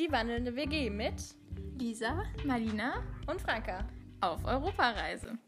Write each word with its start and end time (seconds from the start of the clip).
Die 0.00 0.10
wandelnde 0.10 0.56
WG 0.56 0.90
mit 0.90 1.14
Lisa, 1.78 2.24
Marlina 2.44 2.94
und 3.28 3.40
Franka 3.40 3.84
auf 4.20 4.44
Europareise. 4.44 5.38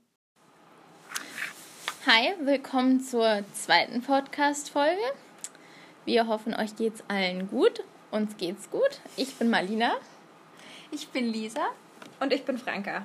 Hi, 2.06 2.32
willkommen 2.38 3.00
zur 3.00 3.42
zweiten 3.54 4.02
Podcast-Folge. 4.02 5.02
Wir 6.04 6.28
hoffen, 6.28 6.54
euch 6.54 6.76
geht's 6.76 7.02
allen 7.08 7.50
gut. 7.50 7.82
Uns 8.12 8.36
geht's 8.36 8.70
gut. 8.70 9.00
Ich 9.16 9.34
bin 9.34 9.50
Marlina. 9.50 9.96
Ich 10.92 11.08
bin 11.08 11.26
Lisa. 11.26 11.66
Und 12.20 12.32
ich 12.32 12.44
bin 12.44 12.56
Franka. 12.56 13.04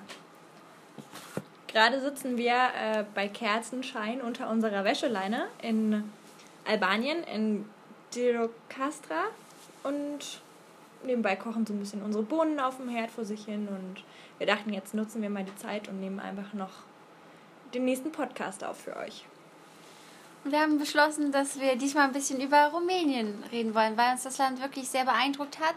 Gerade 1.66 2.02
sitzen 2.02 2.38
wir 2.38 2.54
äh, 2.54 3.04
bei 3.16 3.28
Kerzenschein 3.28 4.22
unter 4.22 4.48
unserer 4.48 4.84
Wäscheleine 4.84 5.48
in 5.64 6.04
Albanien, 6.68 7.24
in 7.24 7.66
Dirokastra. 8.14 9.24
Und 9.82 10.44
nebenbei 11.04 11.36
kochen 11.36 11.66
so 11.66 11.74
ein 11.74 11.80
bisschen 11.80 12.02
unsere 12.02 12.24
Bohnen 12.24 12.60
auf 12.60 12.78
dem 12.78 12.90
Herd 12.90 13.12
vor 13.12 13.26
sich 13.26 13.46
hin. 13.46 13.68
Und 13.68 14.04
wir 14.38 14.48
dachten, 14.48 14.74
jetzt 14.74 14.94
nutzen 14.94 15.22
wir 15.22 15.30
mal 15.30 15.44
die 15.44 15.56
Zeit 15.56 15.88
und 15.88 16.00
nehmen 16.00 16.20
einfach 16.20 16.54
noch 16.54 16.72
den 17.74 17.86
nächsten 17.86 18.12
Podcast 18.12 18.64
auf 18.64 18.78
für 18.78 18.96
euch. 18.98 19.26
Wir 20.44 20.60
haben 20.60 20.80
beschlossen, 20.80 21.32
dass 21.32 21.60
wir 21.60 21.76
diesmal 21.76 22.06
ein 22.06 22.14
bisschen 22.14 22.42
über 22.42 22.72
Rumänien 22.74 23.44
reden 23.52 23.76
wollen, 23.76 23.96
weil 23.96 24.14
uns 24.14 24.24
das 24.24 24.40
Land 24.40 24.60
wirklich 24.60 24.90
sehr 24.90 25.06
beeindruckt 25.06 25.60
hat. 25.60 25.76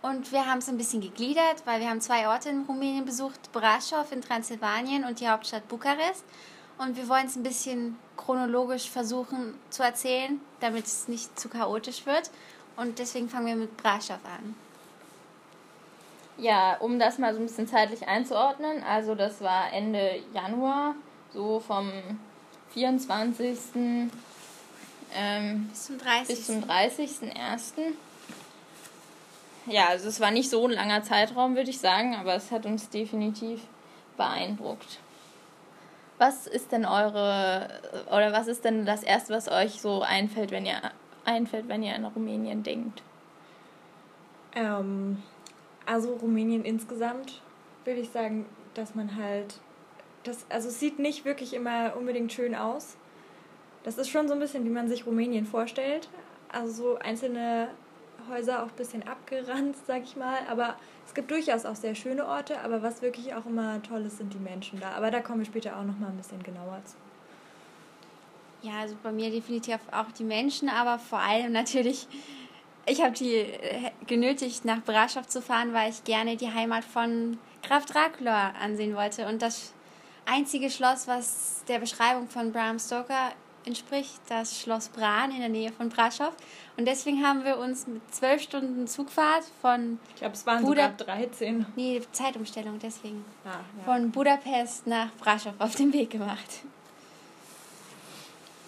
Und 0.00 0.32
wir 0.32 0.46
haben 0.46 0.58
es 0.58 0.68
ein 0.68 0.78
bisschen 0.78 1.00
gegliedert, 1.00 1.62
weil 1.66 1.80
wir 1.80 1.90
haben 1.90 2.00
zwei 2.00 2.28
Orte 2.28 2.48
in 2.48 2.62
Rumänien 2.62 3.04
besucht, 3.04 3.50
Brașov 3.52 4.12
in 4.12 4.22
Transsilvanien 4.22 5.04
und 5.04 5.20
die 5.20 5.28
Hauptstadt 5.28 5.68
Bukarest. 5.68 6.24
Und 6.78 6.96
wir 6.96 7.08
wollen 7.08 7.26
es 7.26 7.36
ein 7.36 7.42
bisschen 7.42 7.98
chronologisch 8.16 8.88
versuchen 8.88 9.54
zu 9.68 9.82
erzählen, 9.82 10.40
damit 10.60 10.86
es 10.86 11.08
nicht 11.08 11.38
zu 11.38 11.50
chaotisch 11.50 12.06
wird. 12.06 12.30
Und 12.80 12.98
deswegen 12.98 13.28
fangen 13.28 13.46
wir 13.46 13.56
mit 13.56 13.76
Brașov 13.76 14.24
an. 14.24 14.54
Ja, 16.38 16.78
um 16.78 16.98
das 16.98 17.18
mal 17.18 17.34
so 17.34 17.40
ein 17.40 17.46
bisschen 17.46 17.68
zeitlich 17.68 18.08
einzuordnen, 18.08 18.82
also 18.82 19.14
das 19.14 19.42
war 19.42 19.70
Ende 19.70 20.22
Januar, 20.32 20.94
so 21.34 21.60
vom 21.60 21.92
24. 22.72 23.58
Ähm, 25.14 25.68
bis 25.68 25.84
zum 25.84 25.98
30. 25.98 26.28
Bis 26.28 26.46
zum 26.46 26.64
30.01. 26.64 27.92
Ja, 29.66 29.88
also 29.88 30.08
es 30.08 30.18
war 30.18 30.30
nicht 30.30 30.48
so 30.48 30.66
ein 30.66 30.72
langer 30.72 31.02
Zeitraum, 31.02 31.56
würde 31.56 31.68
ich 31.68 31.80
sagen, 31.80 32.16
aber 32.16 32.34
es 32.34 32.50
hat 32.50 32.64
uns 32.64 32.88
definitiv 32.88 33.60
beeindruckt. 34.16 35.00
Was 36.16 36.46
ist 36.46 36.72
denn 36.72 36.86
eure 36.86 37.68
oder 38.06 38.32
was 38.32 38.46
ist 38.46 38.64
denn 38.64 38.86
das 38.86 39.02
erste, 39.02 39.34
was 39.34 39.48
euch 39.48 39.82
so 39.82 40.00
einfällt, 40.00 40.50
wenn 40.50 40.64
ihr 40.64 40.80
einfällt, 41.30 41.68
wenn 41.68 41.82
ihr 41.82 41.94
an 41.94 42.04
Rumänien 42.04 42.62
denkt? 42.62 43.02
Ähm, 44.54 45.22
also 45.86 46.14
Rumänien 46.14 46.64
insgesamt 46.64 47.40
würde 47.84 48.00
ich 48.00 48.10
sagen, 48.10 48.46
dass 48.74 48.94
man 48.94 49.16
halt 49.16 49.60
das 50.24 50.44
also 50.50 50.68
es 50.68 50.78
sieht 50.78 50.98
nicht 50.98 51.24
wirklich 51.24 51.54
immer 51.54 51.96
unbedingt 51.96 52.32
schön 52.32 52.54
aus. 52.54 52.96
Das 53.82 53.96
ist 53.96 54.10
schon 54.10 54.28
so 54.28 54.34
ein 54.34 54.40
bisschen, 54.40 54.64
wie 54.64 54.70
man 54.70 54.88
sich 54.88 55.06
Rumänien 55.06 55.46
vorstellt. 55.46 56.10
Also 56.52 56.70
so 56.70 56.98
einzelne 56.98 57.68
Häuser 58.28 58.62
auch 58.62 58.68
ein 58.68 58.76
bisschen 58.76 59.06
abgeranzt, 59.08 59.80
sag 59.86 60.02
ich 60.02 60.16
mal. 60.16 60.38
Aber 60.50 60.76
es 61.06 61.14
gibt 61.14 61.30
durchaus 61.30 61.64
auch 61.64 61.76
sehr 61.76 61.94
schöne 61.94 62.26
Orte. 62.26 62.60
Aber 62.60 62.82
was 62.82 63.00
wirklich 63.00 63.34
auch 63.34 63.46
immer 63.46 63.82
toll 63.82 64.04
ist, 64.04 64.18
sind 64.18 64.34
die 64.34 64.38
Menschen 64.38 64.80
da. 64.80 64.90
Aber 64.90 65.10
da 65.10 65.20
kommen 65.20 65.38
wir 65.38 65.46
später 65.46 65.78
auch 65.78 65.84
noch 65.84 65.98
mal 65.98 66.08
ein 66.08 66.16
bisschen 66.18 66.42
genauer 66.42 66.82
zu. 66.84 66.96
Ja, 68.62 68.80
also 68.80 68.96
bei 69.02 69.12
mir 69.12 69.30
definitiv 69.30 69.78
auch 69.90 70.10
die 70.18 70.24
Menschen, 70.24 70.68
aber 70.68 70.98
vor 70.98 71.18
allem 71.18 71.52
natürlich, 71.52 72.06
ich 72.86 73.02
habe 73.02 73.12
die 73.12 73.46
genötigt, 74.06 74.64
nach 74.64 74.78
Brașov 74.78 75.26
zu 75.26 75.40
fahren, 75.40 75.72
weil 75.72 75.90
ich 75.90 76.04
gerne 76.04 76.36
die 76.36 76.52
Heimat 76.52 76.84
von 76.84 77.38
Graf 77.62 77.86
Dracula 77.86 78.52
ansehen 78.60 78.94
wollte. 78.94 79.26
Und 79.26 79.42
das 79.42 79.72
einzige 80.26 80.70
Schloss, 80.70 81.08
was 81.08 81.64
der 81.68 81.78
Beschreibung 81.78 82.28
von 82.28 82.52
Bram 82.52 82.78
Stoker 82.78 83.32
entspricht, 83.64 84.20
das 84.28 84.60
Schloss 84.60 84.88
Bran 84.88 85.30
in 85.30 85.40
der 85.40 85.48
Nähe 85.48 85.72
von 85.72 85.90
Brașov. 85.90 86.32
Und 86.76 86.86
deswegen 86.86 87.26
haben 87.26 87.44
wir 87.44 87.58
uns 87.58 87.86
mit 87.86 88.02
zwölf 88.14 88.42
Stunden 88.42 88.86
Zugfahrt 88.86 89.44
von. 89.60 89.98
Ich 90.10 90.16
glaube, 90.16 90.34
es 90.34 90.46
waren 90.46 90.64
Buda 90.64 90.94
sogar 90.98 91.16
13. 91.16 91.66
Nee, 91.76 92.00
Zeitumstellung, 92.12 92.78
deswegen. 92.78 93.24
Ah, 93.44 93.60
ja. 93.78 93.84
Von 93.84 94.10
Budapest 94.10 94.86
nach 94.86 95.08
Brașov 95.22 95.54
auf 95.58 95.74
den 95.74 95.92
Weg 95.92 96.10
gemacht. 96.10 96.62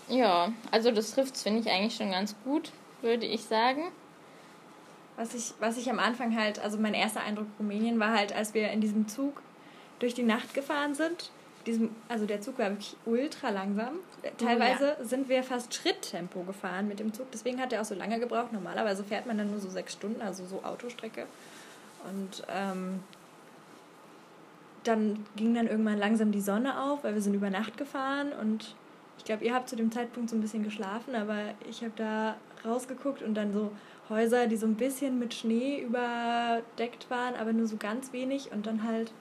Ja, 0.09 0.53
also 0.71 0.91
das 0.91 1.15
trifft 1.15 1.37
es, 1.37 1.43
finde 1.43 1.61
ich 1.61 1.71
eigentlich 1.71 1.97
schon 1.97 2.11
ganz 2.11 2.35
gut, 2.45 2.73
würde 3.01 3.27
ich 3.27 3.45
sagen. 3.45 3.83
Was 5.17 5.35
ich, 5.35 5.55
was 5.61 5.77
ich 5.77 5.91
am 5.91 5.99
Anfang 5.99 6.37
halt, 6.37 6.59
also 6.59 6.79
mein 6.79 6.95
erster 6.95 7.21
Eindruck 7.21 7.47
Rumänien 7.59 8.01
war 8.01 8.13
halt, 8.13 8.35
als 8.35 8.55
wir 8.55 8.71
in 8.71 8.81
diesem 8.81 9.09
Zug 9.09 9.43
durch 9.99 10.15
die 10.15 10.23
Nacht 10.23 10.55
gefahren 10.55 10.95
sind 10.95 11.31
diesem, 11.67 11.91
also 12.09 12.27
der 12.27 12.41
Zug 12.41 12.59
war 12.59 12.71
wirklich 12.71 12.97
ultra 13.05 13.51
langsam. 13.51 13.99
Teilweise 14.39 14.97
oh, 14.97 15.03
ja. 15.03 15.09
sind 15.09 15.29
wir 15.29 15.43
fast 15.43 15.75
Schritttempo 15.75 16.43
gefahren 16.43 16.89
mit 16.89 17.01
dem 17.01 17.13
Zug, 17.13 17.31
deswegen 17.31 17.61
hat 17.61 17.73
er 17.73 17.81
auch 17.81 17.85
so 17.85 17.95
lange 17.95 18.19
gebraucht. 18.19 18.53
Normalerweise 18.53 19.05
fährt 19.05 19.27
man 19.27 19.39
dann 19.39 19.51
nur 19.51 19.61
so 19.61 19.69
sechs 19.69 19.93
Stunden, 19.93 20.21
also 20.23 20.45
so 20.47 20.63
Autostrecke. 20.65 21.27
Und 22.11 22.45
ähm, 22.49 23.01
dann 24.85 25.25
ging 25.37 25.55
dann 25.55 25.69
irgendwann 25.69 25.99
langsam 25.99 26.33
die 26.33 26.41
Sonne 26.41 26.81
auf, 26.83 27.05
weil 27.05 27.15
wir 27.15 27.23
sind 27.23 27.35
über 27.35 27.51
Nacht 27.51 27.77
gefahren 27.77 28.33
und 28.33 28.75
ich 29.23 29.27
glaube, 29.27 29.45
ihr 29.45 29.55
habt 29.55 29.69
zu 29.69 29.77
dem 29.77 29.93
Zeitpunkt 29.93 30.31
so 30.31 30.35
ein 30.35 30.41
bisschen 30.41 30.65
geschlafen, 30.65 31.15
aber 31.15 31.55
ich 31.71 31.83
habe 31.83 31.93
da 31.95 32.35
rausgeguckt 32.65 33.23
und 33.23 33.35
dann 33.35 33.53
so 33.53 33.71
Häuser, 34.09 34.49
die 34.49 34.57
so 34.57 34.67
ein 34.67 34.75
bisschen 34.75 35.21
mit 35.21 35.33
Schnee 35.33 35.79
überdeckt 35.79 37.09
waren, 37.09 37.37
aber 37.37 37.53
nur 37.53 37.69
so 37.69 37.77
ganz 37.77 38.13
wenig 38.13 38.51
und 38.51 38.67
dann 38.67 38.83
halt 38.83 39.13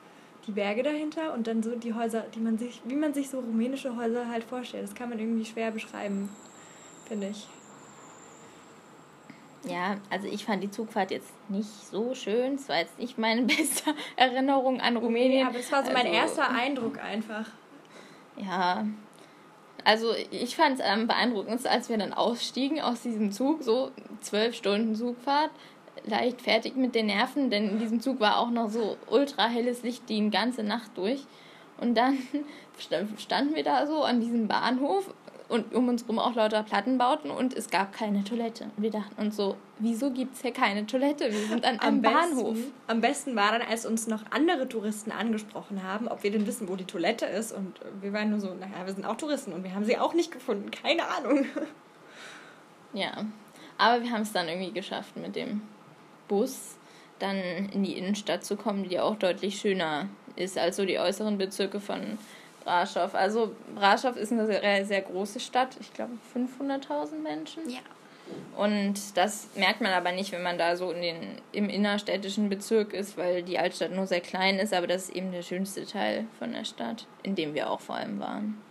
die 0.47 0.53
Berge 0.53 0.81
dahinter 0.81 1.35
und 1.35 1.45
dann 1.45 1.61
so 1.61 1.75
die 1.75 1.93
Häuser, 1.93 2.21
die 2.33 2.39
man 2.39 2.57
sich, 2.57 2.81
wie 2.85 2.95
man 2.95 3.13
sich 3.13 3.29
so 3.29 3.41
rumänische 3.41 3.95
Häuser 3.95 4.27
halt 4.27 4.43
vorstellt. 4.43 4.85
Das 4.85 4.95
kann 4.95 5.09
man 5.09 5.19
irgendwie 5.19 5.45
schwer 5.45 5.69
beschreiben, 5.69 6.29
finde 7.07 7.27
ich. 7.27 7.47
Ja, 9.65 9.97
also 10.09 10.27
ich 10.27 10.45
fand 10.45 10.63
die 10.63 10.71
Zugfahrt 10.71 11.11
jetzt 11.11 11.31
nicht 11.47 11.69
so 11.69 12.15
schön. 12.15 12.55
Es 12.55 12.67
war 12.67 12.79
jetzt 12.79 12.97
nicht 12.97 13.19
meine 13.19 13.43
beste 13.45 13.93
Erinnerung 14.15 14.81
an 14.81 14.97
Rumänien. 14.97 15.41
Ja, 15.41 15.49
aber 15.49 15.59
es 15.59 15.71
war 15.71 15.85
so 15.85 15.91
mein 15.91 16.07
also, 16.07 16.17
erster 16.17 16.49
Eindruck 16.49 16.97
einfach. 17.03 17.45
Ja, 18.37 18.87
also 19.83 20.13
ich 20.31 20.55
fand 20.55 20.79
es 20.79 20.85
am 20.85 21.07
beeindruckendsten, 21.07 21.71
als 21.71 21.89
wir 21.89 21.97
dann 21.97 22.13
ausstiegen 22.13 22.81
aus 22.81 23.01
diesem 23.01 23.31
Zug, 23.31 23.63
so 23.63 23.91
zwölf 24.21 24.55
Stunden 24.55 24.95
Zugfahrt 24.95 25.51
leicht 26.05 26.41
fertig 26.41 26.75
mit 26.75 26.95
den 26.95 27.07
Nerven, 27.07 27.49
denn 27.49 27.69
in 27.69 27.79
diesem 27.79 28.01
Zug 28.01 28.19
war 28.19 28.39
auch 28.39 28.49
noch 28.49 28.69
so 28.69 28.97
ultra 29.09 29.47
helles 29.47 29.83
Licht 29.83 30.09
die 30.09 30.29
ganze 30.29 30.63
Nacht 30.63 30.91
durch. 30.95 31.25
Und 31.79 31.95
dann 31.95 32.17
standen 33.17 33.55
wir 33.55 33.63
da 33.63 33.87
so 33.87 34.03
an 34.03 34.19
diesem 34.19 34.47
Bahnhof 34.47 35.13
und 35.51 35.75
um 35.75 35.89
uns 35.89 36.07
rum 36.07 36.17
auch 36.17 36.35
lauter 36.35 36.63
Plattenbauten 36.63 37.29
und 37.29 37.53
es 37.53 37.69
gab 37.69 37.91
keine 37.91 38.23
Toilette. 38.23 38.65
Und 38.75 38.83
wir 38.83 38.91
dachten 38.91 39.21
uns 39.21 39.35
so, 39.35 39.57
wieso 39.79 40.11
gibt 40.11 40.35
es 40.35 40.41
hier 40.41 40.53
keine 40.53 40.87
Toilette? 40.87 41.31
Wir 41.31 41.47
sind 41.47 41.65
an 41.65 41.79
einem 41.79 42.01
Bahnhof. 42.01 42.57
Am 42.87 43.01
besten 43.01 43.35
war 43.35 43.51
dann, 43.51 43.61
als 43.61 43.85
uns 43.85 44.07
noch 44.07 44.23
andere 44.31 44.67
Touristen 44.69 45.11
angesprochen 45.11 45.83
haben, 45.83 46.07
ob 46.07 46.23
wir 46.23 46.31
denn 46.31 46.47
wissen, 46.47 46.69
wo 46.69 46.75
die 46.75 46.85
Toilette 46.85 47.25
ist. 47.25 47.51
Und 47.51 47.79
wir 48.01 48.13
waren 48.13 48.29
nur 48.29 48.39
so, 48.39 48.53
naja, 48.53 48.85
wir 48.85 48.93
sind 48.93 49.05
auch 49.05 49.17
Touristen 49.17 49.53
und 49.53 49.63
wir 49.63 49.75
haben 49.75 49.85
sie 49.85 49.97
auch 49.97 50.13
nicht 50.13 50.31
gefunden. 50.31 50.71
Keine 50.71 51.07
Ahnung. 51.07 51.45
Ja, 52.93 53.25
aber 53.77 54.03
wir 54.03 54.11
haben 54.11 54.23
es 54.23 54.31
dann 54.31 54.47
irgendwie 54.47 54.71
geschafft 54.71 55.15
mit 55.15 55.35
dem 55.35 55.61
Bus 56.27 56.77
dann 57.19 57.37
in 57.37 57.83
die 57.83 57.97
Innenstadt 57.97 58.43
zu 58.43 58.55
kommen, 58.55 58.87
die 58.87 58.99
auch 58.99 59.15
deutlich 59.15 59.59
schöner 59.59 60.07
ist 60.35 60.57
als 60.57 60.77
so 60.77 60.85
die 60.85 60.97
äußeren 60.99 61.37
Bezirke 61.37 61.79
von 61.79 62.17
Brașov. 62.65 63.15
Also 63.15 63.51
Brașov 63.75 64.15
ist 64.15 64.31
eine 64.31 64.45
sehr, 64.45 64.85
sehr 64.85 65.01
große 65.01 65.39
Stadt, 65.39 65.77
ich 65.79 65.93
glaube 65.93 66.13
500.000 66.35 67.21
Menschen. 67.21 67.69
Ja. 67.69 67.79
Und 68.57 69.17
das 69.17 69.49
merkt 69.55 69.81
man 69.81 69.91
aber 69.91 70.11
nicht, 70.11 70.31
wenn 70.31 70.43
man 70.43 70.57
da 70.57 70.75
so 70.75 70.91
in 70.91 71.01
den, 71.01 71.15
im 71.51 71.69
innerstädtischen 71.69 72.49
Bezirk 72.49 72.93
ist, 72.93 73.17
weil 73.17 73.43
die 73.43 73.59
Altstadt 73.59 73.91
nur 73.91 74.07
sehr 74.07 74.21
klein 74.21 74.59
ist, 74.59 74.73
aber 74.73 74.87
das 74.87 75.03
ist 75.03 75.15
eben 75.15 75.31
der 75.31 75.41
schönste 75.41 75.85
Teil 75.85 76.25
von 76.39 76.53
der 76.53 76.63
Stadt, 76.63 77.07
in 77.23 77.35
dem 77.35 77.53
wir 77.53 77.69
auch 77.69 77.81
vor 77.81 77.95
allem 77.95 78.19
waren. 78.19 78.61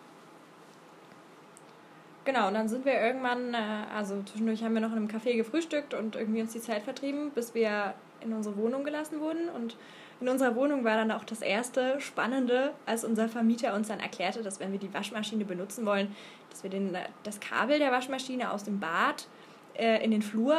Genau, 2.25 2.48
und 2.48 2.54
dann 2.54 2.69
sind 2.69 2.84
wir 2.84 3.00
irgendwann, 3.00 3.54
äh, 3.54 3.58
also 3.94 4.22
zwischendurch 4.22 4.62
haben 4.62 4.75
wir 4.75 4.81
noch 4.81 4.93
in 4.93 4.98
einem 4.98 5.08
Café 5.08 5.36
gefrühstückt 5.36 5.94
und 5.94 6.16
irgendwie 6.16 6.43
uns 6.43 6.52
die 6.52 6.60
Zeit 6.60 6.82
vertrieben, 6.82 7.31
bis 7.31 7.54
wir 7.54 7.94
in 8.20 8.32
unsere 8.32 8.56
Wohnung 8.56 8.84
gelassen 8.84 9.20
wurden. 9.20 9.48
Und 9.48 9.76
in 10.20 10.28
unserer 10.28 10.55
Wohnung 10.55 10.84
war 10.84 10.96
dann 10.96 11.11
auch 11.11 11.25
das 11.25 11.40
erste 11.40 12.00
Spannende, 12.00 12.72
als 12.84 13.05
unser 13.05 13.28
Vermieter 13.28 13.75
uns 13.75 13.88
dann 13.88 14.00
erklärte, 14.00 14.43
dass 14.43 14.61
wenn 14.61 14.72
wir 14.72 14.78
die 14.78 14.93
Waschmaschine 14.93 15.44
benutzen 15.44 15.87
wollen, 15.87 16.14
dass 16.50 16.62
wir 16.62 16.70
den, 16.70 16.96
das 17.22 17.40
Kabel 17.40 17.78
der 17.78 17.90
Waschmaschine 17.90 18.50
aus 18.52 18.64
dem 18.64 18.81
Bad 18.81 19.26
äh, 19.75 20.05
in 20.05 20.11
den 20.11 20.20
Flur, 20.20 20.58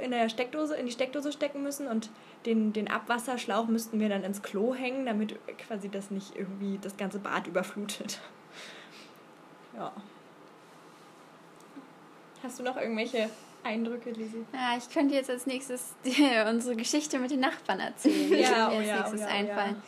in 0.00 0.10
der 0.10 0.28
Steckdose, 0.28 0.74
in 0.74 0.86
die 0.86 0.92
Steckdose 0.92 1.30
stecken 1.30 1.62
müssen 1.62 1.86
und 1.86 2.10
den, 2.46 2.72
den 2.72 2.90
Abwasserschlauch 2.90 3.66
müssten 3.66 4.00
wir 4.00 4.08
dann 4.08 4.24
ins 4.24 4.42
Klo 4.42 4.74
hängen, 4.74 5.06
damit 5.06 5.38
quasi 5.58 5.88
das 5.88 6.10
nicht 6.10 6.36
irgendwie 6.36 6.78
das 6.80 6.96
ganze 6.96 7.18
Bad 7.18 7.46
überflutet. 7.46 8.20
Ja. 9.76 9.92
Hast 12.42 12.58
du 12.58 12.62
noch 12.62 12.76
irgendwelche 12.76 13.28
Eindrücke, 13.66 14.10
Lisi? 14.10 14.44
Ja, 14.52 14.76
ich 14.78 14.88
könnte 14.88 15.14
jetzt 15.14 15.28
als 15.28 15.46
nächstes 15.46 15.94
unsere 16.48 16.76
Geschichte 16.76 17.18
mit 17.18 17.30
den 17.30 17.40
Nachbarn 17.40 17.80
erzählen. 17.80 18.38
ja, 18.40 18.70
oh 18.70 18.80
ja, 18.80 19.02
als 19.02 19.12
nächstes 19.12 19.20
oh 19.20 19.24
ja, 19.24 19.38
einfallen. 19.40 19.76
Ja. 19.76 19.82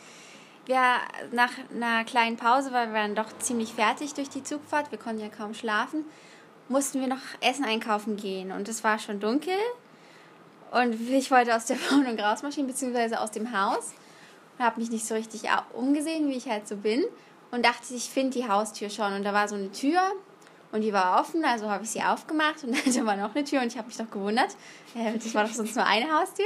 Wir 0.65 1.35
nach 1.35 1.51
einer 1.73 2.03
kleinen 2.03 2.37
Pause, 2.37 2.71
weil 2.71 2.89
wir 2.89 2.93
waren 2.93 3.15
doch 3.15 3.35
ziemlich 3.39 3.73
fertig 3.73 4.13
durch 4.13 4.29
die 4.29 4.43
Zugfahrt, 4.43 4.91
wir 4.91 4.99
konnten 4.99 5.21
ja 5.21 5.29
kaum 5.29 5.55
schlafen, 5.55 6.05
mussten 6.67 7.01
wir 7.01 7.07
noch 7.07 7.21
Essen 7.41 7.65
einkaufen 7.65 8.17
gehen. 8.17 8.51
Und 8.51 8.69
es 8.69 8.83
war 8.83 8.99
schon 8.99 9.19
dunkel. 9.19 9.55
Und 10.71 11.09
ich 11.09 11.31
wollte 11.31 11.55
aus 11.55 11.65
der 11.65 11.77
Wohnung 11.91 12.19
rausmarschieren, 12.19 12.67
beziehungsweise 12.67 13.19
aus 13.19 13.31
dem 13.31 13.57
Haus. 13.57 13.93
Und 14.57 14.65
habe 14.65 14.79
mich 14.79 14.91
nicht 14.91 15.07
so 15.07 15.15
richtig 15.15 15.43
umgesehen, 15.73 16.29
wie 16.29 16.37
ich 16.37 16.47
halt 16.47 16.67
so 16.67 16.75
bin. 16.75 17.03
Und 17.51 17.65
dachte, 17.65 17.95
ich 17.95 18.09
finde 18.09 18.37
die 18.37 18.47
Haustür 18.47 18.91
schon. 18.91 19.13
Und 19.13 19.23
da 19.23 19.33
war 19.33 19.47
so 19.47 19.55
eine 19.55 19.71
Tür 19.71 20.01
und 20.71 20.81
die 20.81 20.93
war 20.93 21.19
offen, 21.19 21.43
also 21.43 21.69
habe 21.69 21.83
ich 21.83 21.89
sie 21.89 22.01
aufgemacht 22.01 22.63
und 22.63 22.75
da 22.95 23.05
war 23.05 23.17
noch 23.17 23.33
eine 23.33 23.43
Tür 23.43 23.61
und 23.61 23.67
ich 23.67 23.77
habe 23.77 23.87
mich 23.87 23.97
doch 23.97 24.09
gewundert. 24.09 24.55
Das 24.93 25.33
war 25.33 25.43
doch 25.43 25.53
sonst 25.53 25.75
nur 25.75 25.85
eine 25.85 26.11
Haustür. 26.11 26.45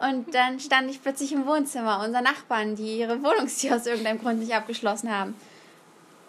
Und 0.00 0.34
dann 0.34 0.58
stand 0.58 0.90
ich 0.90 1.02
plötzlich 1.02 1.32
im 1.32 1.46
Wohnzimmer 1.46 2.02
unserer 2.02 2.22
Nachbarn, 2.22 2.74
die 2.74 2.98
ihre 2.98 3.22
Wohnungstür 3.22 3.76
aus 3.76 3.86
irgendeinem 3.86 4.18
Grund 4.18 4.38
nicht 4.38 4.54
abgeschlossen 4.54 5.14
haben. 5.14 5.34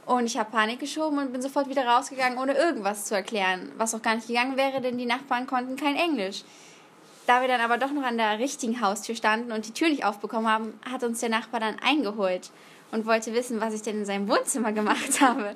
Und 0.06 0.25
ich 0.25 0.38
habe 0.38 0.51
Panik 0.51 0.80
geschoben 0.80 1.19
und 1.19 1.31
bin 1.31 1.42
sofort 1.42 1.69
wieder 1.69 1.86
rausgegangen, 1.86 2.38
ohne 2.38 2.53
irgendwas 2.53 3.06
zu 3.06 3.15
erklären. 3.15 3.71
Was 3.77 3.95
auch 3.95 4.01
gar 4.01 4.15
nicht 4.15 4.27
gegangen 4.27 4.57
wäre, 4.57 4.81
denn 4.81 4.98
die 4.98 5.06
Nachbarn 5.06 5.48
konnten 5.48 5.77
kein 5.77 5.95
Englisch. 5.95 6.44
Da 7.27 7.39
wir 7.42 7.48
dann 7.48 7.62
aber 7.62 7.77
doch 7.77 7.92
noch 7.92 8.03
an 8.03 8.18
der 8.18 8.39
richtigen 8.39 8.81
Haustür 8.81 9.15
standen 9.15 9.51
und 9.51 9.68
die 9.68 9.74
Tür 9.74 9.89
nicht 9.89 10.03
aufbekommen 10.03 10.50
haben, 10.50 10.80
hat 10.89 11.03
uns 11.03 11.19
der 11.21 11.30
Nachbar 11.30 11.62
dann 11.62 11.77
eingeholt 11.80 12.50
und 12.92 13.06
wollte 13.06 13.33
wissen, 13.33 13.62
was 13.62 13.74
ich 13.74 13.83
denn 13.83 14.00
in 14.00 14.06
seinem 14.06 14.27
Wohnzimmer 14.27 14.74
gemacht 14.74 15.21
habe. 15.21 15.56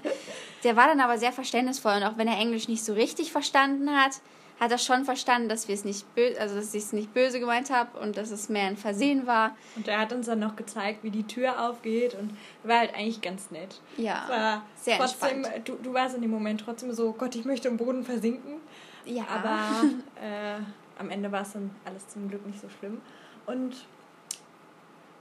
Der 0.64 0.76
war 0.76 0.88
dann 0.88 1.00
aber 1.00 1.18
sehr 1.18 1.32
verständnisvoll 1.32 1.98
und 1.98 2.04
auch 2.04 2.18
wenn 2.18 2.28
er 2.28 2.38
Englisch 2.38 2.68
nicht 2.68 2.84
so 2.84 2.94
richtig 2.94 3.32
verstanden 3.32 3.96
hat, 3.96 4.20
hat 4.60 4.72
er 4.72 4.78
schon 4.78 5.04
verstanden, 5.04 5.50
dass 5.50 5.68
wir 5.68 5.76
es 5.76 5.84
nicht 5.84 6.16
böse, 6.16 6.40
also 6.40 6.56
dass 6.56 6.74
ich 6.74 6.84
es 6.84 6.94
nicht 6.94 7.14
böse 7.14 7.40
gemeint 7.40 7.70
habe 7.72 8.00
und 8.00 8.16
dass 8.16 8.32
es 8.32 8.48
mehr 8.48 8.68
ein 8.68 8.78
Versehen 8.78 9.28
war. 9.28 9.56
Und 9.76 9.88
er 9.88 10.00
hat 10.00 10.14
uns 10.14 10.28
dann 10.28 10.40
noch 10.40 10.56
gezeigt, 10.56 11.04
wie 11.04 11.12
die 11.12 11.28
Tür 11.28 11.68
aufgeht 11.68 12.16
und 12.16 12.36
war 12.64 12.80
halt 12.80 12.96
eigentlich 12.96 13.22
ganz 13.22 13.52
nett. 13.52 13.82
Ja. 13.98 14.26
War 14.30 14.66
sehr 14.76 14.98
trotzdem, 14.98 15.44
entspannt. 15.44 15.68
Du, 15.68 15.76
du 15.76 15.94
warst 15.94 16.16
in 16.16 16.22
dem 16.22 16.32
Moment 16.32 16.62
trotzdem 16.62 16.94
so, 16.94 17.12
Gott, 17.12 17.36
ich 17.36 17.44
möchte 17.44 17.68
im 17.68 17.78
Boden 17.78 18.04
versinken. 18.06 18.62
Ja. 19.06 19.26
Aber 19.28 19.90
äh, 20.26 20.60
am 20.98 21.10
Ende 21.10 21.32
war 21.32 21.42
es 21.42 21.52
dann 21.52 21.72
alles 21.84 22.08
zum 22.08 22.30
Glück 22.30 22.46
nicht 22.46 22.62
so 22.62 22.70
schlimm. 22.80 23.02
Und 23.46 23.86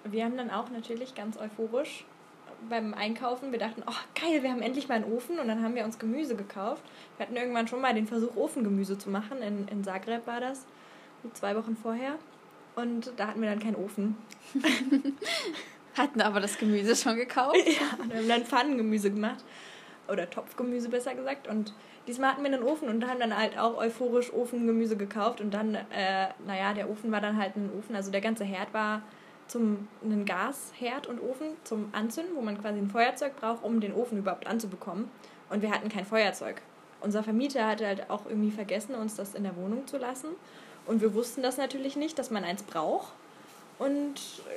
wir 0.04 0.24
haben 0.24 0.36
dann 0.36 0.50
auch 0.50 0.70
natürlich 0.70 1.14
ganz 1.14 1.36
euphorisch 1.38 2.04
beim 2.68 2.94
Einkaufen, 2.94 3.52
wir 3.52 3.58
dachten, 3.58 3.82
oh 3.86 4.20
geil, 4.20 4.42
wir 4.42 4.50
haben 4.50 4.62
endlich 4.62 4.88
mal 4.88 4.94
einen 4.94 5.12
Ofen 5.12 5.38
und 5.38 5.48
dann 5.48 5.62
haben 5.62 5.74
wir 5.74 5.84
uns 5.84 5.98
Gemüse 5.98 6.36
gekauft. 6.36 6.82
Wir 7.16 7.26
hatten 7.26 7.36
irgendwann 7.36 7.68
schon 7.68 7.80
mal 7.80 7.94
den 7.94 8.06
Versuch, 8.06 8.36
Ofengemüse 8.36 8.98
zu 8.98 9.10
machen. 9.10 9.42
In, 9.42 9.68
in 9.68 9.84
Zagreb 9.84 10.26
war 10.26 10.40
das, 10.40 10.66
zwei 11.32 11.56
Wochen 11.56 11.76
vorher. 11.76 12.16
Und 12.76 13.12
da 13.16 13.28
hatten 13.28 13.40
wir 13.40 13.48
dann 13.48 13.60
keinen 13.60 13.76
Ofen. 13.76 14.16
hatten 15.96 16.20
aber 16.20 16.40
das 16.40 16.58
Gemüse 16.58 16.96
schon 16.96 17.16
gekauft? 17.16 17.56
Ja, 17.66 18.02
und 18.02 18.10
wir 18.10 18.18
haben 18.18 18.28
dann 18.28 18.44
Pfannengemüse 18.44 19.10
gemacht. 19.10 19.44
Oder 20.08 20.28
Topfgemüse 20.28 20.88
besser 20.88 21.14
gesagt. 21.14 21.48
Und 21.48 21.72
diesmal 22.06 22.32
hatten 22.32 22.42
wir 22.42 22.52
einen 22.52 22.62
Ofen 22.62 22.88
und 22.88 23.06
haben 23.06 23.20
dann 23.20 23.36
halt 23.36 23.58
auch 23.58 23.78
euphorisch 23.78 24.32
Ofengemüse 24.32 24.96
gekauft. 24.96 25.40
Und 25.40 25.54
dann, 25.54 25.74
äh, 25.74 26.28
naja, 26.46 26.74
der 26.74 26.90
Ofen 26.90 27.10
war 27.10 27.20
dann 27.20 27.38
halt 27.38 27.56
ein 27.56 27.70
Ofen. 27.78 27.96
Also 27.96 28.10
der 28.10 28.20
ganze 28.20 28.44
Herd 28.44 28.74
war 28.74 29.02
zum 29.46 29.88
einen 30.02 30.24
Gasherd 30.24 31.06
und 31.06 31.20
Ofen 31.20 31.48
zum 31.64 31.88
Anzünden, 31.92 32.34
wo 32.34 32.40
man 32.40 32.60
quasi 32.60 32.78
ein 32.78 32.90
Feuerzeug 32.90 33.36
braucht, 33.36 33.62
um 33.62 33.80
den 33.80 33.92
Ofen 33.92 34.18
überhaupt 34.18 34.46
anzubekommen. 34.46 35.10
Und 35.50 35.62
wir 35.62 35.70
hatten 35.70 35.88
kein 35.88 36.04
Feuerzeug. 36.04 36.62
Unser 37.00 37.22
Vermieter 37.22 37.66
hatte 37.66 37.86
halt 37.86 38.10
auch 38.10 38.26
irgendwie 38.26 38.50
vergessen, 38.50 38.94
uns 38.94 39.14
das 39.16 39.34
in 39.34 39.42
der 39.42 39.56
Wohnung 39.56 39.86
zu 39.86 39.98
lassen. 39.98 40.28
Und 40.86 41.00
wir 41.00 41.14
wussten 41.14 41.42
das 41.42 41.56
natürlich 41.56 41.96
nicht, 41.96 42.18
dass 42.18 42.30
man 42.30 42.44
eins 42.44 42.62
braucht. 42.62 43.12
Und 43.78 44.14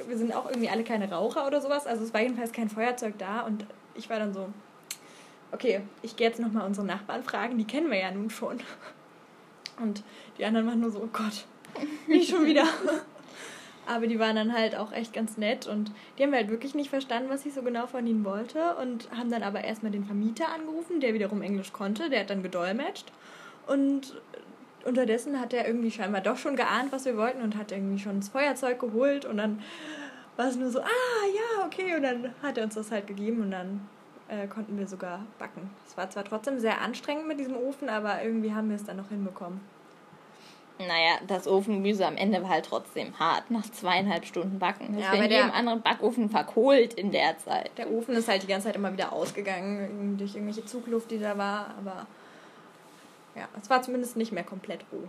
wir 0.08 0.18
sind 0.18 0.34
auch 0.34 0.50
irgendwie 0.50 0.70
alle 0.70 0.84
keine 0.84 1.12
Raucher 1.12 1.48
oder 1.48 1.62
sowas. 1.62 1.88
Also 1.88 2.04
es 2.04 2.14
war 2.14 2.22
jedenfalls 2.22 2.52
kein 2.52 2.70
Feuerzeug 2.70 3.18
da. 3.18 3.42
Und 3.42 3.66
ich 3.96 4.10
war 4.10 4.20
dann 4.20 4.34
so, 4.34 4.48
okay, 5.52 5.82
ich 6.02 6.16
gehe 6.16 6.28
jetzt 6.28 6.40
nochmal 6.40 6.66
unsere 6.66 6.86
Nachbarn 6.86 7.24
fragen, 7.24 7.58
die 7.58 7.66
kennen 7.66 7.90
wir 7.92 8.00
ja 8.00 8.12
nun 8.12 8.30
schon. 8.30 8.60
Und 9.82 10.04
die 10.38 10.46
anderen 10.46 10.68
waren 10.68 10.80
nur 10.80 10.92
so, 10.92 11.00
oh 11.00 11.10
Gott, 11.12 11.46
nicht 12.08 12.30
schon 12.30 12.46
wieder. 12.46 12.66
Aber 13.88 14.08
die 14.08 14.20
waren 14.20 14.36
dann 14.36 14.54
halt 14.54 14.76
auch 14.76 14.92
echt 14.92 15.14
ganz 15.14 15.38
nett 15.38 15.66
und 15.66 15.92
die 16.18 16.24
haben 16.24 16.34
halt 16.34 16.50
wirklich 16.50 16.76
nicht 16.76 16.90
verstanden, 16.90 17.30
was 17.30 17.46
ich 17.46 17.54
so 17.54 17.62
genau 17.62 17.88
von 17.88 18.06
ihnen 18.06 18.26
wollte 18.26 18.76
und 18.82 19.10
haben 19.18 19.32
dann 19.32 19.44
aber 19.44 19.64
erstmal 19.64 19.92
den 19.92 20.04
Vermieter 20.04 20.50
angerufen, 20.54 21.00
der 21.00 21.14
wiederum 21.14 21.42
Englisch 21.42 21.72
konnte, 21.72 22.10
der 22.10 22.22
hat 22.22 22.30
dann 22.30 22.44
gedolmetscht 22.44 23.12
und 23.66 24.20
unterdessen 24.84 25.40
hat 25.40 25.54
er 25.54 25.68
irgendwie 25.68 25.92
scheinbar 25.92 26.22
doch 26.22 26.38
schon 26.38 26.56
geahnt, 26.56 26.92
was 26.92 27.06
wir 27.06 27.18
wollten 27.18 27.42
und 27.42 27.56
hat 27.56 27.72
irgendwie 27.72 28.00
schon 28.00 28.20
das 28.20 28.30
Feuerzeug 28.30 28.80
geholt 28.80 29.26
und 29.26 29.38
dann 29.38 29.62
war 30.36 30.48
es 30.48 30.56
nur 30.56 30.70
so, 30.70 30.80
ah 30.80 31.26
ja, 31.34 31.66
okay 31.66 31.96
und 31.96 32.04
dann 32.04 32.34
hat 32.44 32.58
er 32.58 32.66
uns 32.66 32.76
das 32.76 32.92
halt 32.92 33.08
gegeben 33.08 33.42
und 33.42 33.52
dann 33.52 33.88
äh, 34.28 34.48
konnten 34.48 34.78
wir 34.78 34.88
sogar 34.88 35.26
backen. 35.40 35.70
Es 35.86 35.98
war 35.98 36.10
zwar 36.10 36.26
trotzdem 36.26 36.60
sehr 36.60 36.82
anstrengend 36.82 37.28
mit 37.28 37.40
diesem 37.40 37.56
Ofen, 37.56 37.90
aber 37.90 38.22
irgendwie 38.24 38.54
haben 38.54 38.70
wir 38.70 38.76
es 38.76 38.84
dann 38.84 38.98
noch 38.98 39.10
hinbekommen. 39.10 39.62
Naja, 40.80 41.20
das 41.26 41.48
Ofengemüse 41.48 42.06
am 42.06 42.18
Ende 42.18 42.44
war 42.44 42.50
halt 42.50 42.66
trotzdem 42.66 43.18
hart. 43.20 43.50
Nach 43.50 43.64
zweieinhalb 43.64 44.26
Stunden 44.26 44.60
backen. 44.60 44.94
Das 44.94 45.06
ja, 45.06 45.12
wäre 45.14 45.26
in 45.26 45.32
jedem 45.32 45.52
anderen 45.52 45.82
Backofen 45.82 46.30
verkohlt 46.30 46.94
in 46.94 47.12
der 47.12 47.38
Zeit. 47.40 47.72
Der 47.78 47.90
Ofen 47.92 48.16
ist 48.16 48.28
halt 48.28 48.44
die 48.44 48.48
ganze 48.48 48.68
Zeit 48.68 48.76
immer 48.76 48.94
wieder 48.94 49.12
ausgegangen 49.12 50.18
durch 50.18 50.36
irgendwelche 50.36 50.66
Zugluft, 50.66 51.10
die 51.10 51.20
da 51.20 51.38
war. 51.38 51.74
Aber 51.80 52.06
ja, 53.36 53.48
es 53.60 53.70
war 53.70 53.82
zumindest 53.82 54.18
nicht 54.18 54.32
mehr 54.32 54.44
komplett 54.44 54.82
roh. 54.92 55.08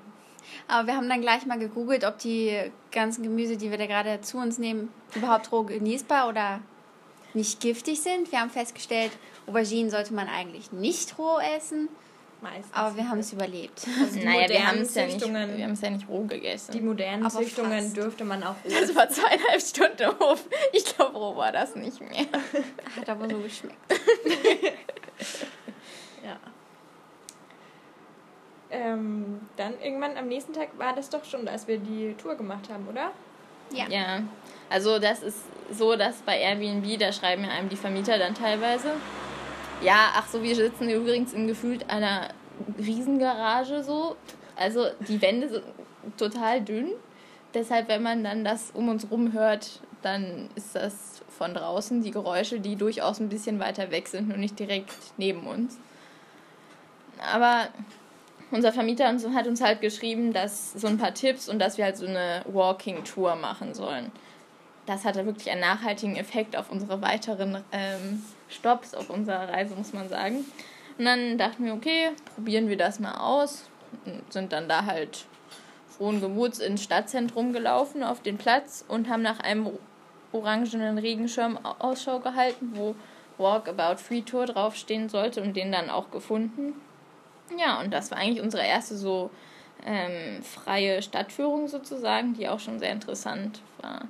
Aber 0.67 0.87
wir 0.87 0.97
haben 0.97 1.09
dann 1.09 1.20
gleich 1.20 1.44
mal 1.44 1.59
gegoogelt, 1.59 2.05
ob 2.05 2.19
die 2.19 2.56
ganzen 2.91 3.23
Gemüse, 3.23 3.56
die 3.56 3.70
wir 3.70 3.79
da 3.79 3.87
gerade 3.87 4.20
zu 4.23 4.38
uns 4.38 4.59
nehmen, 4.59 4.91
überhaupt 5.15 5.53
roh 5.53 5.65
genießbar 5.65 6.29
oder 6.29 6.61
nicht 7.35 7.61
giftig 7.61 8.00
sind. 8.00 8.32
Wir 8.32 8.41
haben 8.41 8.50
festgestellt, 8.50 9.12
Auberginen 9.47 9.91
sollte 9.91 10.15
man 10.15 10.29
eigentlich 10.29 10.73
nicht 10.73 11.19
roh 11.19 11.38
essen. 11.56 11.88
Meistens. 12.40 12.73
Aber 12.73 12.96
wir 12.96 13.08
haben 13.08 13.19
es 13.19 13.32
überlebt. 13.32 13.85
Also 14.00 14.20
naja, 14.20 14.49
wir 14.49 14.67
haben 14.67 14.79
es 14.79 14.94
ja, 14.94 15.06
nicht, 15.06 15.20
wir 15.20 15.64
haben 15.64 15.73
es 15.73 15.81
ja 15.81 15.90
nicht 15.90 16.08
roh 16.08 16.23
gegessen. 16.25 16.70
Die 16.73 16.81
modernen 16.81 17.26
Aber 17.26 17.40
Züchtungen 17.43 17.82
fast. 17.82 17.96
dürfte 17.96 18.25
man 18.25 18.44
auch 18.44 18.55
roh 18.64 18.70
Das 18.81 18.94
war 18.94 19.08
zweieinhalb 19.08 19.61
Stunden 19.61 20.20
Hof. 20.20 20.44
Ich 20.73 20.85
glaube, 20.85 21.19
roh 21.19 21.37
war 21.37 21.50
das 21.50 21.75
nicht 21.75 22.00
mehr. 22.00 22.26
Hat 22.96 23.08
aber 23.08 23.29
so 23.29 23.38
geschmeckt. 23.38 23.76
ja. 26.25 26.37
Ähm, 28.70 29.41
dann 29.56 29.75
irgendwann 29.81 30.17
am 30.17 30.29
nächsten 30.29 30.52
Tag 30.52 30.69
war 30.79 30.94
das 30.94 31.11
doch 31.11 31.25
schon, 31.25 31.49
als 31.49 31.67
wir 31.67 31.79
die 31.79 32.14
Tour 32.23 32.37
gemacht 32.37 32.69
haben, 32.70 32.87
oder? 32.87 33.11
Ja. 33.72 33.89
Ja. 33.89 34.22
Also 34.70 34.98
das 34.98 35.22
ist 35.22 35.39
so, 35.72 35.96
dass 35.96 36.17
bei 36.22 36.39
Airbnb, 36.39 36.98
da 36.98 37.12
schreiben 37.12 37.44
ja 37.44 37.51
einem 37.51 37.69
die 37.69 37.77
Vermieter 37.77 38.19
dann 38.19 38.34
teilweise, 38.34 38.93
ja, 39.82 40.13
ach 40.15 40.29
so, 40.29 40.43
wir 40.43 40.55
sitzen 40.55 40.89
übrigens 40.89 41.32
in 41.32 41.47
gefühlt 41.47 41.89
einer 41.91 42.29
Riesengarage 42.79 43.82
so. 43.82 44.17
Also 44.56 44.87
die 45.06 45.20
Wände 45.23 45.49
sind 45.49 45.65
total 46.17 46.61
dünn. 46.61 46.93
Deshalb, 47.55 47.89
wenn 47.89 48.03
man 48.03 48.25
dann 48.25 48.44
das 48.44 48.70
um 48.73 48.89
uns 48.89 49.11
rum 49.11 49.32
hört, 49.32 49.81
dann 50.03 50.49
ist 50.55 50.75
das 50.75 51.23
von 51.29 51.55
draußen 51.55 52.03
die 52.03 52.11
Geräusche, 52.11 52.61
die 52.61 52.77
durchaus 52.77 53.20
ein 53.20 53.29
bisschen 53.29 53.58
weiter 53.58 53.91
weg 53.91 54.08
sind 54.08 54.32
und 54.32 54.41
nicht 54.41 54.58
direkt 54.58 54.93
neben 55.17 55.47
uns. 55.47 55.79
Aber 57.32 57.69
unser 58.51 58.73
Vermieter 58.73 59.06
hat 59.06 59.47
uns 59.47 59.61
halt 59.61 59.81
geschrieben, 59.81 60.32
dass 60.32 60.73
so 60.73 60.87
ein 60.87 60.99
paar 60.99 61.15
Tipps 61.15 61.49
und 61.49 61.58
dass 61.58 61.79
wir 61.79 61.85
halt 61.85 61.97
so 61.97 62.06
eine 62.06 62.43
Walking-Tour 62.47 63.37
machen 63.37 63.75
sollen. 63.75 64.11
Das 64.87 65.05
hatte 65.05 65.27
wirklich 65.27 65.51
einen 65.51 65.61
nachhaltigen 65.61 66.17
Effekt 66.17 66.56
auf 66.56 66.70
unsere 66.70 67.03
weiteren 67.03 67.63
ähm, 67.73 68.23
Stopps 68.48 68.94
auf 68.94 69.10
unserer 69.10 69.48
Reise, 69.48 69.74
muss 69.74 69.93
man 69.93 70.08
sagen. 70.08 70.44
Und 70.98 71.05
dann 71.05 71.38
dachten 71.38 71.64
wir, 71.64 71.74
okay, 71.74 72.10
probieren 72.34 72.69
wir 72.69 72.76
das 72.76 73.00
mal 73.00 73.14
aus. 73.14 73.69
Und 74.05 74.32
sind 74.32 74.52
dann 74.52 74.69
da 74.69 74.84
halt 74.84 75.26
frohen 75.88 76.20
Gemuts 76.20 76.58
ins 76.58 76.82
Stadtzentrum 76.82 77.52
gelaufen, 77.52 78.02
auf 78.02 78.22
den 78.22 78.38
Platz 78.38 78.84
und 78.86 79.08
haben 79.08 79.22
nach 79.22 79.40
einem 79.40 79.70
orangenen 80.32 80.98
Regenschirm 80.98 81.58
Ausschau 81.58 82.20
gehalten, 82.20 82.72
wo 82.74 82.94
Walk 83.38 83.69
About 83.69 84.00
Free 84.00 84.22
Tour 84.22 84.46
draufstehen 84.46 85.08
sollte 85.08 85.43
und 85.43 85.56
den 85.56 85.72
dann 85.72 85.90
auch 85.90 86.10
gefunden. 86.10 86.74
Ja, 87.58 87.81
und 87.81 87.93
das 87.93 88.10
war 88.10 88.19
eigentlich 88.19 88.43
unsere 88.43 88.64
erste 88.64 88.96
so 88.96 89.31
ähm, 89.84 90.43
freie 90.43 91.02
Stadtführung 91.02 91.69
sozusagen, 91.69 92.34
die 92.34 92.48
auch 92.48 92.60
schon 92.60 92.78
sehr 92.78 92.93
interessant 92.93 93.60
war. 93.81 94.02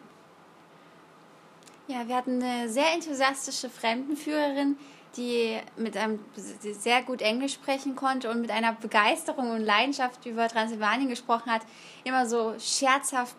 Ja, 1.88 2.06
wir 2.06 2.16
hatten 2.16 2.42
eine 2.42 2.68
sehr 2.68 2.92
enthusiastische 2.92 3.70
Fremdenführerin, 3.70 4.76
die 5.16 5.58
mit 5.78 5.96
einem 5.96 6.18
sehr 6.36 7.00
gut 7.00 7.22
Englisch 7.22 7.54
sprechen 7.54 7.96
konnte 7.96 8.30
und 8.30 8.42
mit 8.42 8.50
einer 8.50 8.74
Begeisterung 8.74 9.52
und 9.52 9.62
Leidenschaft 9.62 10.26
über 10.26 10.48
Transsilvanien 10.48 11.08
gesprochen 11.08 11.50
hat, 11.50 11.62
immer 12.04 12.26
so 12.26 12.54
scherzhaft 12.58 13.36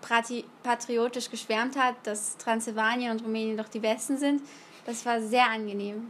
patriotisch 0.63 1.29
geschwärmt 1.29 1.77
hat, 1.77 1.93
dass 2.03 2.37
Transsilvanien 2.37 3.11
und 3.11 3.23
Rumänien 3.23 3.55
doch 3.55 3.69
die 3.69 3.79
besten 3.79 4.17
sind. 4.17 4.41
Das 4.87 5.05
war 5.05 5.21
sehr 5.21 5.45
angenehm. 5.45 6.09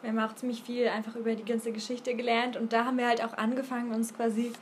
Wir 0.00 0.12
haben 0.12 0.18
auch 0.20 0.34
ziemlich 0.36 0.62
viel 0.62 0.88
einfach 0.88 1.16
über 1.16 1.34
die 1.34 1.44
ganze 1.44 1.70
Geschichte 1.70 2.14
gelernt 2.14 2.56
und 2.56 2.72
da 2.72 2.86
haben 2.86 2.96
wir 2.96 3.08
halt 3.08 3.22
auch 3.22 3.36
angefangen, 3.36 3.92
uns 3.92 4.14
quasi 4.16 4.52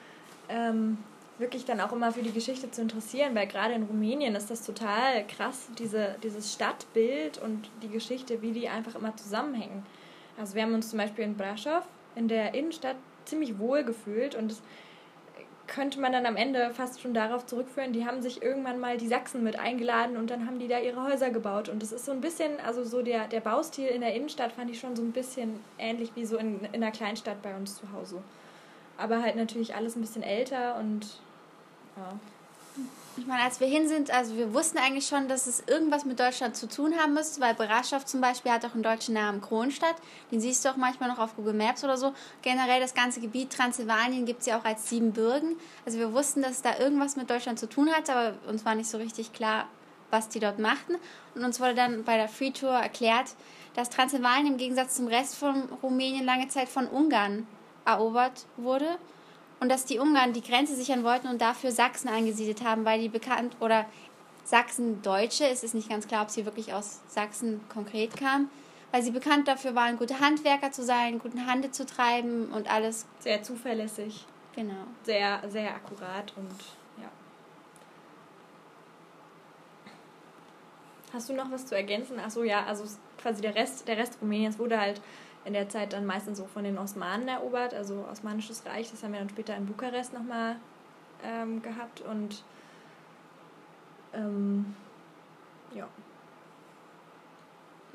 ähm, 0.49 0.99
wirklich 1.39 1.65
dann 1.65 1.81
auch 1.81 1.93
immer 1.93 2.13
für 2.13 2.23
die 2.23 2.33
Geschichte 2.33 2.71
zu 2.71 2.83
interessieren, 2.83 3.35
weil 3.35 3.47
gerade 3.47 3.75
in 3.75 3.83
Rumänien 3.83 4.35
ist 4.37 4.51
das 4.51 4.65
total 4.65 5.27
krass, 5.27 5.69
diese, 5.79 6.17
dieses 6.23 6.53
Stadtbild 6.53 7.39
und 7.39 7.71
die 7.83 7.89
Geschichte, 7.89 8.41
wie 8.43 8.53
die 8.53 8.69
einfach 8.69 8.95
immer 8.95 9.17
zusammenhängen. 9.17 9.85
Also 10.39 10.55
wir 10.55 10.63
haben 10.63 10.75
uns 10.75 10.91
zum 10.91 10.99
Beispiel 10.99 11.25
in 11.25 11.37
Brasov 11.37 11.85
in 12.15 12.29
der 12.29 12.55
Innenstadt 12.55 12.97
ziemlich 13.25 13.59
wohl 13.59 13.83
gefühlt 13.83 14.35
und 14.35 14.51
das 14.51 14.63
könnte 15.67 15.99
man 15.99 16.13
dann 16.13 16.27
am 16.27 16.37
Ende 16.37 16.71
fast 16.75 17.01
schon 17.01 17.15
darauf 17.15 17.47
zurückführen, 17.47 17.93
die 17.93 18.07
haben 18.07 18.21
sich 18.21 18.43
irgendwann 18.43 18.79
mal 18.79 18.99
die 18.99 19.09
Sachsen 19.09 19.43
mit 19.43 19.59
eingeladen 19.59 20.17
und 20.17 20.31
dann 20.31 20.47
haben 20.47 20.59
die 20.59 20.69
da 20.69 20.79
ihre 20.79 21.03
Häuser 21.03 21.31
gebaut. 21.31 21.69
Und 21.69 21.83
das 21.83 21.91
ist 21.91 22.05
so 22.05 22.13
ein 22.13 22.21
bisschen, 22.21 22.61
also 22.61 22.85
so 22.85 23.03
der, 23.03 23.29
der 23.29 23.41
Baustil 23.41 23.87
in 23.87 24.03
der 24.03 24.15
Innenstadt 24.15 24.53
fand 24.53 24.71
ich 24.71 24.79
schon 24.79 24.95
so 24.95 25.03
ein 25.03 25.13
bisschen 25.13 25.61
ähnlich 25.79 26.13
wie 26.15 26.27
so 26.27 26.37
in, 26.37 26.61
in 26.73 26.83
einer 26.83 26.91
Kleinstadt 26.91 27.41
bei 27.43 27.57
uns 27.57 27.77
zu 27.77 27.91
Hause. 27.93 28.23
Aber 28.97 29.23
halt 29.23 29.37
natürlich 29.37 29.75
alles 29.75 29.97
ein 29.97 30.01
bisschen 30.01 30.23
älter 30.23 30.77
und 30.77 31.19
ja. 31.97 32.19
Ich 33.17 33.27
meine, 33.27 33.45
als 33.45 33.61
wir 33.61 33.69
hin 33.69 33.87
sind, 33.87 34.11
also 34.11 34.37
wir 34.37 34.53
wussten 34.53 34.77
eigentlich 34.79 35.07
schon, 35.07 35.29
dass 35.29 35.47
es 35.47 35.63
irgendwas 35.69 36.05
mit 36.05 36.19
Deutschland 36.19 36.57
zu 36.57 36.69
tun 36.69 36.95
haben 36.99 37.15
müsste, 37.15 37.41
weil 37.41 37.55
Brasov 37.55 38.05
zum 38.05 38.21
Beispiel 38.21 38.51
hat 38.51 38.65
auch 38.65 38.75
einen 38.75 38.83
deutschen 38.83 39.15
Namen 39.15 39.41
Kronstadt. 39.41 39.95
Den 40.33 40.41
siehst 40.41 40.65
du 40.65 40.71
auch 40.71 40.77
manchmal 40.77 41.09
noch 41.09 41.21
auf 41.21 41.37
Google 41.37 41.55
Maps 41.55 41.85
oder 41.85 41.97
so. 41.97 42.13
Generell 42.43 42.81
das 42.81 42.93
ganze 42.93 43.21
Gebiet 43.21 43.53
Transsilvanien 43.53 44.27
gibt 44.27 44.41
es 44.41 44.47
ja 44.47 44.59
auch 44.59 44.65
als 44.65 44.89
Siebenbürgen. 44.89 45.55
Also 45.87 46.01
wir 46.01 46.13
wussten, 46.13 46.43
dass 46.43 46.53
es 46.53 46.63
da 46.63 46.77
irgendwas 46.81 47.15
mit 47.15 47.31
Deutschland 47.31 47.61
zu 47.61 47.69
tun 47.69 47.89
hat, 47.93 48.11
aber 48.11 48.35
uns 48.49 48.65
war 48.65 48.75
nicht 48.75 48.91
so 48.91 48.99
richtig 48.99 49.33
klar, 49.33 49.69
was 50.11 50.29
die 50.29 50.41
dort 50.41 50.59
machten. 50.59 50.97
Und 51.37 51.45
uns 51.45 51.61
wurde 51.61 51.77
dann 51.77 52.03
bei 52.03 52.17
der 52.17 52.29
Free 52.29 52.51
Tour 52.51 52.73
erklärt, 52.73 53.37
dass 53.75 53.91
Transsilvanien 53.91 54.55
im 54.55 54.57
Gegensatz 54.57 54.97
zum 54.97 55.07
Rest 55.07 55.37
von 55.37 55.69
Rumänien 55.85 56.25
lange 56.25 56.49
Zeit 56.49 56.69
von 56.69 56.89
Ungarn 56.89 57.47
erobert 57.85 58.47
wurde 58.57 58.99
und 59.61 59.69
dass 59.69 59.85
die 59.85 59.99
Ungarn 59.99 60.33
die 60.33 60.43
Grenze 60.43 60.75
sichern 60.75 61.05
wollten 61.05 61.29
und 61.29 61.41
dafür 61.41 61.71
Sachsen 61.71 62.09
angesiedelt 62.09 62.65
haben, 62.65 62.85
weil 62.85 63.01
die 63.01 63.09
bekannt 63.09 63.57
oder 63.61 63.87
Sachsen-Deutsche, 64.45 65.47
es 65.47 65.65
ist 65.65 65.75
nicht 65.75 65.89
ganz 65.89 66.07
klar, 66.07 66.23
ob 66.23 66.31
sie 66.31 66.45
wirklich 66.45 66.75
aus 66.75 67.01
Sachsen 67.09 67.61
konkret 67.69 68.17
kamen, 68.17 68.51
weil 68.93 69.03
sie 69.03 69.11
bekannt 69.11 69.49
dafür 69.49 69.75
waren, 69.75 69.97
gute 69.97 70.21
Handwerker 70.21 70.71
zu 70.71 70.85
sein, 70.85 71.19
guten 71.19 71.47
Handel 71.47 71.71
zu 71.71 71.87
treiben 71.87 72.49
und 72.53 72.71
alles. 72.71 73.07
Sehr 73.21 73.43
zuverlässig. 73.43 74.27
Genau. 74.55 74.85
Sehr, 75.03 75.43
sehr 75.49 75.75
akkurat 75.75 76.33
und 76.37 76.51
ja. 77.03 77.09
Hast 81.13 81.29
du 81.29 81.33
noch 81.33 81.51
was 81.51 81.67
zu 81.67 81.75
ergänzen? 81.75 82.21
Achso, 82.21 82.43
ja, 82.43 82.65
also 82.67 82.85
quasi 83.21 83.41
der 83.41 83.55
Rest, 83.55 83.89
der 83.89 83.97
Rest 83.97 84.19
Rumäniens 84.21 84.59
wurde 84.59 84.81
halt 84.81 85.01
in 85.45 85.53
der 85.53 85.69
Zeit 85.69 85.93
dann 85.93 86.07
meistens 86.07 86.39
so 86.39 86.47
von 86.47 86.65
den 86.65 86.79
Osmanen 86.79 87.29
erobert, 87.29 87.75
also 87.75 88.07
Osmanisches 88.11 88.65
Reich. 88.67 88.91
Das 88.91 89.03
haben 89.03 89.13
wir 89.13 89.21
dann 89.21 89.29
später 89.29 89.57
in 89.57 89.67
Bukarest 89.67 90.13
nochmal 90.13 90.57
ähm, 91.23 91.63
gehabt 91.63 92.01
und 92.01 92.43
ähm, 94.15 94.75
ja. 95.75 95.87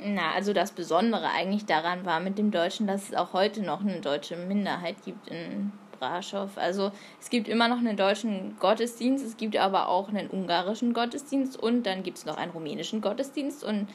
Na, 0.02 0.32
also 0.34 0.54
das 0.54 0.72
Besondere 0.72 1.30
eigentlich 1.30 1.66
daran 1.66 2.06
war 2.06 2.20
mit 2.20 2.38
dem 2.38 2.52
Deutschen, 2.52 2.88
dass 2.88 3.10
es 3.10 3.16
auch 3.16 3.34
heute 3.34 3.62
noch 3.62 3.82
eine 3.82 4.00
deutsche 4.00 4.38
Minderheit 4.38 4.96
gibt 5.04 5.28
in 5.28 5.74
Braschow. 6.00 6.50
Also 6.58 6.92
es 7.20 7.30
gibt 7.30 7.48
immer 7.48 7.68
noch 7.68 7.80
einen 7.80 7.98
deutschen 7.98 8.58
Gottesdienst, 8.60 9.26
es 9.26 9.36
gibt 9.36 9.58
aber 9.58 9.90
auch 9.90 10.10
einen 10.10 10.30
ungarischen 10.30 10.94
Gottesdienst 10.94 11.58
und 11.58 11.84
dann 11.84 12.04
gibt 12.04 12.18
es 12.18 12.26
noch 12.26 12.38
einen 12.38 12.52
rumänischen 12.52 13.02
Gottesdienst 13.02 13.64
und 13.64 13.88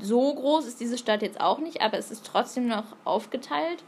so 0.00 0.34
groß 0.34 0.66
ist 0.66 0.80
diese 0.80 0.98
Stadt 0.98 1.22
jetzt 1.22 1.40
auch 1.40 1.58
nicht, 1.58 1.80
aber 1.80 1.98
es 1.98 2.10
ist 2.10 2.26
trotzdem 2.26 2.68
noch 2.68 2.84
aufgeteilt. 3.04 3.82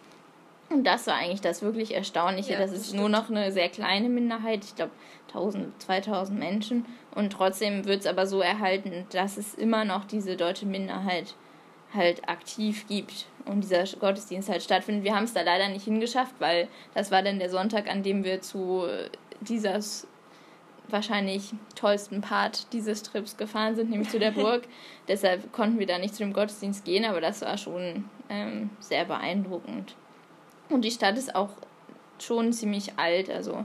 Und 0.71 0.85
das 0.85 1.07
war 1.07 1.15
eigentlich 1.15 1.41
das 1.41 1.62
wirklich 1.62 1.95
Erstaunliche. 1.95 2.53
Ja, 2.53 2.59
das, 2.59 2.71
das 2.71 2.81
ist 2.81 2.87
stimmt. 2.88 3.00
nur 3.00 3.09
noch 3.09 3.31
eine 3.31 3.53
sehr 3.53 3.69
kleine 3.69 4.09
Minderheit, 4.09 4.65
ich 4.65 4.77
glaube 4.77 4.93
1000, 5.29 5.81
2000 5.83 6.38
Menschen. 6.38 6.85
Und 7.15 7.33
trotzdem 7.33 7.87
wird 7.87 8.00
es 8.00 8.07
aber 8.07 8.27
so 8.27 8.41
erhalten, 8.41 9.07
dass 9.11 9.37
es 9.37 9.55
immer 9.55 9.85
noch 9.85 10.05
diese 10.05 10.37
deutsche 10.37 10.67
Minderheit 10.67 11.35
halt 11.95 12.29
aktiv 12.29 12.87
gibt 12.87 13.27
und 13.47 13.62
dieser 13.62 13.85
Gottesdienst 13.99 14.50
halt 14.50 14.62
stattfindet. 14.62 15.05
Wir 15.05 15.17
haben 15.17 15.25
es 15.25 15.33
da 15.33 15.41
leider 15.41 15.69
nicht 15.69 15.85
hingeschafft, 15.85 16.35
weil 16.38 16.69
das 16.95 17.11
war 17.11 17.23
dann 17.23 17.38
der 17.38 17.49
Sonntag, 17.49 17.88
an 17.88 18.03
dem 18.03 18.25
wir 18.25 18.43
zu 18.43 18.87
dieses 19.41 20.07
wahrscheinlich 20.90 21.52
tollsten 21.75 22.21
Part 22.21 22.73
dieses 22.73 23.02
Trips 23.02 23.37
gefahren 23.37 23.75
sind, 23.76 23.90
nämlich 23.90 24.11
zu 24.11 24.18
der 24.18 24.30
Burg. 24.30 24.62
Deshalb 25.09 25.52
konnten 25.52 25.78
wir 25.78 25.87
da 25.87 25.99
nicht 25.99 26.14
zu 26.14 26.23
dem 26.23 26.33
Gottesdienst 26.33 26.85
gehen, 26.85 27.04
aber 27.04 27.21
das 27.21 27.42
war 27.42 27.57
schon 27.59 28.04
ähm, 28.28 28.71
sehr 28.80 29.04
beeindruckend. 29.04 29.95
Und 30.71 30.85
die 30.85 30.90
Stadt 30.90 31.16
ist 31.16 31.35
auch 31.35 31.50
schon 32.18 32.52
ziemlich 32.52 32.99
alt, 32.99 33.30
also 33.30 33.64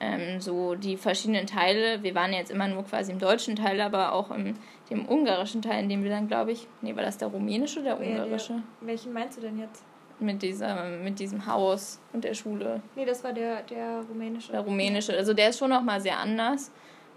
ähm, 0.00 0.40
so 0.40 0.74
die 0.74 0.96
verschiedenen 0.96 1.46
Teile. 1.46 2.02
Wir 2.02 2.14
waren 2.14 2.32
jetzt 2.32 2.50
immer 2.50 2.68
nur 2.68 2.84
quasi 2.84 3.12
im 3.12 3.18
deutschen 3.18 3.56
Teil, 3.56 3.80
aber 3.80 4.12
auch 4.12 4.30
im 4.30 4.54
dem 4.90 5.08
ungarischen 5.08 5.62
Teil, 5.62 5.82
in 5.82 5.88
dem 5.88 6.02
wir 6.02 6.10
dann, 6.10 6.28
glaube 6.28 6.52
ich, 6.52 6.66
nee, 6.82 6.94
war 6.94 7.02
das 7.02 7.18
der 7.18 7.28
rumänische 7.28 7.80
oder 7.80 7.96
der 7.96 8.06
ungarische? 8.06 8.52
Ja, 8.52 8.62
der, 8.80 8.88
welchen 8.88 9.12
meinst 9.12 9.38
du 9.38 9.42
denn 9.42 9.58
jetzt? 9.58 9.84
Mit, 10.20 10.42
dieser, 10.42 10.84
mit 11.02 11.18
diesem 11.18 11.46
Haus 11.46 12.00
und 12.12 12.24
der 12.24 12.34
Schule. 12.34 12.80
Nee, 12.94 13.04
das 13.04 13.24
war 13.24 13.32
der, 13.32 13.62
der 13.62 14.04
rumänische. 14.08 14.52
Der 14.52 14.60
rumänische. 14.60 15.16
Also 15.16 15.34
der 15.34 15.50
ist 15.50 15.58
schon 15.58 15.70
nochmal 15.70 16.00
sehr 16.00 16.18
anders. 16.18 16.70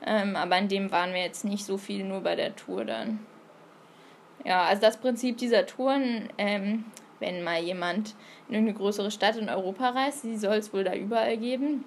Ähm, 0.05 0.35
aber 0.35 0.57
in 0.57 0.67
dem 0.67 0.91
waren 0.91 1.13
wir 1.13 1.21
jetzt 1.21 1.43
nicht 1.43 1.65
so 1.65 1.77
viel 1.77 2.03
nur 2.03 2.21
bei 2.21 2.35
der 2.35 2.55
Tour 2.55 2.85
dann. 2.85 3.19
Ja, 4.45 4.63
also 4.63 4.81
das 4.81 4.97
Prinzip 4.97 5.37
dieser 5.37 5.65
Touren, 5.65 6.29
ähm, 6.37 6.85
wenn 7.19 7.43
mal 7.43 7.61
jemand 7.61 8.15
in 8.47 8.55
eine 8.55 8.73
größere 8.73 9.11
Stadt 9.11 9.37
in 9.37 9.49
Europa 9.49 9.89
reist, 9.89 10.23
die 10.23 10.37
soll 10.37 10.57
es 10.57 10.71
wohl 10.71 10.83
da 10.83 10.93
überall 10.93 11.37
geben, 11.37 11.83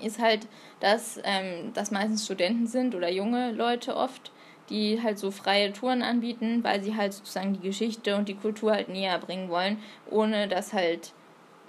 ist 0.00 0.18
halt, 0.18 0.48
dass 0.80 1.20
ähm, 1.22 1.72
das 1.74 1.90
meistens 1.90 2.24
Studenten 2.24 2.66
sind 2.66 2.94
oder 2.94 3.10
junge 3.10 3.52
Leute 3.52 3.94
oft, 3.94 4.32
die 4.70 5.02
halt 5.02 5.18
so 5.18 5.30
freie 5.30 5.72
Touren 5.72 6.02
anbieten, 6.02 6.64
weil 6.64 6.82
sie 6.82 6.96
halt 6.96 7.12
sozusagen 7.12 7.54
die 7.54 7.66
Geschichte 7.68 8.16
und 8.16 8.28
die 8.28 8.34
Kultur 8.34 8.72
halt 8.72 8.88
näher 8.88 9.18
bringen 9.18 9.48
wollen, 9.48 9.78
ohne 10.10 10.48
dass 10.48 10.72
halt 10.72 11.12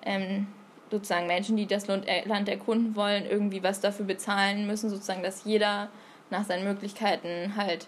ähm, 0.03 0.47
sozusagen 0.89 1.27
Menschen, 1.27 1.57
die 1.57 1.67
das 1.67 1.87
Land 1.87 2.49
erkunden 2.49 2.95
wollen, 2.95 3.25
irgendwie 3.25 3.63
was 3.63 3.81
dafür 3.81 4.05
bezahlen 4.05 4.67
müssen, 4.67 4.89
sozusagen, 4.89 5.23
dass 5.23 5.43
jeder 5.43 5.89
nach 6.29 6.45
seinen 6.45 6.63
Möglichkeiten 6.63 7.55
halt 7.55 7.87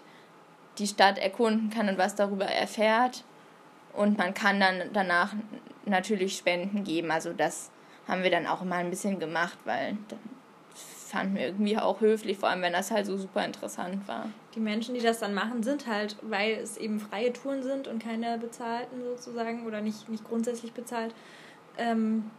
die 0.78 0.86
Stadt 0.86 1.18
erkunden 1.18 1.70
kann 1.70 1.88
und 1.88 1.98
was 1.98 2.14
darüber 2.14 2.46
erfährt. 2.46 3.24
Und 3.92 4.18
man 4.18 4.34
kann 4.34 4.60
dann 4.60 4.82
danach 4.92 5.34
natürlich 5.86 6.36
Spenden 6.36 6.84
geben. 6.84 7.10
Also 7.10 7.32
das 7.32 7.70
haben 8.06 8.22
wir 8.22 8.30
dann 8.30 8.46
auch 8.46 8.62
mal 8.62 8.78
ein 8.78 8.90
bisschen 8.90 9.18
gemacht, 9.18 9.58
weil 9.64 9.96
fanden 11.10 11.36
wir 11.36 11.46
irgendwie 11.46 11.78
auch 11.78 12.00
höflich, 12.00 12.38
vor 12.38 12.48
allem 12.48 12.62
wenn 12.62 12.72
das 12.72 12.90
halt 12.90 13.06
so 13.06 13.16
super 13.16 13.44
interessant 13.44 14.06
war. 14.06 14.26
Die 14.54 14.60
Menschen, 14.60 14.94
die 14.94 15.00
das 15.00 15.18
dann 15.18 15.34
machen, 15.34 15.62
sind 15.62 15.86
halt, 15.86 16.16
weil 16.22 16.52
es 16.52 16.76
eben 16.76 17.00
freie 17.00 17.32
Touren 17.32 17.62
sind 17.62 17.88
und 17.88 18.02
keine 18.02 18.38
bezahlten 18.38 19.02
sozusagen 19.02 19.66
oder 19.66 19.80
nicht, 19.80 20.08
nicht 20.08 20.24
grundsätzlich 20.24 20.72
bezahlt, 20.72 21.14
ähm, 21.78 22.30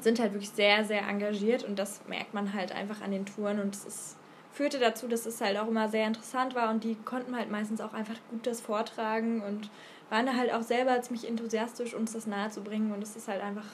sind 0.00 0.20
halt 0.20 0.32
wirklich 0.32 0.50
sehr, 0.50 0.84
sehr 0.84 1.06
engagiert 1.06 1.64
und 1.64 1.78
das 1.78 2.00
merkt 2.08 2.34
man 2.34 2.54
halt 2.54 2.72
einfach 2.72 3.02
an 3.02 3.10
den 3.10 3.26
Touren 3.26 3.60
und 3.60 3.74
es 3.74 4.16
führte 4.52 4.78
dazu, 4.78 5.08
dass 5.08 5.26
es 5.26 5.40
halt 5.40 5.58
auch 5.58 5.68
immer 5.68 5.88
sehr 5.88 6.06
interessant 6.06 6.54
war 6.54 6.70
und 6.70 6.84
die 6.84 6.94
konnten 6.94 7.36
halt 7.36 7.50
meistens 7.50 7.80
auch 7.80 7.94
einfach 7.94 8.16
gut 8.30 8.46
das 8.46 8.60
vortragen 8.60 9.42
und 9.42 9.70
waren 10.10 10.26
da 10.26 10.34
halt 10.34 10.52
auch 10.52 10.62
selber 10.62 11.00
ziemlich 11.02 11.26
enthusiastisch, 11.28 11.94
uns 11.94 12.12
das 12.12 12.26
nahe 12.26 12.50
zu 12.50 12.62
bringen 12.62 12.92
und 12.92 13.02
es 13.02 13.16
ist 13.16 13.28
halt 13.28 13.42
einfach 13.42 13.64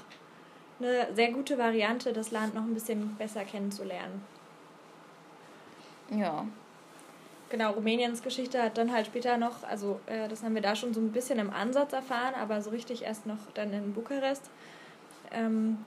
eine 0.81 1.15
sehr 1.15 1.33
gute 1.33 1.59
Variante, 1.59 2.13
das 2.13 2.31
Land 2.31 2.55
noch 2.55 2.63
ein 2.63 2.75
bisschen 2.75 3.17
besser 3.17 3.45
kennenzulernen. 3.45 4.23
Ja. 6.11 6.47
Genau, 7.51 7.73
Rumäniens 7.73 8.23
Geschichte 8.23 8.63
hat 8.63 8.77
dann 8.77 8.93
halt 8.93 9.07
später 9.07 9.39
noch, 9.39 9.63
also 9.63 10.01
äh, 10.07 10.29
das 10.29 10.43
haben 10.43 10.55
wir 10.55 10.63
da 10.63 10.77
schon 10.77 10.93
so 10.93 11.01
ein 11.01 11.13
bisschen 11.13 11.39
im 11.39 11.51
Ansatz 11.51 11.93
erfahren, 11.93 12.35
aber 12.35 12.61
so 12.61 12.71
richtig 12.71 13.03
erst 13.03 13.27
noch 13.27 13.39
dann 13.55 13.73
in 13.73 13.95
Bukarest. 13.95 14.51
Ähm, 15.33 15.79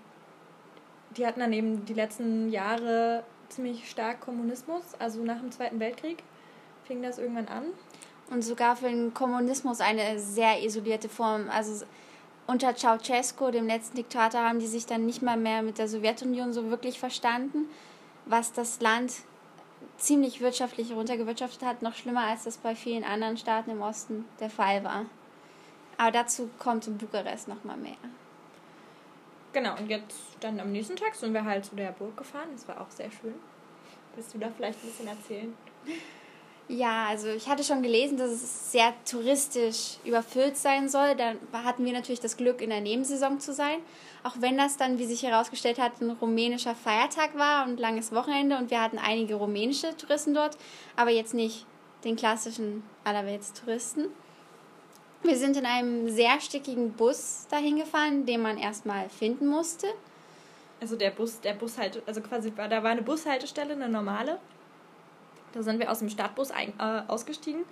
die 1.16 1.26
hatten 1.26 1.40
dann 1.40 1.54
eben 1.54 1.86
die 1.86 1.94
letzten 1.94 2.50
Jahre 2.50 3.24
ziemlich 3.50 3.90
stark 3.90 4.22
Kommunismus, 4.22 4.84
also 4.98 5.24
nach 5.24 5.40
dem 5.40 5.52
Zweiten 5.52 5.80
Weltkrieg 5.80 6.24
fing 6.86 7.02
das 7.02 7.20
irgendwann 7.20 7.48
an. 7.48 7.66
Und 8.32 8.44
sogar 8.44 8.76
für 8.76 8.88
den 8.88 9.14
Kommunismus 9.14 9.82
eine 9.82 10.18
sehr 10.18 10.64
isolierte 10.64 11.10
Form. 11.10 11.50
Also 11.50 11.86
unter 12.52 12.76
Ceausescu, 12.76 13.50
dem 13.50 13.66
letzten 13.66 13.96
Diktator, 13.96 14.42
haben 14.42 14.60
die 14.60 14.68
sich 14.68 14.86
dann 14.86 15.06
nicht 15.06 15.22
mal 15.22 15.38
mehr 15.38 15.62
mit 15.62 15.78
der 15.78 15.88
Sowjetunion 15.88 16.52
so 16.52 16.70
wirklich 16.70 17.00
verstanden, 17.00 17.70
was 18.26 18.52
das 18.52 18.82
Land 18.82 19.14
ziemlich 19.98 20.42
wirtschaftlich 20.42 20.92
runtergewirtschaftet 20.92 21.64
hat, 21.64 21.82
noch 21.82 21.96
schlimmer 21.96 22.28
als 22.28 22.44
das 22.44 22.58
bei 22.58 22.76
vielen 22.76 23.06
anderen 23.06 23.38
Staaten 23.38 23.72
im 23.72 23.82
Osten 23.82 24.26
der 24.42 24.50
Fall 24.50 24.84
war. 24.84 25.06
Aber 25.98 26.12
dazu 26.12 26.50
kommt 26.60 26.88
in 26.88 26.98
Bukarest 26.98 27.48
noch 27.48 27.64
mal 27.64 27.78
mehr. 27.78 27.96
Genau, 29.54 29.78
und 29.78 29.90
jetzt 29.90 30.18
dann 30.42 30.60
am 30.60 30.74
nächsten 30.74 30.98
Tag 30.98 31.16
sind 31.16 31.34
wir 31.34 31.46
halt 31.46 31.64
zu 31.66 31.76
der 31.76 31.92
Burg 31.92 32.18
gefahren. 32.18 32.50
Das 32.54 32.68
war 32.68 32.82
auch 32.82 32.92
sehr 32.92 33.12
schön. 33.12 33.36
Willst 34.16 34.34
du 34.34 34.40
da 34.40 34.50
vielleicht 34.50 34.84
ein 34.84 34.88
bisschen 34.88 35.08
erzählen? 35.08 35.54
Ja, 36.68 37.08
also 37.08 37.28
ich 37.28 37.50
hatte 37.50 37.66
schon 37.66 37.82
gelesen, 37.82 38.18
dass 38.18 38.32
es 38.32 38.72
sehr 38.72 38.94
touristisch 39.10 39.98
überfüllt 40.06 40.56
sein 40.56 40.88
soll. 40.88 41.16
Da 41.16 41.34
hatten 41.64 41.84
wir 41.84 41.92
natürlich 41.92 42.22
das 42.22 42.38
Glück, 42.38 42.62
in 42.62 42.70
der 42.70 42.80
Nebensaison 42.80 43.42
zu 43.42 43.54
sein. 43.54 43.80
Auch 44.24 44.36
wenn 44.40 44.58
das 44.58 44.78
dann, 44.78 44.98
wie 44.98 45.06
sich 45.06 45.24
herausgestellt 45.24 45.80
hat, 45.80 46.00
ein 46.00 46.12
rumänischer 46.12 46.76
Feiertag 46.76 47.38
war 47.38 47.66
und 47.66 47.80
langes 47.80 48.14
Wochenende 48.14 48.58
und 48.58 48.72
wir 48.72 48.82
hatten 48.82 49.00
einige 49.00 49.36
rumänische 49.36 49.98
Touristen 49.98 50.34
dort, 50.34 50.58
aber 50.96 51.10
jetzt 51.10 51.34
nicht 51.34 51.66
den 52.04 52.16
klassischen 52.16 52.84
Allerwelts-Touristen. 53.04 54.06
Wir 55.24 55.38
sind 55.38 55.58
in 55.58 55.66
einem 55.66 56.10
sehr 56.10 56.40
stickigen 56.40 56.94
Bus 56.94 57.48
dahin 57.50 57.78
gefahren, 57.78 58.26
den 58.26 58.42
man 58.42 58.58
erstmal 58.58 59.10
finden 59.10 59.48
musste. 59.48 59.88
Also 60.80 60.96
der 60.96 61.12
Bus, 61.12 61.42
der 61.42 61.54
Bushalte, 61.54 62.02
also 62.08 62.22
quasi, 62.22 62.52
da 62.56 62.82
war 62.82 62.92
eine 62.92 63.04
Bushaltestelle, 63.04 63.74
eine 63.74 63.90
normale. 63.90 64.40
Da 65.54 65.64
sind 65.64 65.80
wir 65.80 65.92
aus 65.92 66.00
dem 66.00 66.10
Stadtbus 66.10 66.52
ein, 66.52 66.74
äh, 66.80 67.02
ausgestiegen. 67.08 67.64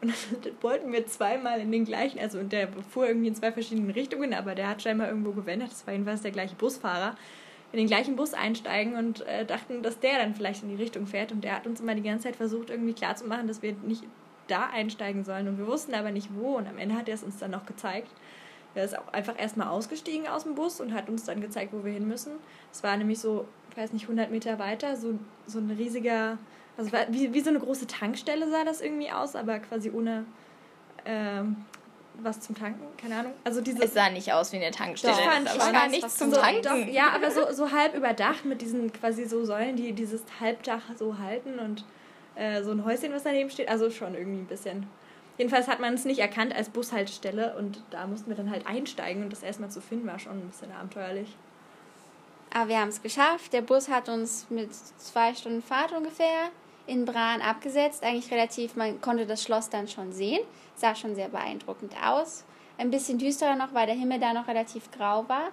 Und 0.00 0.12
dann 0.42 0.52
wollten 0.62 0.92
wir 0.92 1.06
zweimal 1.06 1.60
in 1.60 1.72
den 1.72 1.84
gleichen, 1.84 2.18
also 2.18 2.38
und 2.38 2.52
der 2.52 2.68
fuhr 2.90 3.06
irgendwie 3.06 3.28
in 3.28 3.34
zwei 3.34 3.52
verschiedenen 3.52 3.90
Richtungen, 3.90 4.34
aber 4.34 4.54
der 4.54 4.68
hat 4.68 4.82
scheinbar 4.82 5.08
irgendwo 5.08 5.32
gewendet, 5.32 5.70
das 5.70 5.86
war 5.86 5.92
jedenfalls 5.92 6.22
der 6.22 6.30
gleiche 6.30 6.54
Busfahrer, 6.54 7.16
in 7.72 7.78
den 7.78 7.86
gleichen 7.86 8.16
Bus 8.16 8.34
einsteigen 8.34 8.96
und 8.96 9.26
äh, 9.26 9.44
dachten, 9.44 9.82
dass 9.82 10.00
der 10.00 10.18
dann 10.18 10.34
vielleicht 10.34 10.62
in 10.62 10.70
die 10.70 10.82
Richtung 10.82 11.06
fährt. 11.06 11.30
Und 11.30 11.44
der 11.44 11.54
hat 11.54 11.66
uns 11.66 11.80
immer 11.80 11.94
die 11.94 12.02
ganze 12.02 12.24
Zeit 12.24 12.36
versucht, 12.36 12.70
irgendwie 12.70 12.94
klarzumachen, 12.94 13.46
dass 13.46 13.62
wir 13.62 13.74
nicht 13.84 14.02
da 14.48 14.68
einsteigen 14.72 15.24
sollen. 15.24 15.46
Und 15.46 15.58
wir 15.58 15.68
wussten 15.68 15.94
aber 15.94 16.10
nicht 16.10 16.30
wo. 16.34 16.56
Und 16.56 16.66
am 16.66 16.78
Ende 16.78 16.96
hat 16.96 17.08
er 17.08 17.14
es 17.14 17.22
uns 17.22 17.38
dann 17.38 17.52
noch 17.52 17.66
gezeigt. 17.66 18.10
Er 18.74 18.84
ist 18.84 18.98
auch 18.98 19.12
einfach 19.12 19.38
erstmal 19.38 19.68
ausgestiegen 19.68 20.28
aus 20.28 20.44
dem 20.44 20.54
Bus 20.54 20.80
und 20.80 20.94
hat 20.94 21.08
uns 21.08 21.24
dann 21.24 21.40
gezeigt, 21.40 21.72
wo 21.72 21.84
wir 21.84 21.92
hin 21.92 22.06
müssen. 22.06 22.32
Es 22.72 22.82
war 22.82 22.96
nämlich 22.96 23.18
so, 23.18 23.46
ich 23.70 23.76
weiß 23.76 23.92
nicht, 23.92 24.04
100 24.04 24.30
Meter 24.30 24.58
weiter, 24.58 24.96
so, 24.96 25.18
so 25.46 25.58
ein 25.58 25.70
riesiger 25.70 26.38
also 26.76 26.90
wie, 27.08 27.32
wie 27.32 27.40
so 27.40 27.50
eine 27.50 27.58
große 27.58 27.86
Tankstelle 27.86 28.50
sah 28.50 28.64
das 28.64 28.80
irgendwie 28.80 29.10
aus, 29.10 29.36
aber 29.36 29.58
quasi 29.58 29.90
ohne 29.90 30.24
ähm, 31.04 31.56
was 32.22 32.40
zum 32.40 32.54
Tanken, 32.56 32.84
keine 32.96 33.18
Ahnung. 33.18 33.32
Also 33.44 33.60
dieses, 33.60 33.80
es 33.80 33.94
sah 33.94 34.10
nicht 34.10 34.32
aus 34.32 34.52
wie 34.52 34.56
eine 34.56 34.70
Tankstelle. 34.70 35.14
Doch, 35.14 35.22
fand, 35.22 35.48
aber 35.48 35.72
gar 35.72 35.88
nichts 35.88 36.16
zum 36.16 36.30
so, 36.32 36.40
Tanken. 36.40 36.62
Doch, 36.62 36.92
ja, 36.92 37.10
aber 37.10 37.30
so, 37.30 37.52
so 37.52 37.70
halb 37.72 37.94
überdacht 37.94 38.44
mit 38.44 38.60
diesen 38.60 38.92
quasi 38.92 39.24
so 39.24 39.44
Säulen, 39.44 39.76
die 39.76 39.92
dieses 39.92 40.22
Halbdach 40.40 40.82
so 40.96 41.18
halten 41.18 41.58
und 41.58 41.84
äh, 42.34 42.62
so 42.62 42.72
ein 42.72 42.84
Häuschen, 42.84 43.12
was 43.12 43.22
daneben 43.22 43.50
steht. 43.50 43.68
Also 43.68 43.90
schon 43.90 44.14
irgendwie 44.14 44.40
ein 44.40 44.46
bisschen. 44.46 44.86
Jedenfalls 45.38 45.68
hat 45.68 45.80
man 45.80 45.94
es 45.94 46.04
nicht 46.04 46.18
erkannt 46.18 46.54
als 46.54 46.68
Bushaltestelle 46.68 47.56
und 47.56 47.82
da 47.90 48.06
mussten 48.06 48.28
wir 48.28 48.36
dann 48.36 48.50
halt 48.50 48.66
einsteigen 48.66 49.22
und 49.22 49.32
das 49.32 49.42
erstmal 49.42 49.70
zu 49.70 49.80
finden 49.80 50.06
war 50.06 50.18
schon 50.18 50.32
ein 50.32 50.50
bisschen 50.50 50.70
abenteuerlich. 50.72 51.34
Aber 52.52 52.68
wir 52.68 52.78
haben 52.78 52.88
es 52.88 53.00
geschafft. 53.00 53.52
Der 53.52 53.62
Bus 53.62 53.88
hat 53.88 54.08
uns 54.08 54.46
mit 54.50 54.74
zwei 54.74 55.34
Stunden 55.34 55.62
Fahrt 55.62 55.92
ungefähr 55.92 56.50
in 56.90 57.04
Bran 57.04 57.40
abgesetzt. 57.40 58.02
Eigentlich 58.02 58.30
relativ, 58.32 58.74
man 58.74 59.00
konnte 59.00 59.24
das 59.24 59.42
Schloss 59.42 59.70
dann 59.70 59.86
schon 59.86 60.12
sehen. 60.12 60.40
Sah 60.74 60.94
schon 60.94 61.14
sehr 61.14 61.28
beeindruckend 61.28 61.94
aus. 62.04 62.44
Ein 62.78 62.90
bisschen 62.90 63.18
düsterer 63.18 63.54
noch, 63.54 63.72
weil 63.72 63.86
der 63.86 63.94
Himmel 63.94 64.18
da 64.18 64.32
noch 64.32 64.48
relativ 64.48 64.90
grau 64.90 65.28
war. 65.28 65.50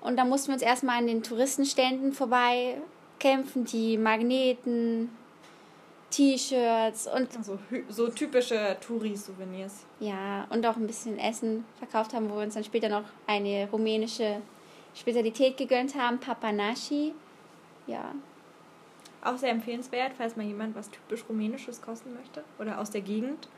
Und 0.00 0.16
da 0.16 0.24
mussten 0.24 0.48
wir 0.48 0.54
uns 0.54 0.62
erstmal 0.62 0.98
an 0.98 1.06
den 1.06 1.22
Touristenständen 1.22 2.12
vorbei 2.12 2.76
kämpfen, 3.18 3.64
die 3.64 3.98
Magneten, 3.98 5.10
T-Shirts 6.10 7.08
und. 7.08 7.44
So, 7.44 7.58
so 7.88 8.08
typische 8.08 8.76
Touri-Souvenirs. 8.80 9.84
Ja, 9.98 10.46
und 10.50 10.64
auch 10.66 10.76
ein 10.76 10.86
bisschen 10.86 11.18
Essen 11.18 11.64
verkauft 11.78 12.14
haben, 12.14 12.30
wo 12.30 12.36
wir 12.36 12.42
uns 12.42 12.54
dann 12.54 12.64
später 12.64 12.88
noch 12.88 13.04
eine 13.26 13.68
rumänische 13.70 14.40
Spezialität 14.94 15.56
gegönnt 15.56 15.94
haben, 15.94 16.18
Papanashi. 16.18 17.12
Ja, 17.86 18.12
auch 19.22 19.36
sehr 19.36 19.50
empfehlenswert, 19.50 20.12
falls 20.16 20.36
mal 20.36 20.46
jemand 20.46 20.74
was 20.74 20.90
typisch 20.90 21.24
Rumänisches 21.28 21.82
kosten 21.82 22.14
möchte 22.14 22.42
oder 22.58 22.80
aus 22.80 22.90
der 22.90 23.02
Gegend. 23.02 23.48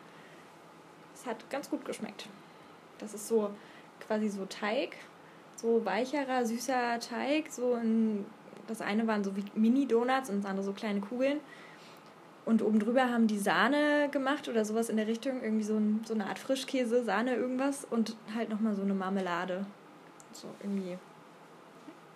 Es 1.14 1.26
hat 1.26 1.48
ganz 1.50 1.70
gut 1.70 1.84
geschmeckt. 1.84 2.28
Das 2.98 3.14
ist 3.14 3.28
so 3.28 3.50
quasi 4.06 4.28
so 4.28 4.44
Teig, 4.46 4.96
so 5.56 5.84
weicherer, 5.84 6.44
süßer 6.44 6.98
Teig. 7.00 7.50
So 7.50 7.74
ein, 7.74 8.24
das 8.66 8.80
eine 8.80 9.06
waren 9.06 9.22
so 9.22 9.36
wie 9.36 9.44
Mini-Donuts 9.54 10.30
und 10.30 10.38
das 10.38 10.50
andere 10.50 10.64
so 10.64 10.72
kleine 10.72 11.00
Kugeln. 11.00 11.40
Und 12.44 12.60
oben 12.60 12.80
drüber 12.80 13.08
haben 13.08 13.28
die 13.28 13.38
Sahne 13.38 14.08
gemacht 14.10 14.48
oder 14.48 14.64
sowas 14.64 14.88
in 14.88 14.96
der 14.96 15.06
Richtung, 15.06 15.42
irgendwie 15.42 15.62
so, 15.62 15.76
ein, 15.76 16.00
so 16.04 16.14
eine 16.14 16.26
Art 16.26 16.40
Frischkäse, 16.40 17.04
Sahne, 17.04 17.36
irgendwas 17.36 17.84
und 17.84 18.16
halt 18.34 18.48
nochmal 18.48 18.74
so 18.74 18.82
eine 18.82 18.94
Marmelade. 18.94 19.64
So 20.32 20.48
irgendwie 20.60 20.98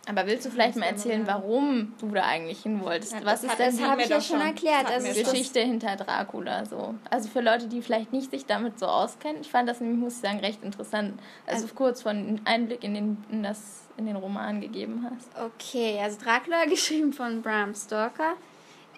aber 0.08 0.26
willst 0.26 0.46
du 0.46 0.50
vielleicht 0.50 0.76
mal 0.76 0.86
erzählen, 0.86 1.26
warum 1.26 1.92
du 1.98 2.08
da 2.10 2.22
eigentlich 2.22 2.62
hin 2.62 2.80
wolltest? 2.80 3.12
Ja, 3.12 3.24
Was 3.24 3.42
ist 3.42 3.58
das? 3.58 3.76
Das 3.76 3.82
habe 3.82 4.02
ich 4.02 4.08
ja 4.08 4.20
schon 4.20 4.40
erklärt. 4.40 4.86
Also 4.86 5.12
die 5.12 5.22
Geschichte 5.22 5.60
hinter 5.60 5.96
Dracula 5.96 6.64
so. 6.64 6.94
Also 7.10 7.28
für 7.28 7.40
Leute, 7.40 7.66
die 7.66 7.82
vielleicht 7.82 8.12
nicht 8.12 8.30
sich 8.30 8.46
damit 8.46 8.78
so 8.78 8.86
auskennen, 8.86 9.40
ich 9.40 9.50
fand 9.50 9.68
das 9.68 9.80
nämlich, 9.80 9.98
muss 9.98 10.14
ich 10.14 10.20
sagen, 10.20 10.38
recht 10.38 10.62
interessant. 10.62 11.18
Also, 11.44 11.64
also 11.64 11.74
kurz 11.74 12.02
von 12.02 12.40
Einblick 12.44 12.84
in 12.84 12.94
den, 12.94 13.24
in, 13.32 13.42
das, 13.42 13.88
in 13.96 14.06
den 14.06 14.14
Roman 14.14 14.60
gegeben 14.60 15.10
hast. 15.10 15.28
Okay, 15.36 15.98
also 16.00 16.18
Dracula, 16.22 16.64
geschrieben 16.70 17.12
von 17.12 17.42
Bram 17.42 17.74
Stoker. 17.74 18.34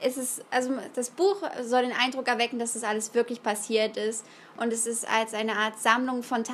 Es 0.01 0.19
ist, 0.19 0.45
also 0.51 0.75
das 0.95 1.11
Buch 1.11 1.43
soll 1.63 1.83
den 1.83 1.93
Eindruck 1.93 2.29
erwecken, 2.29 2.59
dass 2.59 2.75
das 2.75 2.85
alles 2.85 3.15
wirklich 3.15 3.43
passiert 3.43 3.97
ist. 3.97 4.27
Und 4.59 4.73
es 4.75 4.87
ist 4.87 5.09
als 5.09 5.33
eine 5.33 5.57
Art 5.57 5.79
Sammlung 5.79 6.23
von 6.23 6.45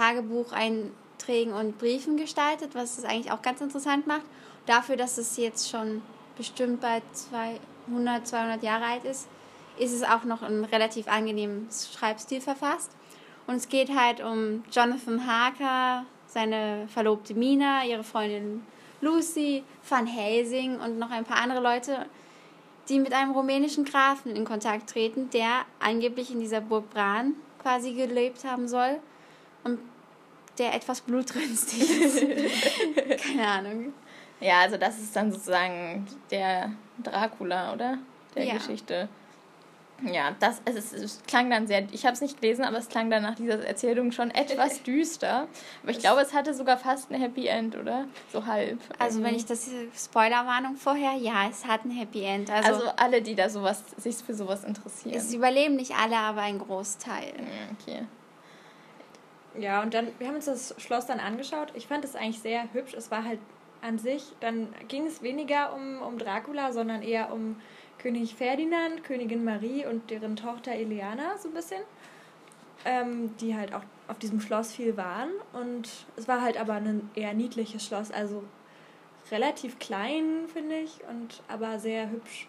Tagebucheinträgen 1.24 1.52
und 1.52 1.78
Briefen 1.78 2.16
gestaltet, 2.16 2.74
was 2.74 2.98
es 2.98 3.04
eigentlich 3.04 3.32
auch 3.32 3.42
ganz 3.42 3.60
interessant 3.60 4.06
macht 4.06 4.24
dafür, 4.66 4.96
dass 4.96 5.18
es 5.18 5.36
jetzt 5.36 5.68
schon 5.68 6.02
bestimmt 6.36 6.80
bei 6.80 7.02
200, 7.12 8.26
200 8.26 8.62
Jahre 8.62 8.84
alt 8.84 9.04
ist, 9.04 9.28
ist 9.78 9.92
es 9.92 10.02
auch 10.02 10.24
noch 10.24 10.42
in 10.42 10.64
relativ 10.64 11.08
angenehmem 11.08 11.68
Schreibstil 11.70 12.40
verfasst. 12.40 12.90
Und 13.46 13.56
es 13.56 13.68
geht 13.68 13.94
halt 13.94 14.22
um 14.22 14.64
Jonathan 14.72 15.26
Harker, 15.26 16.06
seine 16.26 16.88
Verlobte 16.88 17.34
Mina, 17.34 17.84
ihre 17.84 18.04
Freundin 18.04 18.62
Lucy, 19.00 19.62
Van 19.86 20.06
Helsing 20.06 20.80
und 20.80 20.98
noch 20.98 21.10
ein 21.10 21.24
paar 21.24 21.42
andere 21.42 21.60
Leute, 21.60 22.06
die 22.88 22.98
mit 22.98 23.12
einem 23.12 23.32
rumänischen 23.32 23.84
Grafen 23.84 24.34
in 24.34 24.44
Kontakt 24.44 24.90
treten, 24.90 25.28
der 25.30 25.64
angeblich 25.78 26.30
in 26.30 26.40
dieser 26.40 26.60
Burg 26.60 26.88
Bran 26.90 27.34
quasi 27.60 27.92
gelebt 27.92 28.44
haben 28.44 28.66
soll 28.66 28.98
der 30.58 30.74
etwas 30.74 31.00
blutrünstig 31.00 31.82
ist. 32.00 33.22
Keine 33.22 33.46
Ahnung. 33.46 33.92
Ja, 34.40 34.60
also 34.60 34.76
das 34.76 34.98
ist 34.98 35.14
dann 35.16 35.32
sozusagen 35.32 36.06
der 36.30 36.72
Dracula, 37.02 37.72
oder? 37.72 37.98
Der 38.34 38.44
ja. 38.44 38.54
Geschichte. 38.54 39.08
Ja, 40.02 40.34
das 40.40 40.60
es, 40.64 40.92
es 40.92 41.22
klang 41.26 41.50
dann 41.50 41.66
sehr, 41.66 41.86
ich 41.92 42.04
habe 42.04 42.14
es 42.14 42.20
nicht 42.20 42.40
gelesen, 42.40 42.64
aber 42.64 42.78
es 42.78 42.88
klang 42.88 43.10
dann 43.10 43.22
nach 43.22 43.36
dieser 43.36 43.64
Erzählung 43.64 44.10
schon 44.10 44.30
etwas 44.32 44.82
düster. 44.84 45.46
Aber 45.82 45.92
ich 45.92 45.98
glaube, 45.98 46.20
es 46.20 46.34
hatte 46.34 46.52
sogar 46.52 46.78
fast 46.78 47.10
ein 47.10 47.20
Happy 47.20 47.46
End, 47.46 47.76
oder? 47.76 48.06
So 48.32 48.44
halb. 48.44 48.80
Also 48.98 49.22
wenn 49.22 49.36
ich 49.36 49.46
das 49.46 49.70
Spoilerwarnung 49.96 50.76
vorher, 50.76 51.14
ja, 51.14 51.48
es 51.48 51.64
hat 51.64 51.84
ein 51.84 51.90
Happy 51.92 52.24
End. 52.24 52.50
Also, 52.50 52.72
also 52.72 52.88
alle, 52.96 53.22
die 53.22 53.34
da 53.34 53.48
sowas, 53.48 53.84
sich 53.96 54.16
für 54.16 54.34
sowas 54.34 54.64
interessieren. 54.64 55.14
Es 55.14 55.32
überleben 55.32 55.76
nicht 55.76 55.92
alle, 55.92 56.16
aber 56.16 56.42
ein 56.42 56.58
Großteil. 56.58 57.32
Okay. 57.80 58.02
Ja, 59.58 59.82
und 59.82 59.94
dann, 59.94 60.08
wir 60.18 60.26
haben 60.26 60.34
uns 60.34 60.46
das 60.46 60.74
Schloss 60.78 61.06
dann 61.06 61.20
angeschaut. 61.20 61.72
Ich 61.74 61.86
fand 61.86 62.04
es 62.04 62.16
eigentlich 62.16 62.40
sehr 62.40 62.72
hübsch. 62.72 62.94
Es 62.94 63.10
war 63.10 63.24
halt 63.24 63.38
an 63.82 63.98
sich, 63.98 64.32
dann 64.40 64.74
ging 64.88 65.06
es 65.06 65.22
weniger 65.22 65.74
um, 65.74 66.00
um 66.00 66.18
Dracula, 66.18 66.72
sondern 66.72 67.02
eher 67.02 67.32
um 67.32 67.56
König 67.98 68.34
Ferdinand, 68.34 69.04
Königin 69.04 69.44
Marie 69.44 69.86
und 69.86 70.10
deren 70.10 70.36
Tochter 70.36 70.72
Eliana 70.72 71.36
so 71.38 71.48
ein 71.48 71.54
bisschen, 71.54 71.82
ähm, 72.84 73.36
die 73.38 73.54
halt 73.54 73.74
auch 73.74 73.82
auf 74.08 74.18
diesem 74.18 74.40
Schloss 74.40 74.72
viel 74.72 74.96
waren. 74.96 75.28
Und 75.52 75.88
es 76.16 76.26
war 76.26 76.40
halt 76.40 76.58
aber 76.58 76.74
ein 76.74 77.10
eher 77.14 77.34
niedliches 77.34 77.84
Schloss, 77.84 78.10
also 78.10 78.42
relativ 79.30 79.78
klein, 79.78 80.48
finde 80.52 80.78
ich, 80.78 81.00
und 81.08 81.42
aber 81.48 81.78
sehr 81.78 82.10
hübsch. 82.10 82.48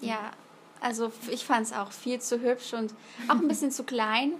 Ja, 0.00 0.32
also 0.80 1.12
ich 1.30 1.44
fand 1.44 1.66
es 1.66 1.72
auch 1.72 1.92
viel 1.92 2.20
zu 2.20 2.40
hübsch 2.40 2.74
und 2.74 2.92
auch 3.28 3.36
ein 3.36 3.48
bisschen 3.48 3.70
zu 3.70 3.84
klein 3.84 4.32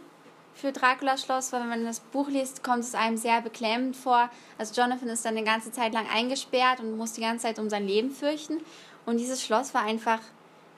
für 0.54 0.72
Dracula 0.72 1.16
Schloss, 1.16 1.52
weil 1.52 1.60
wenn 1.60 1.68
man 1.68 1.84
das 1.84 2.00
Buch 2.00 2.28
liest, 2.28 2.62
kommt 2.62 2.80
es 2.80 2.94
einem 2.94 3.16
sehr 3.16 3.40
beklemmend 3.40 3.96
vor. 3.96 4.30
Also 4.58 4.80
Jonathan 4.80 5.08
ist 5.08 5.24
dann 5.24 5.36
eine 5.36 5.46
ganze 5.46 5.72
Zeit 5.72 5.92
lang 5.92 6.06
eingesperrt 6.12 6.80
und 6.80 6.96
muss 6.96 7.12
die 7.12 7.20
ganze 7.20 7.46
Zeit 7.46 7.58
um 7.58 7.70
sein 7.70 7.86
Leben 7.86 8.10
fürchten. 8.10 8.58
Und 9.06 9.18
dieses 9.18 9.42
Schloss 9.42 9.74
war 9.74 9.82
einfach 9.82 10.20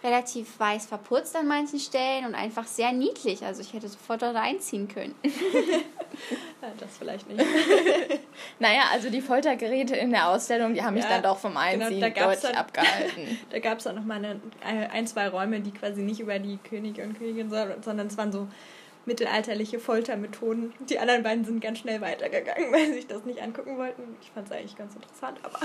relativ 0.05 0.61
weiß 0.61 0.85
verputzt 0.85 1.35
an 1.35 1.49
manchen 1.49 1.81
Stellen 1.81 2.27
und 2.27 2.35
einfach 2.35 2.67
sehr 2.67 2.93
niedlich. 2.93 3.43
Also 3.43 3.63
ich 3.63 3.73
hätte 3.73 3.89
sofort 3.89 4.21
dort 4.21 4.37
einziehen 4.37 4.87
können. 4.87 5.15
das 6.79 6.99
vielleicht 6.99 7.27
nicht. 7.27 7.43
naja, 8.59 8.83
also 8.93 9.09
die 9.09 9.23
Foltergeräte 9.23 9.97
in 9.97 10.11
der 10.11 10.29
Ausstellung, 10.29 10.75
die 10.75 10.83
haben 10.83 10.95
mich 10.95 11.05
ja, 11.05 11.11
dann 11.11 11.23
doch 11.23 11.39
vom 11.39 11.53
genau, 11.53 11.65
Einziehen 11.65 12.01
genau, 12.01 12.27
deutlich 12.27 12.43
dann, 12.43 12.55
abgehalten. 12.55 13.39
da 13.51 13.59
gab 13.61 13.79
es 13.79 13.85
dann 13.85 13.97
noch 13.97 14.05
mal 14.05 14.17
eine, 14.19 14.41
ein, 14.91 15.07
zwei 15.07 15.29
Räume, 15.29 15.61
die 15.61 15.71
quasi 15.71 16.03
nicht 16.03 16.21
über 16.21 16.39
die 16.39 16.59
Könige 16.59 17.03
und 17.03 17.19
Königin, 17.19 17.51
sondern 17.51 18.07
es 18.07 18.19
waren 18.19 18.31
so 18.31 18.47
mittelalterliche 19.07 19.79
Foltermethoden. 19.79 20.73
Die 20.81 20.99
anderen 20.99 21.23
beiden 21.23 21.45
sind 21.45 21.61
ganz 21.61 21.79
schnell 21.79 22.01
weitergegangen, 22.01 22.73
weil 22.73 22.87
sie 22.87 22.95
sich 22.95 23.07
das 23.07 23.25
nicht 23.25 23.41
angucken 23.43 23.77
wollten. 23.79 24.17
Ich 24.21 24.31
fand 24.31 24.47
es 24.47 24.53
eigentlich 24.53 24.77
ganz 24.77 24.95
interessant, 24.95 25.39
aber 25.43 25.59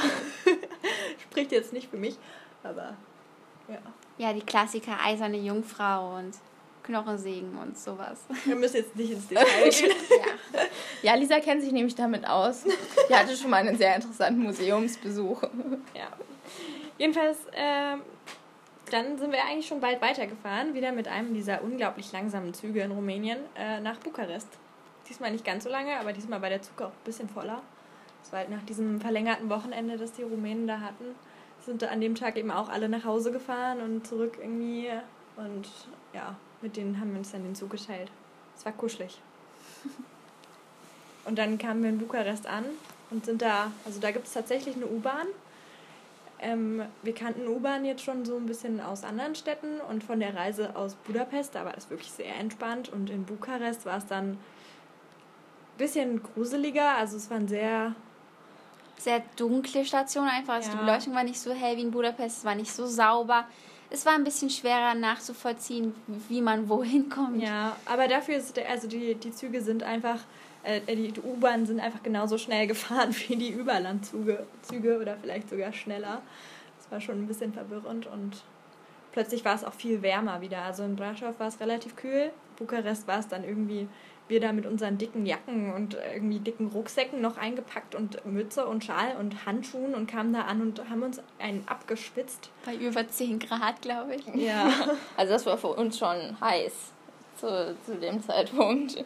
spricht 1.30 1.52
jetzt 1.52 1.74
nicht 1.74 1.90
für 1.90 1.98
mich. 1.98 2.18
Aber 2.64 2.96
ja. 3.68 3.78
Ja, 4.18 4.34
die 4.34 4.42
Klassiker 4.42 4.98
Eiserne 5.04 5.38
Jungfrau 5.38 6.18
und 6.18 6.36
Knochensägen 6.84 7.56
und 7.58 7.78
sowas. 7.78 8.20
Wir 8.46 8.56
müssen 8.56 8.78
jetzt 8.78 8.96
nicht 8.96 9.12
ins 9.12 9.28
Detail 9.30 9.70
gehen. 9.70 9.92
ja. 10.10 10.62
Ja, 11.02 11.14
Lisa 11.16 11.40
kennt 11.40 11.62
sich 11.62 11.72
nämlich 11.72 11.96
damit 11.96 12.28
aus. 12.28 12.64
Die 13.10 13.16
hatte 13.16 13.36
schon 13.38 13.52
mal 13.52 13.58
einen 13.58 13.78
sehr 13.78 13.96
interessanten 13.96 14.44
Museumsbesuch. 14.44 15.44
Ja. 15.94 16.08
Jedenfalls, 16.98 17.38
ähm, 17.54 18.02
dann 18.94 19.18
sind 19.18 19.32
wir 19.32 19.44
eigentlich 19.44 19.68
schon 19.68 19.80
bald 19.80 20.02
weitergefahren, 20.02 20.74
wieder 20.74 20.92
mit 20.92 21.08
einem 21.08 21.34
dieser 21.34 21.64
unglaublich 21.64 22.12
langsamen 22.12 22.54
Züge 22.54 22.82
in 22.82 22.92
Rumänien 22.92 23.40
äh, 23.56 23.80
nach 23.80 23.98
Bukarest. 24.00 24.48
Diesmal 25.08 25.32
nicht 25.32 25.46
ganz 25.46 25.64
so 25.64 25.70
lange, 25.70 26.00
aber 26.00 26.14
diesmal 26.14 26.42
war 26.42 26.50
der 26.50 26.62
Zug 26.62 26.82
auch 26.82 26.90
ein 26.90 27.04
bisschen 27.06 27.30
voller. 27.30 27.62
Das 28.22 28.32
war 28.32 28.40
halt 28.40 28.50
nach 28.50 28.64
diesem 28.64 29.02
verlängerten 29.02 29.50
Wochenende, 29.50 29.98
das 29.98 30.12
die 30.14 30.24
Rumänen 30.24 30.68
da 30.68 30.82
hatten, 30.82 31.16
sind 31.62 31.84
an 31.84 32.02
dem 32.02 32.16
Tag 32.16 32.38
eben 32.38 32.52
auch 32.52 32.70
alle 32.70 32.90
nach 32.90 33.06
Hause 33.06 33.32
gefahren 33.32 33.82
und 33.82 34.06
zurück 34.06 34.38
irgendwie. 34.40 34.90
Und 35.36 35.68
ja, 36.14 36.36
mit 36.62 36.78
denen 36.78 37.00
haben 37.00 37.12
wir 37.12 37.20
uns 37.20 37.32
dann 37.32 37.44
den 37.44 37.56
Zug 37.56 37.72
geteilt. 37.72 38.12
Es 38.58 38.66
war 38.66 38.74
kuschelig. 38.74 39.20
Und 41.26 41.38
dann 41.38 41.58
kamen 41.58 41.84
wir 41.84 41.90
in 41.90 42.00
Bukarest 42.00 42.48
an 42.48 42.66
und 43.12 43.24
sind 43.26 43.44
da, 43.44 43.72
also 43.86 44.00
da 44.00 44.10
gibt 44.10 44.26
es 44.26 44.34
tatsächlich 44.34 44.76
eine 44.76 44.88
U-Bahn. 44.88 45.28
Ähm, 46.42 46.84
wir 47.04 47.14
kannten 47.14 47.48
U-Bahn 47.48 47.84
jetzt 47.86 48.04
schon 48.04 48.24
so 48.26 48.38
ein 48.38 48.46
bisschen 48.46 48.80
aus 48.82 49.04
anderen 49.04 49.36
Städten 49.36 49.82
und 49.90 50.04
von 50.04 50.20
der 50.20 50.36
Reise 50.36 50.76
aus 50.76 50.96
Budapest, 50.96 51.56
da 51.56 51.66
war 51.66 51.74
das 51.74 51.90
wirklich 51.90 52.12
sehr 52.12 52.36
entspannt. 52.36 52.90
Und 52.90 53.10
in 53.10 53.26
Bukarest 53.26 53.86
war 53.86 53.98
es 53.98 54.06
dann 54.08 54.32
ein 54.32 54.38
bisschen 55.78 56.22
gruseliger, 56.24 56.96
also 56.98 57.18
es 57.18 57.30
waren 57.30 57.48
sehr 57.48 57.96
Sehr 58.98 59.22
dunkle 59.38 59.86
Station 59.86 60.28
einfach. 60.28 60.56
Also 60.56 60.72
die 60.72 60.78
Ja. 60.78 60.84
Beleuchtung 60.84 61.14
war 61.16 61.24
nicht 61.24 61.40
so 61.40 61.54
hell 61.54 61.78
wie 61.78 61.84
in 61.84 61.92
Budapest, 61.92 62.40
es 62.40 62.46
war 62.46 62.56
nicht 62.56 62.72
so 62.74 62.86
sauber. 62.86 63.46
Es 63.90 64.06
war 64.06 64.14
ein 64.14 64.24
bisschen 64.26 64.50
schwerer 64.50 64.94
nachzuvollziehen, 64.94 65.96
wie 66.28 66.42
man 66.42 66.68
wohin 66.70 67.10
kommt. 67.10 67.42
Ja, 67.42 67.76
aber 67.86 68.08
dafür 68.10 68.36
ist 68.36 68.56
der, 68.58 68.70
also 68.70 68.88
die, 68.88 69.16
die 69.16 69.32
Züge 69.32 69.62
sind 69.62 69.84
einfach, 69.84 70.20
äh, 70.64 70.82
die, 70.96 71.14
U-Bahnen 71.22 71.66
sind 71.66 71.80
einfach 71.80 72.04
genauso 72.04 72.38
schnell 72.38 72.68
gefahren 72.68 73.16
wie 73.28 73.36
die 73.36 73.50
Überlandzüge 73.50 74.46
Züge 74.62 75.00
oder 75.00 75.18
vielleicht 75.22 75.50
sogar 75.50 75.74
schneller. 75.74 76.22
Das 76.78 76.92
war 76.92 77.02
schon 77.02 77.24
ein 77.24 77.28
bisschen 77.28 77.54
verwirrend 77.54 78.08
und 78.08 78.44
plötzlich 79.12 79.46
war 79.46 79.56
es 79.56 79.64
auch 79.64 79.74
viel 79.74 80.02
wärmer 80.02 80.42
wieder. 80.42 80.64
Also 80.64 80.84
in 80.84 80.96
Brasov 80.96 81.40
war 81.40 81.48
es 81.48 81.60
relativ 81.60 81.96
kühl, 81.96 82.32
Bukarest 82.58 83.08
war 83.08 83.20
es 83.20 83.28
dann 83.28 83.44
irgendwie, 83.44 83.88
wir 84.28 84.40
da 84.40 84.52
mit 84.52 84.66
unseren 84.66 84.98
dicken 84.98 85.26
Jacken 85.26 85.74
und 85.74 85.98
irgendwie 86.14 86.40
dicken 86.40 86.68
Rucksäcken 86.68 87.22
noch 87.22 87.38
eingepackt 87.38 87.96
und 87.96 88.24
Mütze 88.26 88.68
und 88.68 88.84
Schal 88.84 89.16
und 89.18 89.46
Handschuhen 89.46 89.96
und 89.96 90.08
kamen 90.08 90.34
da 90.34 90.42
an 90.42 90.62
und 90.62 90.90
haben 90.90 91.04
uns 91.04 91.22
einen 91.40 91.64
abgespitzt. 91.68 92.50
Bei 92.66 92.76
über 92.76 93.08
10 93.08 93.40
Grad, 93.40 93.82
glaube 93.82 94.16
ich. 94.16 94.26
Ja. 94.36 94.72
Also 95.18 95.34
das 95.34 95.46
war 95.46 95.58
für 95.58 95.68
uns 95.68 95.98
schon 95.98 96.40
heiß 96.40 96.74
zu, 97.38 97.76
zu 97.86 97.96
dem 97.96 98.22
Zeitpunkt. 98.22 99.04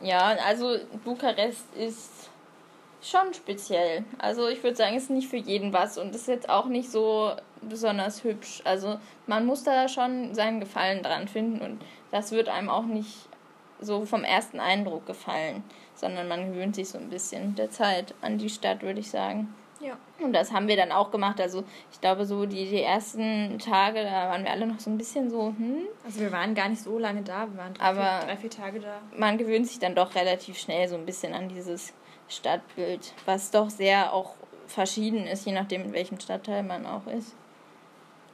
Ja, 0.00 0.36
also 0.46 0.76
Bukarest 1.04 1.74
ist 1.74 2.30
schon 3.02 3.32
speziell. 3.34 4.04
Also 4.18 4.48
ich 4.48 4.62
würde 4.62 4.76
sagen, 4.76 4.96
es 4.96 5.04
ist 5.04 5.10
nicht 5.10 5.28
für 5.28 5.36
jeden 5.36 5.72
was 5.72 5.98
und 5.98 6.14
ist 6.14 6.28
jetzt 6.28 6.48
auch 6.48 6.66
nicht 6.66 6.90
so 6.90 7.32
besonders 7.62 8.24
hübsch. 8.24 8.62
Also 8.64 8.98
man 9.26 9.46
muss 9.46 9.62
da 9.62 9.88
schon 9.88 10.34
seinen 10.34 10.60
Gefallen 10.60 11.02
dran 11.02 11.28
finden 11.28 11.60
und 11.60 11.82
das 12.10 12.32
wird 12.32 12.48
einem 12.48 12.70
auch 12.70 12.84
nicht 12.84 13.28
so 13.80 14.04
vom 14.04 14.24
ersten 14.24 14.60
Eindruck 14.60 15.06
gefallen, 15.06 15.64
sondern 15.94 16.28
man 16.28 16.52
gewöhnt 16.52 16.74
sich 16.74 16.88
so 16.88 16.98
ein 16.98 17.10
bisschen 17.10 17.54
der 17.54 17.70
Zeit 17.70 18.14
an 18.20 18.38
die 18.38 18.50
Stadt, 18.50 18.82
würde 18.82 19.00
ich 19.00 19.10
sagen. 19.10 19.54
Ja. 19.80 19.96
Und 20.22 20.32
das 20.34 20.52
haben 20.52 20.68
wir 20.68 20.76
dann 20.76 20.92
auch 20.92 21.10
gemacht. 21.10 21.40
Also 21.40 21.64
ich 21.90 22.00
glaube, 22.00 22.26
so 22.26 22.44
die, 22.46 22.68
die 22.68 22.82
ersten 22.82 23.58
Tage, 23.58 24.02
da 24.04 24.28
waren 24.30 24.44
wir 24.44 24.50
alle 24.50 24.66
noch 24.66 24.78
so 24.78 24.90
ein 24.90 24.98
bisschen 24.98 25.30
so, 25.30 25.48
hm. 25.56 25.86
Also 26.04 26.20
wir 26.20 26.30
waren 26.32 26.54
gar 26.54 26.68
nicht 26.68 26.82
so 26.82 26.98
lange 26.98 27.22
da, 27.22 27.46
wir 27.50 27.56
waren 27.56 27.74
drei, 27.74 27.84
Aber- 27.84 28.18
vier, 28.20 28.26
drei, 28.28 28.36
vier 28.36 28.50
Tage 28.50 28.80
da. 28.80 28.98
Man 29.16 29.38
gewöhnt 29.38 29.66
sich 29.66 29.78
dann 29.78 29.94
doch 29.94 30.14
relativ 30.14 30.58
schnell 30.58 30.86
so 30.88 30.96
ein 30.96 31.06
bisschen 31.06 31.32
an 31.34 31.48
dieses 31.48 31.94
Stadtbild, 32.28 33.14
was 33.24 33.50
doch 33.50 33.70
sehr 33.70 34.12
auch 34.12 34.34
verschieden 34.66 35.26
ist, 35.26 35.46
je 35.46 35.52
nachdem, 35.52 35.82
in 35.82 35.92
welchem 35.92 36.20
Stadtteil 36.20 36.62
man 36.62 36.84
auch 36.86 37.06
ist. 37.06 37.34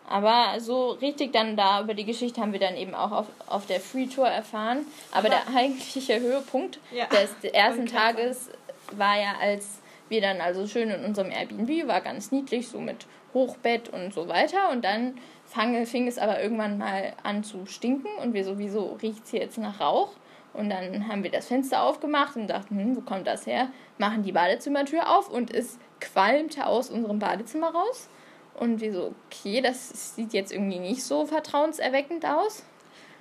Aber 0.09 0.61
so 0.61 0.91
richtig 0.91 1.33
dann 1.33 1.57
da 1.57 1.81
über 1.81 1.95
die 1.95 2.05
Geschichte 2.05 2.41
haben 2.41 2.53
wir 2.53 2.61
dann 2.61 2.77
eben 2.77 2.95
auch 2.95 3.11
auf, 3.11 3.27
auf 3.49 3.67
der 3.67 3.81
Free 3.81 4.07
Tour 4.07 4.29
erfahren. 4.29 4.87
Aber, 5.11 5.21
Aber- 5.21 5.29
der 5.31 5.57
eigentliche 5.57 6.21
Höhepunkt 6.21 6.79
Ja, 6.93 7.07
des 7.07 7.53
ersten 7.53 7.87
Tages 7.87 8.51
war 8.93 9.19
ja, 9.19 9.35
als 9.41 9.81
wir 10.09 10.21
dann 10.21 10.41
also 10.41 10.67
schön 10.67 10.91
in 10.91 11.05
unserem 11.05 11.31
Airbnb, 11.31 11.89
war 11.89 12.01
ganz 12.01 12.31
niedlich, 12.31 12.69
so 12.69 12.81
mit 12.81 13.07
Hochbett 13.35 13.89
und 13.89 14.15
so 14.15 14.29
weiter. 14.29 14.71
Und 14.71 14.85
dann 14.85 15.17
fang, 15.45 15.85
fing 15.87 16.07
es 16.07 16.19
aber 16.19 16.43
irgendwann 16.43 16.79
mal 16.79 17.13
an 17.23 17.45
zu 17.45 17.67
stinken 17.67 18.11
und 18.23 18.35
wir 18.35 18.45
sowieso 18.45 18.99
riecht 19.03 19.25
es 19.25 19.31
hier 19.31 19.41
jetzt 19.41 19.59
nach 19.59 19.81
Rauch. 19.81 20.13
Und 20.53 20.71
dann 20.71 21.09
haben 21.09 21.23
wir 21.23 21.31
das 21.31 21.49
Fenster 21.49 21.83
aufgemacht 21.83 22.37
und 22.37 22.49
dachten, 22.49 22.79
hm, 22.79 22.97
wo 22.97 23.01
kommt 23.03 23.27
das 23.27 23.47
her? 23.47 23.69
Machen 23.99 24.23
die 24.23 24.33
Badezimmertür 24.33 25.15
auf 25.15 25.29
und 25.29 25.55
es 25.55 25.79
qualmte 26.01 26.67
aus 26.67 26.89
unserem 26.89 27.19
Badezimmer 27.19 27.75
raus. 27.75 28.09
Und 28.55 28.81
wir 28.81 28.93
so, 28.93 29.15
okay, 29.27 29.61
das 29.61 30.15
sieht 30.15 30.33
jetzt 30.33 30.53
irgendwie 30.53 30.79
nicht 30.79 31.05
so 31.05 31.27
vertrauenserweckend 31.27 32.25
aus. 32.25 32.65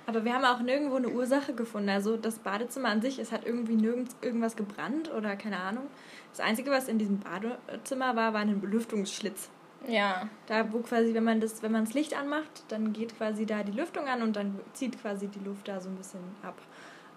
Aber 0.06 0.24
wir 0.24 0.32
haben 0.32 0.44
auch 0.44 0.60
nirgendwo 0.60 0.96
eine 0.96 1.08
Ursache 1.08 1.52
gefunden. 1.52 1.90
Also 1.90 2.16
das 2.16 2.38
Badezimmer 2.38 2.88
an 2.88 3.02
sich, 3.02 3.18
es 3.18 3.32
hat 3.32 3.44
irgendwie 3.44 3.74
nirgends 3.74 4.16
irgendwas 4.22 4.56
gebrannt 4.56 5.12
oder 5.12 5.36
keine 5.36 5.58
Ahnung. 5.58 5.88
Das 6.36 6.44
Einzige, 6.44 6.70
was 6.70 6.88
in 6.88 6.98
diesem 6.98 7.18
Badezimmer 7.20 8.14
war, 8.14 8.34
war 8.34 8.40
ein 8.40 8.60
Belüftungsschlitz. 8.60 9.48
Ja, 9.88 10.28
Da, 10.46 10.70
wo 10.72 10.80
quasi, 10.80 11.14
wenn 11.14 11.24
man 11.24 11.40
das, 11.40 11.62
wenn 11.62 11.72
man 11.72 11.84
das 11.84 11.94
Licht 11.94 12.18
anmacht, 12.18 12.64
dann 12.68 12.92
geht 12.92 13.16
quasi 13.16 13.46
da 13.46 13.62
die 13.62 13.72
Lüftung 13.72 14.06
an 14.06 14.20
und 14.20 14.36
dann 14.36 14.60
zieht 14.74 15.00
quasi 15.00 15.28
die 15.28 15.38
Luft 15.38 15.68
da 15.68 15.80
so 15.80 15.88
ein 15.88 15.96
bisschen 15.96 16.20
ab. 16.42 16.58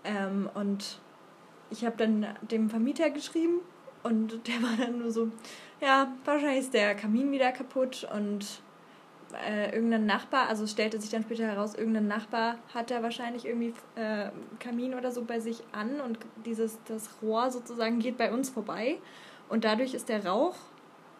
Ähm, 0.05 0.49
und 0.53 0.99
ich 1.69 1.83
habe 1.83 1.97
dann 1.97 2.27
dem 2.49 2.69
Vermieter 2.69 3.09
geschrieben 3.09 3.59
und 4.03 4.31
der 4.47 4.61
war 4.61 4.77
dann 4.77 4.99
nur 4.99 5.11
so, 5.11 5.29
ja, 5.81 6.13
wahrscheinlich 6.23 6.59
ist 6.61 6.73
der 6.73 6.95
Kamin 6.95 7.31
wieder 7.31 7.51
kaputt 7.51 8.07
und 8.15 8.61
äh, 9.47 9.73
irgendein 9.73 10.05
Nachbar, 10.05 10.47
also 10.47 10.67
stellte 10.67 10.99
sich 10.99 11.09
dann 11.09 11.23
später 11.23 11.45
heraus, 11.45 11.75
irgendein 11.75 12.07
Nachbar 12.07 12.57
hat 12.73 12.91
da 12.91 13.03
wahrscheinlich 13.03 13.45
irgendwie 13.45 13.73
äh, 13.95 14.29
Kamin 14.59 14.93
oder 14.93 15.11
so 15.11 15.23
bei 15.23 15.39
sich 15.39 15.63
an 15.71 16.01
und 16.01 16.19
dieses 16.45 16.77
das 16.85 17.09
Rohr 17.21 17.51
sozusagen 17.51 17.99
geht 17.99 18.17
bei 18.17 18.31
uns 18.31 18.49
vorbei 18.49 18.97
und 19.49 19.63
dadurch 19.63 19.93
ist 19.93 20.09
der 20.09 20.25
Rauch, 20.25 20.55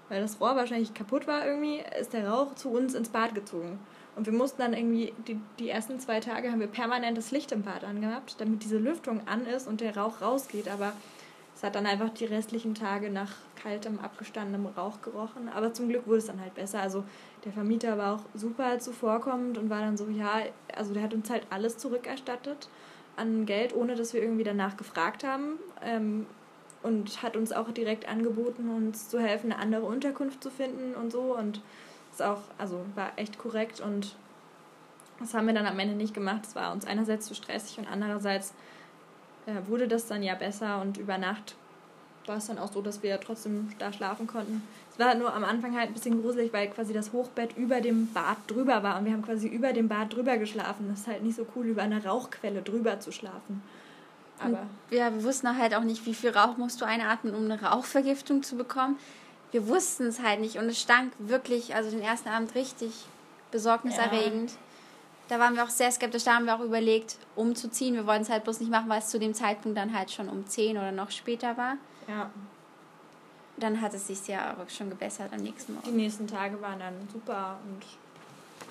weil 0.09 0.21
das 0.21 0.39
Rohr 0.39 0.55
wahrscheinlich 0.55 0.93
kaputt 0.93 1.27
war 1.27 1.45
irgendwie, 1.45 1.81
ist 1.99 2.13
der 2.13 2.27
Rauch 2.27 2.55
zu 2.55 2.69
uns 2.69 2.93
ins 2.93 3.09
Bad 3.09 3.35
gezogen. 3.35 3.79
Und 4.15 4.25
wir 4.25 4.33
mussten 4.33 4.61
dann 4.61 4.73
irgendwie, 4.73 5.13
die, 5.27 5.39
die 5.59 5.69
ersten 5.69 5.99
zwei 5.99 6.19
Tage 6.19 6.51
haben 6.51 6.59
wir 6.59 6.67
permanent 6.67 7.17
das 7.17 7.31
Licht 7.31 7.51
im 7.51 7.61
Bad 7.61 7.83
angehabt, 7.83 8.35
damit 8.39 8.63
diese 8.63 8.77
Lüftung 8.77 9.21
an 9.27 9.45
ist 9.45 9.67
und 9.67 9.81
der 9.81 9.95
Rauch 9.95 10.21
rausgeht. 10.21 10.67
Aber 10.67 10.93
es 11.59 11.63
hat 11.63 11.75
dann 11.75 11.85
einfach 11.85 12.07
die 12.11 12.23
restlichen 12.23 12.73
Tage 12.73 13.09
nach 13.09 13.33
kaltem, 13.61 13.99
abgestandenem 13.99 14.67
Rauch 14.67 15.01
gerochen. 15.01 15.49
Aber 15.53 15.73
zum 15.73 15.89
Glück 15.89 16.07
wurde 16.07 16.19
es 16.19 16.27
dann 16.27 16.39
halt 16.39 16.55
besser. 16.55 16.79
Also 16.79 17.03
der 17.43 17.51
Vermieter 17.51 17.97
war 17.97 18.15
auch 18.15 18.21
super 18.33 18.79
zuvorkommend 18.79 19.57
und 19.57 19.69
war 19.69 19.81
dann 19.81 19.97
so, 19.97 20.07
ja, 20.07 20.39
also 20.73 20.93
der 20.93 21.03
hat 21.03 21.13
uns 21.13 21.29
halt 21.29 21.45
alles 21.49 21.77
zurückerstattet 21.77 22.69
an 23.17 23.45
Geld, 23.45 23.75
ohne 23.75 23.95
dass 23.95 24.13
wir 24.13 24.21
irgendwie 24.21 24.45
danach 24.45 24.77
gefragt 24.77 25.25
haben. 25.25 25.59
Ähm, 25.83 26.27
und 26.81 27.21
hat 27.21 27.35
uns 27.35 27.51
auch 27.51 27.69
direkt 27.71 28.07
angeboten, 28.07 28.69
uns 28.69 29.09
zu 29.09 29.19
helfen, 29.19 29.51
eine 29.51 29.61
andere 29.61 29.83
Unterkunft 29.83 30.41
zu 30.41 30.49
finden 30.49 30.95
und 30.95 31.11
so. 31.11 31.35
Und 31.37 31.61
ist 32.13 32.21
auch, 32.21 32.39
also 32.57 32.85
war 32.95 33.11
echt 33.17 33.37
korrekt 33.37 33.81
und 33.81 34.15
das 35.19 35.33
haben 35.33 35.47
wir 35.47 35.53
dann 35.53 35.65
am 35.65 35.77
Ende 35.77 35.95
nicht 35.95 36.13
gemacht. 36.13 36.45
Es 36.45 36.55
war 36.55 36.71
uns 36.71 36.85
einerseits 36.85 37.25
zu 37.25 37.35
stressig 37.35 37.79
und 37.79 37.87
andererseits 37.91 38.53
äh, 39.49 39.67
wurde 39.67 39.87
das 39.87 40.07
dann 40.07 40.23
ja 40.23 40.35
besser 40.35 40.81
und 40.81 40.97
über 40.97 41.17
Nacht 41.17 41.55
war 42.25 42.37
es 42.37 42.47
dann 42.47 42.59
auch 42.59 42.71
so, 42.71 42.81
dass 42.81 43.01
wir 43.01 43.19
trotzdem 43.19 43.71
da 43.79 43.91
schlafen 43.91 44.27
konnten. 44.27 44.61
Es 44.91 44.99
war 44.99 45.15
nur 45.15 45.33
am 45.33 45.43
Anfang 45.43 45.75
halt 45.75 45.89
ein 45.89 45.93
bisschen 45.93 46.21
gruselig, 46.21 46.53
weil 46.53 46.67
quasi 46.69 46.93
das 46.93 47.11
Hochbett 47.11 47.57
über 47.57 47.81
dem 47.81 48.13
Bad 48.13 48.37
drüber 48.47 48.83
war 48.83 48.99
und 48.99 49.05
wir 49.05 49.13
haben 49.13 49.23
quasi 49.23 49.47
über 49.47 49.73
dem 49.73 49.87
Bad 49.87 50.13
drüber 50.13 50.37
geschlafen. 50.37 50.87
Das 50.89 51.01
ist 51.01 51.07
halt 51.07 51.23
nicht 51.23 51.35
so 51.35 51.47
cool, 51.55 51.65
über 51.65 51.81
einer 51.81 52.05
Rauchquelle 52.05 52.61
drüber 52.61 52.99
zu 52.99 53.11
schlafen. 53.11 53.63
Aber 54.39 54.67
Ja, 54.89 55.13
wir 55.13 55.23
wussten 55.23 55.57
halt 55.57 55.75
auch 55.75 55.83
nicht, 55.83 56.05
wie 56.05 56.13
viel 56.13 56.29
Rauch 56.29 56.55
musst 56.57 56.79
du 56.81 56.85
einatmen, 56.85 57.33
um 57.35 57.45
eine 57.45 57.61
Rauchvergiftung 57.61 58.43
zu 58.43 58.55
bekommen. 58.55 58.97
Wir 59.51 59.67
wussten 59.67 60.05
es 60.05 60.21
halt 60.21 60.39
nicht 60.39 60.57
und 60.57 60.69
es 60.69 60.79
stank 60.79 61.11
wirklich, 61.17 61.75
also 61.75 61.89
den 61.89 62.01
ersten 62.01 62.29
Abend 62.29 62.53
richtig 62.55 62.91
besorgniserregend. 63.51 64.51
Da 65.29 65.39
waren 65.39 65.55
wir 65.55 65.63
auch 65.63 65.69
sehr 65.69 65.91
skeptisch, 65.91 66.23
da 66.25 66.35
haben 66.35 66.45
wir 66.45 66.55
auch 66.55 66.59
überlegt, 66.61 67.17
umzuziehen. 67.35 67.93
Wir 67.95 68.05
wollten 68.07 68.23
es 68.23 68.29
halt 68.29 68.43
bloß 68.43 68.59
nicht 68.59 68.71
machen, 68.71 68.89
weil 68.89 68.99
es 68.99 69.07
zu 69.09 69.19
dem 69.19 69.33
Zeitpunkt 69.33 69.77
dann 69.77 69.95
halt 69.97 70.11
schon 70.11 70.27
um 70.27 70.45
10 70.45 70.75
oder 70.77 70.91
noch 70.91 71.11
später 71.11 71.55
war. 71.55 71.75
ja, 72.07 72.29
Dann 73.57 73.79
hat 73.79 73.93
es 73.93 74.07
sich 74.07 74.27
ja 74.27 74.55
auch 74.57 74.69
schon 74.69 74.89
gebessert 74.89 75.31
am 75.31 75.41
nächsten 75.41 75.73
die 75.73 75.85
Morgen. 75.87 75.95
nächsten 75.97 76.27
Tage 76.27 76.59
waren 76.61 76.79
dann 76.79 76.93
super 77.13 77.57
und 77.65 77.83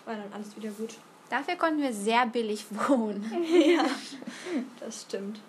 war 0.06 0.16
dann 0.16 0.32
alles 0.32 0.54
wieder 0.56 0.70
gut. 0.70 0.94
Dafür 1.30 1.54
konnten 1.56 1.80
wir 1.80 1.92
sehr 1.92 2.26
billig 2.26 2.64
wohnen. 2.88 3.24
ja, 3.46 3.84
das 4.80 5.02
stimmt. 5.02 5.40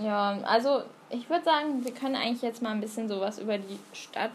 Ja, 0.00 0.38
also 0.44 0.82
ich 1.10 1.28
würde 1.28 1.44
sagen, 1.44 1.84
wir 1.84 1.92
können 1.92 2.14
eigentlich 2.16 2.42
jetzt 2.42 2.62
mal 2.62 2.70
ein 2.70 2.80
bisschen 2.80 3.08
sowas 3.08 3.38
über 3.38 3.58
die 3.58 3.78
Stadt 3.92 4.30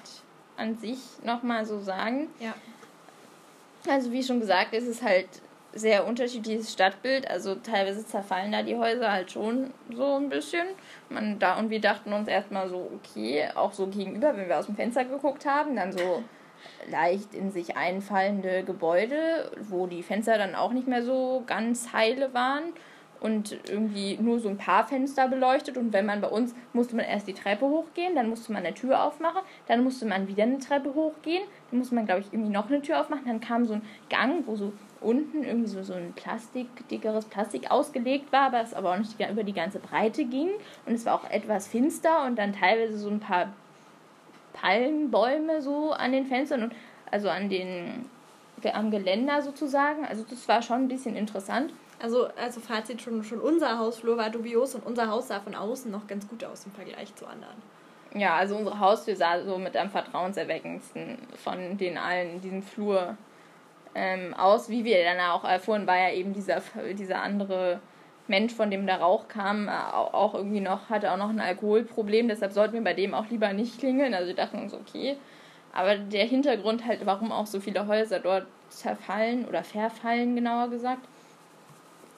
an 0.58 0.78
sich 0.78 1.00
nochmal 1.24 1.66
so 1.66 1.80
sagen. 1.80 2.28
Ja. 2.40 2.54
Also 3.88 4.12
wie 4.12 4.24
schon 4.24 4.40
gesagt, 4.40 4.74
ist 4.74 4.88
es 4.88 5.02
halt 5.02 5.28
sehr 5.74 6.06
unterschiedliches 6.06 6.72
Stadtbild. 6.72 7.30
Also 7.30 7.56
teilweise 7.56 8.06
zerfallen 8.06 8.52
da 8.52 8.64
die 8.64 8.78
Häuser 8.78 9.12
halt 9.12 9.32
schon 9.32 9.74
so 9.92 10.16
ein 10.16 10.30
bisschen. 10.30 10.68
Man 11.10 11.40
da 11.40 11.58
und 11.58 11.70
wir 11.70 11.82
dachten 11.82 12.14
uns 12.14 12.28
erstmal 12.28 12.70
so, 12.70 12.90
okay, 12.96 13.48
auch 13.56 13.74
so 13.74 13.88
gegenüber, 13.88 14.38
wenn 14.38 14.48
wir 14.48 14.60
aus 14.60 14.68
dem 14.68 14.76
Fenster 14.76 15.04
geguckt 15.06 15.46
haben, 15.46 15.76
dann 15.76 15.92
so 15.92 16.24
leicht 16.90 17.34
in 17.34 17.52
sich 17.52 17.76
einfallende 17.76 18.64
Gebäude, 18.64 19.52
wo 19.70 19.88
die 19.88 20.04
Fenster 20.04 20.38
dann 20.38 20.56
auch 20.56 20.72
nicht 20.72 20.88
mehr 20.88 21.04
so 21.04 21.44
ganz 21.46 21.92
heile 21.92 22.34
waren 22.34 22.64
und 23.24 23.58
irgendwie 23.70 24.18
nur 24.22 24.40
so 24.40 24.50
ein 24.50 24.58
paar 24.58 24.86
Fenster 24.86 25.30
beleuchtet. 25.30 25.78
Und 25.78 25.94
wenn 25.94 26.06
man 26.06 26.20
bei 26.20 26.28
uns 26.28 26.54
musste 26.74 26.96
man 26.96 27.06
erst 27.06 27.28
die 27.28 27.34
Treppe 27.34 27.66
hochgehen, 27.66 28.16
dann 28.16 28.30
musste 28.30 28.52
man 28.52 28.66
eine 28.66 28.76
Tür 28.76 29.02
aufmachen, 29.02 29.42
dann 29.68 29.84
musste 29.84 30.06
man 30.06 30.28
wieder 30.28 30.44
eine 30.44 30.60
Treppe 30.60 30.94
hochgehen, 30.94 31.44
dann 31.72 31.80
musste 31.80 31.96
man, 31.96 32.06
glaube 32.06 32.22
ich, 32.22 32.34
irgendwie 32.34 32.52
noch 32.52 32.70
eine 32.70 32.82
Tür 32.82 33.00
aufmachen. 33.00 33.26
Dann 33.26 33.40
kam 33.40 33.66
so 33.66 33.76
ein 33.76 33.82
Gang, 34.10 34.46
wo 34.46 34.58
so 34.58 34.74
unten 35.00 35.44
irgendwie 35.44 35.70
so, 35.70 35.84
so 35.84 35.94
ein 35.94 36.12
Plastik, 36.14 36.68
dickeres 36.90 37.26
Plastik 37.26 37.72
ausgelegt 37.72 38.32
war, 38.34 38.54
es 38.62 38.74
aber 38.74 38.92
auch 38.92 38.98
nicht 38.98 39.16
über 39.20 39.44
die 39.44 39.54
ganze 39.54 39.80
Breite 39.80 40.26
ging. 40.26 40.50
Und 40.86 40.94
es 40.94 41.06
war 41.06 41.16
auch 41.16 41.30
etwas 41.30 41.68
finster 41.68 42.26
und 42.26 42.38
dann 42.38 42.52
teilweise 42.52 42.98
so 42.98 43.10
ein 43.10 43.22
paar 43.22 43.54
Palmbäume 44.52 45.62
so 45.62 45.94
an 45.94 46.12
den 46.12 46.26
Fenstern 46.26 46.64
und 46.64 46.76
also 47.10 47.30
an 47.30 47.50
den 47.50 48.06
am 48.74 48.92
Geländer 48.92 49.42
sozusagen. 49.42 50.06
Also 50.06 50.24
das 50.30 50.48
war 50.48 50.62
schon 50.62 50.84
ein 50.84 50.88
bisschen 50.88 51.16
interessant. 51.16 51.74
Also, 52.04 52.28
also 52.36 52.60
Fazit, 52.60 53.02
schon, 53.02 53.24
schon 53.24 53.40
unser 53.40 53.80
Hausflur 53.80 54.18
war 54.18 54.30
dubios 54.30 54.76
und 54.76 54.86
unser 54.86 55.10
Haus 55.10 55.30
sah 55.30 55.40
von 55.40 55.56
außen 55.56 55.90
noch 55.90 56.06
ganz 56.06 56.28
gut 56.28 56.44
aus 56.44 56.66
im 56.66 56.74
Vergleich 56.74 57.16
zu 57.16 57.26
anderen. 57.26 57.56
Ja, 58.14 58.36
also 58.36 58.58
unsere 58.58 58.78
Haustür 58.78 59.16
sah 59.16 59.42
so 59.42 59.58
mit 59.58 59.78
am 59.78 59.90
vertrauenserweckendsten 59.90 61.18
von 61.42 61.78
den 61.78 61.98
allen 61.98 62.32
in 62.34 62.42
diesem 62.42 62.62
Flur 62.62 63.16
ähm, 63.96 64.34
aus. 64.34 64.68
Wie 64.68 64.84
wir 64.84 65.02
dann 65.06 65.22
auch 65.22 65.46
erfuhren, 65.46 65.88
war 65.88 65.98
ja 65.98 66.12
eben 66.12 66.34
dieser, 66.34 66.62
dieser 66.92 67.22
andere 67.22 67.80
Mensch, 68.28 68.54
von 68.54 68.70
dem 68.70 68.86
der 68.86 69.00
Rauch 69.00 69.30
kam, 69.30 69.70
äh, 69.70 69.72
auch 69.72 70.36
irgendwie 70.36 70.60
noch, 70.60 70.90
hatte 70.90 71.10
auch 71.10 71.18
noch 71.18 71.30
ein 71.30 71.40
Alkoholproblem, 71.40 72.28
deshalb 72.28 72.52
sollten 72.52 72.74
wir 72.74 72.84
bei 72.84 72.94
dem 72.94 73.14
auch 73.14 73.30
lieber 73.30 73.54
nicht 73.54 73.80
klingeln. 73.80 74.14
Also 74.14 74.28
wir 74.28 74.36
dachten 74.36 74.60
uns, 74.60 74.74
okay. 74.74 75.16
Aber 75.72 75.96
der 75.96 76.26
Hintergrund 76.26 76.86
halt, 76.86 77.06
warum 77.06 77.32
auch 77.32 77.48
so 77.48 77.62
viele 77.62 77.88
Häuser 77.88 78.20
dort 78.20 78.46
zerfallen 78.68 79.46
oder 79.46 79.64
verfallen, 79.64 80.36
genauer 80.36 80.70
gesagt, 80.70 81.08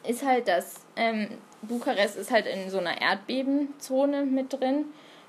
ist 0.07 0.25
halt, 0.25 0.47
dass 0.47 0.81
ähm, 0.95 1.29
Bukarest 1.61 2.17
ist 2.17 2.31
halt 2.31 2.45
in 2.45 2.69
so 2.69 2.79
einer 2.79 3.01
Erdbebenzone 3.01 4.25
mit 4.25 4.53
drin 4.53 4.85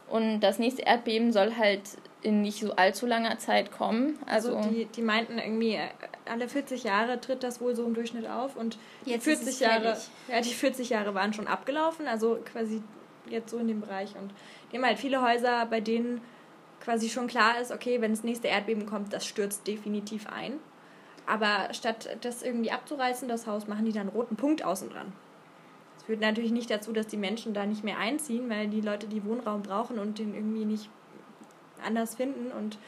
und 0.08 0.40
das 0.40 0.58
nächste 0.58 0.82
Erdbeben 0.82 1.32
soll 1.32 1.56
halt 1.56 1.82
in 2.22 2.42
nicht 2.42 2.60
so 2.60 2.72
allzu 2.74 3.06
langer 3.06 3.38
Zeit 3.38 3.70
kommen. 3.70 4.18
Also, 4.26 4.56
also 4.56 4.68
die, 4.70 4.86
die 4.86 5.02
meinten 5.02 5.38
irgendwie, 5.38 5.74
äh, 5.74 5.88
alle 6.24 6.48
40 6.48 6.84
Jahre 6.84 7.20
tritt 7.20 7.42
das 7.42 7.60
wohl 7.60 7.74
so 7.76 7.84
im 7.84 7.94
Durchschnitt 7.94 8.28
auf 8.28 8.56
und 8.56 8.78
jetzt 9.04 9.24
40 9.24 9.60
Jahre, 9.60 9.96
ja, 10.28 10.40
die 10.40 10.52
40 10.52 10.90
Jahre 10.90 11.14
waren 11.14 11.32
schon 11.32 11.46
abgelaufen, 11.46 12.08
also 12.08 12.38
quasi 12.50 12.82
jetzt 13.28 13.50
so 13.50 13.58
in 13.58 13.68
dem 13.68 13.80
Bereich 13.80 14.14
und 14.16 14.32
die 14.70 14.76
haben 14.76 14.84
halt 14.84 14.98
viele 14.98 15.22
Häuser, 15.22 15.66
bei 15.66 15.80
denen 15.80 16.20
quasi 16.80 17.08
schon 17.08 17.26
klar 17.26 17.60
ist, 17.60 17.72
okay, 17.72 18.00
wenn 18.00 18.12
das 18.12 18.22
nächste 18.24 18.48
Erdbeben 18.48 18.86
kommt, 18.86 19.12
das 19.12 19.26
stürzt 19.26 19.66
definitiv 19.66 20.26
ein. 20.28 20.54
Aber 21.26 21.72
statt 21.72 22.16
das 22.20 22.42
irgendwie 22.42 22.70
abzureißen, 22.70 23.28
das 23.28 23.46
Haus, 23.46 23.66
machen 23.66 23.84
die 23.84 23.92
dann 23.92 24.02
einen 24.02 24.16
roten 24.16 24.36
Punkt 24.36 24.64
außen 24.64 24.90
dran. 24.90 25.12
Das 25.94 26.04
führt 26.04 26.20
natürlich 26.20 26.52
nicht 26.52 26.70
dazu, 26.70 26.92
dass 26.92 27.08
die 27.08 27.16
Menschen 27.16 27.52
da 27.52 27.66
nicht 27.66 27.82
mehr 27.82 27.98
einziehen, 27.98 28.48
weil 28.48 28.68
die 28.68 28.80
Leute, 28.80 29.08
die 29.08 29.24
Wohnraum 29.24 29.62
brauchen 29.62 29.98
und 29.98 30.18
den 30.18 30.34
irgendwie 30.34 30.64
nicht 30.64 30.88
anders 31.84 32.14
finden 32.14 32.52
und 32.52 32.78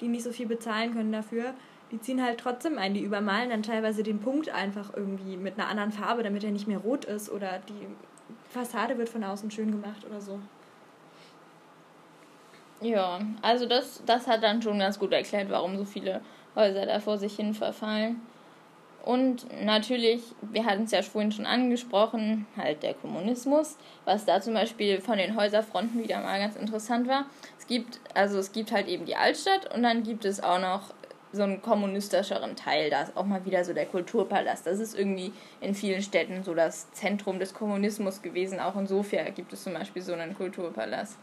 die 0.00 0.08
nicht 0.08 0.22
so 0.22 0.30
viel 0.30 0.46
bezahlen 0.46 0.94
können 0.94 1.12
dafür, 1.12 1.54
die 1.90 2.00
ziehen 2.00 2.22
halt 2.22 2.38
trotzdem 2.38 2.78
ein. 2.78 2.94
Die 2.94 3.02
übermalen 3.02 3.50
dann 3.50 3.62
teilweise 3.62 4.02
den 4.02 4.20
Punkt 4.20 4.50
einfach 4.50 4.94
irgendwie 4.94 5.36
mit 5.36 5.58
einer 5.58 5.68
anderen 5.68 5.92
Farbe, 5.92 6.22
damit 6.22 6.44
er 6.44 6.50
nicht 6.50 6.68
mehr 6.68 6.78
rot 6.78 7.04
ist 7.04 7.30
oder 7.30 7.60
die 7.68 7.86
Fassade 8.50 8.98
wird 8.98 9.08
von 9.08 9.24
außen 9.24 9.50
schön 9.50 9.72
gemacht 9.72 10.04
oder 10.08 10.20
so. 10.20 10.38
Ja, 12.80 13.20
also 13.42 13.66
das, 13.66 14.02
das 14.06 14.26
hat 14.26 14.42
dann 14.42 14.62
schon 14.62 14.78
ganz 14.78 14.98
gut 14.98 15.12
erklärt, 15.12 15.50
warum 15.50 15.76
so 15.76 15.84
viele 15.84 16.20
Häuser 16.58 16.84
da 16.84 17.00
vor 17.00 17.16
sich 17.16 17.36
hin 17.36 17.54
verfallen. 17.54 18.20
Und 19.04 19.46
natürlich, 19.64 20.20
wir 20.42 20.66
hatten 20.66 20.82
es 20.82 20.90
ja 20.90 21.00
vorhin 21.00 21.32
schon 21.32 21.46
angesprochen, 21.46 22.46
halt 22.58 22.82
der 22.82 22.92
Kommunismus, 22.92 23.78
was 24.04 24.26
da 24.26 24.40
zum 24.42 24.52
Beispiel 24.52 25.00
von 25.00 25.16
den 25.16 25.34
Häuserfronten 25.34 26.02
wieder 26.02 26.20
mal 26.20 26.38
ganz 26.38 26.56
interessant 26.56 27.08
war. 27.08 27.24
Es 27.58 27.66
gibt, 27.66 28.00
also 28.12 28.38
es 28.38 28.52
gibt 28.52 28.70
halt 28.70 28.86
eben 28.88 29.06
die 29.06 29.16
Altstadt 29.16 29.72
und 29.74 29.82
dann 29.82 30.02
gibt 30.02 30.26
es 30.26 30.42
auch 30.42 30.60
noch 30.60 30.92
so 31.32 31.42
einen 31.42 31.62
kommunistischeren 31.62 32.56
Teil. 32.56 32.90
Da 32.90 33.02
ist 33.02 33.16
auch 33.16 33.24
mal 33.24 33.44
wieder 33.44 33.64
so 33.64 33.72
der 33.72 33.86
Kulturpalast. 33.86 34.66
Das 34.66 34.78
ist 34.78 34.98
irgendwie 34.98 35.32
in 35.60 35.74
vielen 35.74 36.02
Städten 36.02 36.42
so 36.42 36.54
das 36.54 36.90
Zentrum 36.92 37.38
des 37.38 37.54
Kommunismus 37.54 38.20
gewesen. 38.20 38.60
Auch 38.60 38.76
in 38.76 38.86
Sofia 38.86 39.22
gibt 39.30 39.52
es 39.52 39.62
zum 39.62 39.74
Beispiel 39.74 40.02
so 40.02 40.12
einen 40.12 40.34
Kulturpalast. 40.36 41.18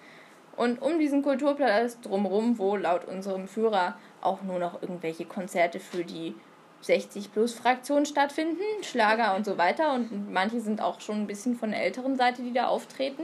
Und 0.57 0.81
um 0.81 0.99
diesen 0.99 1.21
Kulturpalast 1.21 2.05
drumherum, 2.05 2.57
wo 2.57 2.75
laut 2.75 3.05
unserem 3.05 3.47
Führer 3.47 3.97
auch 4.21 4.41
nur 4.41 4.59
noch 4.59 4.81
irgendwelche 4.81 5.25
Konzerte 5.25 5.79
für 5.79 6.05
die 6.05 6.35
60-Plus-Fraktion 6.83 8.05
stattfinden, 8.05 8.61
Schlager 8.81 9.35
und 9.35 9.45
so 9.45 9.57
weiter. 9.57 9.93
Und 9.93 10.31
manche 10.31 10.61
sind 10.61 10.81
auch 10.81 11.01
schon 11.01 11.21
ein 11.21 11.27
bisschen 11.27 11.55
von 11.55 11.71
der 11.71 11.83
älteren 11.83 12.15
Seite, 12.15 12.41
die 12.41 12.53
da 12.53 12.67
auftreten. 12.67 13.23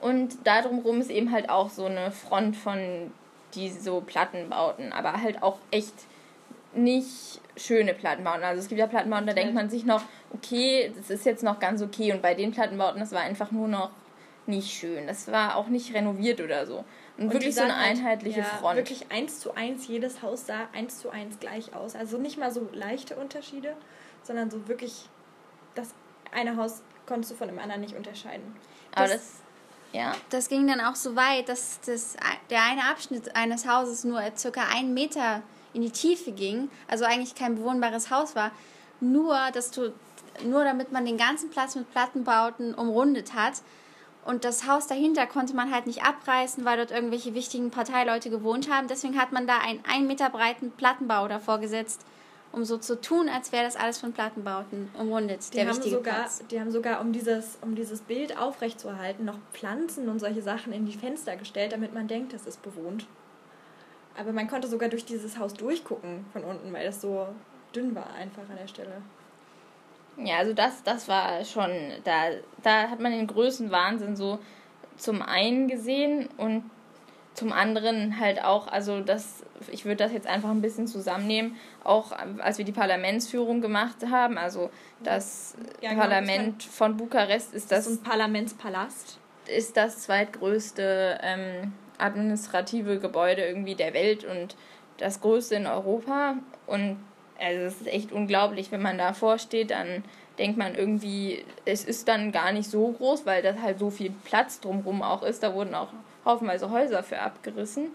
Und 0.00 0.38
da 0.44 0.62
drumherum 0.62 1.00
ist 1.00 1.10
eben 1.10 1.30
halt 1.30 1.48
auch 1.48 1.70
so 1.70 1.86
eine 1.86 2.10
Front 2.10 2.56
von 2.56 3.12
die 3.54 3.70
so 3.70 4.00
Plattenbauten, 4.00 4.92
aber 4.92 5.20
halt 5.22 5.42
auch 5.42 5.58
echt 5.70 5.94
nicht 6.74 7.40
schöne 7.56 7.92
Plattenbauten. 7.92 8.42
Also 8.44 8.60
es 8.60 8.68
gibt 8.68 8.78
ja 8.78 8.86
Plattenbauten, 8.86 9.26
da 9.26 9.34
denkt 9.34 9.54
man 9.54 9.68
sich 9.68 9.84
noch, 9.84 10.02
okay, 10.32 10.90
das 10.96 11.10
ist 11.10 11.26
jetzt 11.26 11.44
noch 11.44 11.60
ganz 11.60 11.82
okay. 11.82 12.12
Und 12.12 12.22
bei 12.22 12.34
den 12.34 12.50
Plattenbauten, 12.50 13.00
das 13.00 13.12
war 13.12 13.20
einfach 13.20 13.50
nur 13.50 13.68
noch 13.68 13.90
nicht 14.52 14.72
schön. 14.72 15.06
Das 15.06 15.30
war 15.30 15.56
auch 15.56 15.68
nicht 15.68 15.94
renoviert 15.94 16.40
oder 16.40 16.66
so. 16.66 16.84
Und, 17.18 17.24
und 17.24 17.32
wirklich 17.32 17.54
so 17.54 17.62
eine 17.62 17.76
halt, 17.76 17.98
einheitliche 17.98 18.40
ja, 18.40 18.44
Front. 18.44 18.76
Wirklich 18.76 19.10
eins 19.10 19.40
zu 19.40 19.54
eins, 19.54 19.86
jedes 19.88 20.22
Haus 20.22 20.46
sah 20.46 20.68
eins 20.72 21.00
zu 21.00 21.10
eins 21.10 21.38
gleich 21.40 21.74
aus. 21.74 21.96
Also 21.96 22.18
nicht 22.18 22.38
mal 22.38 22.52
so 22.52 22.68
leichte 22.72 23.16
Unterschiede, 23.16 23.76
sondern 24.22 24.50
so 24.50 24.68
wirklich, 24.68 25.08
das 25.74 25.88
eine 26.30 26.56
Haus 26.56 26.82
konntest 27.06 27.32
du 27.32 27.36
von 27.36 27.48
dem 27.48 27.58
anderen 27.58 27.80
nicht 27.80 27.96
unterscheiden. 27.96 28.54
Aber 28.94 29.08
das, 29.08 29.16
das 29.16 29.42
ja. 29.92 30.14
Das 30.30 30.48
ging 30.48 30.66
dann 30.66 30.80
auch 30.80 30.96
so 30.96 31.16
weit, 31.16 31.48
dass 31.48 31.80
das, 31.84 32.16
der 32.50 32.62
eine 32.62 32.84
Abschnitt 32.84 33.36
eines 33.36 33.66
Hauses 33.66 34.04
nur 34.04 34.22
circa 34.36 34.62
einen 34.72 34.94
Meter 34.94 35.42
in 35.74 35.82
die 35.82 35.90
Tiefe 35.90 36.32
ging, 36.32 36.70
also 36.88 37.04
eigentlich 37.04 37.34
kein 37.34 37.56
bewohnbares 37.56 38.10
Haus 38.10 38.34
war, 38.34 38.52
nur, 39.00 39.36
dass 39.52 39.70
du, 39.70 39.92
nur 40.44 40.64
damit 40.64 40.92
man 40.92 41.04
den 41.04 41.18
ganzen 41.18 41.50
Platz 41.50 41.74
mit 41.74 41.90
Plattenbauten 41.90 42.74
umrundet 42.74 43.34
hat 43.34 43.54
und 44.24 44.44
das 44.44 44.68
Haus 44.68 44.86
dahinter 44.86 45.26
konnte 45.26 45.54
man 45.54 45.72
halt 45.72 45.86
nicht 45.86 46.04
abreißen, 46.04 46.64
weil 46.64 46.76
dort 46.76 46.92
irgendwelche 46.92 47.34
wichtigen 47.34 47.70
Parteileute 47.70 48.30
gewohnt 48.30 48.70
haben. 48.70 48.86
Deswegen 48.86 49.18
hat 49.18 49.32
man 49.32 49.46
da 49.46 49.58
einen 49.58 49.80
ein 49.88 50.06
Meter 50.06 50.30
breiten 50.30 50.70
Plattenbau 50.70 51.26
davor 51.26 51.58
gesetzt, 51.58 52.04
um 52.52 52.64
so 52.64 52.78
zu 52.78 53.00
tun, 53.00 53.28
als 53.28 53.50
wäre 53.50 53.64
das 53.64 53.74
alles 53.74 53.98
von 53.98 54.12
Plattenbauten 54.12 54.90
umrundet. 54.96 55.52
Die 55.52 55.56
der 55.56 55.68
haben 55.68 55.82
sogar, 55.82 56.14
Platz. 56.14 56.44
die 56.50 56.60
haben 56.60 56.70
sogar, 56.70 57.00
um 57.00 57.12
dieses, 57.12 57.58
um 57.62 57.74
dieses 57.74 58.00
Bild 58.00 58.38
aufrechtzuerhalten, 58.38 59.24
noch 59.24 59.38
Pflanzen 59.52 60.08
und 60.08 60.20
solche 60.20 60.42
Sachen 60.42 60.72
in 60.72 60.86
die 60.86 60.96
Fenster 60.96 61.36
gestellt, 61.36 61.72
damit 61.72 61.92
man 61.92 62.06
denkt, 62.06 62.32
das 62.32 62.46
ist 62.46 62.62
bewohnt. 62.62 63.06
Aber 64.16 64.32
man 64.32 64.46
konnte 64.46 64.68
sogar 64.68 64.88
durch 64.88 65.04
dieses 65.04 65.38
Haus 65.38 65.54
durchgucken 65.54 66.26
von 66.32 66.44
unten, 66.44 66.72
weil 66.72 66.84
das 66.84 67.00
so 67.00 67.26
dünn 67.74 67.94
war 67.94 68.12
einfach 68.14 68.42
an 68.48 68.56
der 68.60 68.68
Stelle. 68.68 69.02
Ja, 70.26 70.38
also 70.38 70.52
das, 70.52 70.82
das 70.82 71.08
war 71.08 71.44
schon, 71.44 71.70
da, 72.04 72.30
da 72.62 72.90
hat 72.90 73.00
man 73.00 73.12
den 73.12 73.26
größten 73.26 73.70
Wahnsinn 73.70 74.16
so 74.16 74.38
zum 74.96 75.22
einen 75.22 75.68
gesehen 75.68 76.28
und 76.36 76.70
zum 77.34 77.52
anderen 77.52 78.20
halt 78.20 78.44
auch, 78.44 78.68
also 78.68 79.00
das, 79.00 79.44
ich 79.70 79.84
würde 79.84 79.96
das 79.96 80.12
jetzt 80.12 80.26
einfach 80.26 80.50
ein 80.50 80.60
bisschen 80.60 80.86
zusammennehmen, 80.86 81.56
auch 81.82 82.12
als 82.38 82.58
wir 82.58 82.64
die 82.64 82.72
Parlamentsführung 82.72 83.60
gemacht 83.60 83.96
haben, 84.10 84.36
also 84.36 84.70
das 85.02 85.54
ja, 85.80 85.90
genau, 85.90 86.02
Parlament 86.02 86.66
das 86.66 86.74
von 86.74 86.96
Bukarest 86.96 87.54
ist 87.54 87.72
das. 87.72 87.84
Das 87.84 87.94
ist 87.94 88.02
ein 88.02 88.04
Parlamentspalast. 88.04 89.18
Ist 89.46 89.76
das 89.76 90.02
zweitgrößte 90.02 91.18
ähm, 91.22 91.72
administrative 91.98 92.98
Gebäude 92.98 93.44
irgendwie 93.44 93.74
der 93.74 93.94
Welt 93.94 94.24
und 94.24 94.56
das 94.98 95.20
größte 95.20 95.56
in 95.56 95.66
Europa. 95.66 96.36
Und 96.66 96.98
also 97.42 97.62
es 97.62 97.80
ist 97.80 97.86
echt 97.86 98.12
unglaublich, 98.12 98.70
wenn 98.70 98.82
man 98.82 98.98
davor 98.98 99.38
steht, 99.38 99.70
dann 99.70 100.04
denkt 100.38 100.56
man 100.56 100.74
irgendwie, 100.74 101.44
es 101.64 101.84
ist 101.84 102.08
dann 102.08 102.32
gar 102.32 102.52
nicht 102.52 102.70
so 102.70 102.92
groß, 102.92 103.26
weil 103.26 103.42
das 103.42 103.60
halt 103.60 103.78
so 103.78 103.90
viel 103.90 104.12
Platz 104.24 104.60
drumherum 104.60 105.02
auch 105.02 105.22
ist. 105.22 105.42
Da 105.42 105.54
wurden 105.54 105.74
auch 105.74 105.88
haufenweise 106.24 106.70
Häuser 106.70 107.02
für 107.02 107.18
abgerissen. 107.18 107.88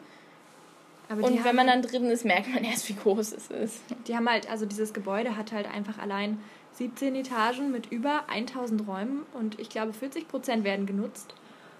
und 1.10 1.43
wenn 1.43 1.55
man 1.55 1.67
dann 1.67 1.81
drin 1.81 2.05
ist, 2.05 2.25
merkt 2.25 2.53
man 2.53 2.63
erst, 2.63 2.89
wie 2.89 2.95
groß 2.95 3.31
es 3.31 3.47
ist. 3.47 3.81
Die 4.07 4.15
haben 4.15 4.29
halt, 4.29 4.49
also 4.49 4.65
dieses 4.65 4.93
Gebäude 4.93 5.38
hat 5.38 5.51
halt 5.51 5.67
einfach 5.73 5.97
allein 5.97 6.39
17 6.73 7.15
Etagen 7.15 7.71
mit 7.71 7.91
über 7.91 8.25
1000 8.29 8.88
Räumen 8.88 9.25
und 9.33 9.60
ich 9.60 9.69
glaube 9.69 9.93
40 9.93 10.27
Prozent 10.27 10.63
werden 10.63 10.86
genutzt. 10.86 11.33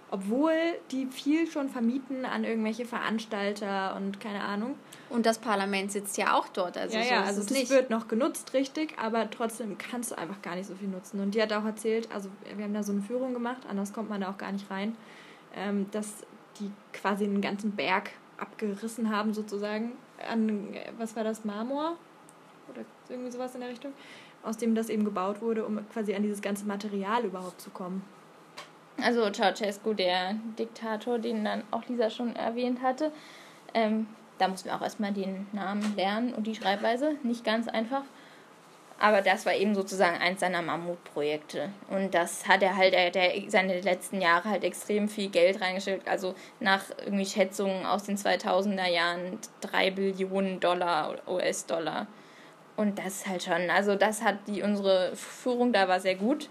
Obwohl 0.10 0.54
die 0.91 1.06
viel 1.08 1.48
schon 1.48 1.70
vermieten 1.70 2.26
an 2.26 2.43
irgendwelche 2.43 2.86
Veranstalter 2.86 3.96
und 3.96 4.20
keine 4.20 4.41
Ahnung. 4.41 4.76
Und 5.10 5.26
das 5.26 5.39
Parlament 5.39 5.91
sitzt 5.91 6.17
ja 6.17 6.34
auch 6.34 6.48
dort. 6.48 6.78
Also 6.78 6.98
ja, 6.98 7.04
so 7.04 7.10
ja, 7.10 7.24
also 7.24 7.41
es 7.41 7.50
nicht. 7.50 7.70
wird 7.70 7.89
noch 7.89 8.08
genutzt, 8.08 8.54
richtig, 8.54 8.98
aber 8.98 9.30
trotzdem 9.30 9.78
kannst 9.78 10.12
du 10.12 10.17
einfach 10.17 10.41
gar 10.41 10.56
nicht 10.56 10.67
so 10.67 10.76
viel 10.76 10.88
nutzen. 10.88 11.20
Und 11.20 11.36
die 11.36 11.41
hat 11.41 11.52
auch 11.52 11.65
erzählt, 11.65 12.10
also 12.13 12.30
wir 12.56 12.63
haben 12.63 12.74
da 12.74 12.84
so 12.84 12.93
eine 12.93 13.02
Führung 13.02 13.34
gemacht, 13.34 13.62
anders 13.70 13.91
kommt 13.91 14.10
man 14.10 14.22
da 14.22 14.30
auch 14.30 14.38
gar 14.38 14.52
nicht 14.52 14.70
rein, 14.72 14.96
ähm, 15.56 15.88
dass 15.91 16.24
die 16.60 16.72
quasi 16.93 17.26
einen 17.26 17.41
ganzen 17.41 17.72
Berg 17.72 18.12
abgerissen 18.38 19.10
haben 19.10 19.34
sozusagen 19.34 19.91
an, 20.30 20.74
äh, 20.74 20.91
was 20.98 21.15
war 21.15 21.24
das, 21.24 21.43
Marmor? 21.43 21.98
Oder 22.70 22.82
irgendwie 23.10 23.32
sowas 23.32 23.56
in 23.56 23.62
der 23.62 23.70
Richtung, 23.70 23.93
aus 24.43 24.58
dem 24.58 24.76
das 24.76 24.89
eben 24.89 25.06
gebaut 25.06 25.41
wurde, 25.41 25.65
um 25.65 25.80
quasi 25.89 26.13
an 26.15 26.24
dieses 26.24 26.41
ganze 26.41 26.65
Material 26.65 27.24
überhaupt 27.26 27.62
zu 27.62 27.70
kommen. 27.70 28.04
Also 29.02 29.30
Ceausescu, 29.32 29.94
der 29.94 30.36
Diktator, 30.58 31.20
den 31.20 31.46
dann 31.46 31.64
auch 31.72 31.86
Lisa 31.88 32.10
schon 32.10 32.36
erwähnt 32.36 32.82
hatte, 32.82 33.12
ähm, 33.74 34.08
da 34.38 34.48
mussten 34.48 34.70
wir 34.70 34.76
auch 34.76 34.82
erstmal 34.82 35.14
den 35.14 35.48
Namen 35.52 35.96
lernen 35.96 36.34
und 36.34 36.46
die 36.46 36.56
Schreibweise. 36.56 37.16
Nicht 37.24 37.44
ganz 37.44 37.68
einfach. 37.68 38.04
Aber 39.00 39.22
das 39.22 39.46
war 39.46 39.54
eben 39.54 39.76
sozusagen 39.76 40.18
eins 40.18 40.40
seiner 40.40 40.64
Mammutprojekte. 40.64 41.70
Und 41.90 42.16
das 42.16 42.48
hat 42.48 42.64
er 42.64 42.76
halt, 42.76 42.94
der, 42.94 43.12
der 43.12 43.32
seine 43.48 43.80
letzten 43.82 44.22
Jahre 44.22 44.50
halt 44.50 44.64
extrem 44.64 45.08
viel 45.08 45.30
Geld 45.30 45.62
reingesteckt. 45.62 46.08
Also 46.08 46.34
nach 46.60 46.84
irgendwie 47.06 47.26
Schätzungen 47.26 47.86
aus 47.86 48.04
den 48.04 48.18
2000er 48.18 48.88
Jahren 48.88 49.38
drei 49.62 49.92
Billionen 49.92 50.60
Dollar, 50.60 51.16
US-Dollar. 51.28 52.08
Und 52.76 52.98
das 52.98 53.08
ist 53.08 53.28
halt 53.28 53.44
schon, 53.44 53.70
also 53.70 53.96
das 53.96 54.24
hat 54.24 54.38
die, 54.48 54.64
unsere 54.64 55.16
Führung 55.16 55.74
da 55.74 55.88
war 55.88 56.00
sehr 56.00 56.16
gut. 56.16 56.50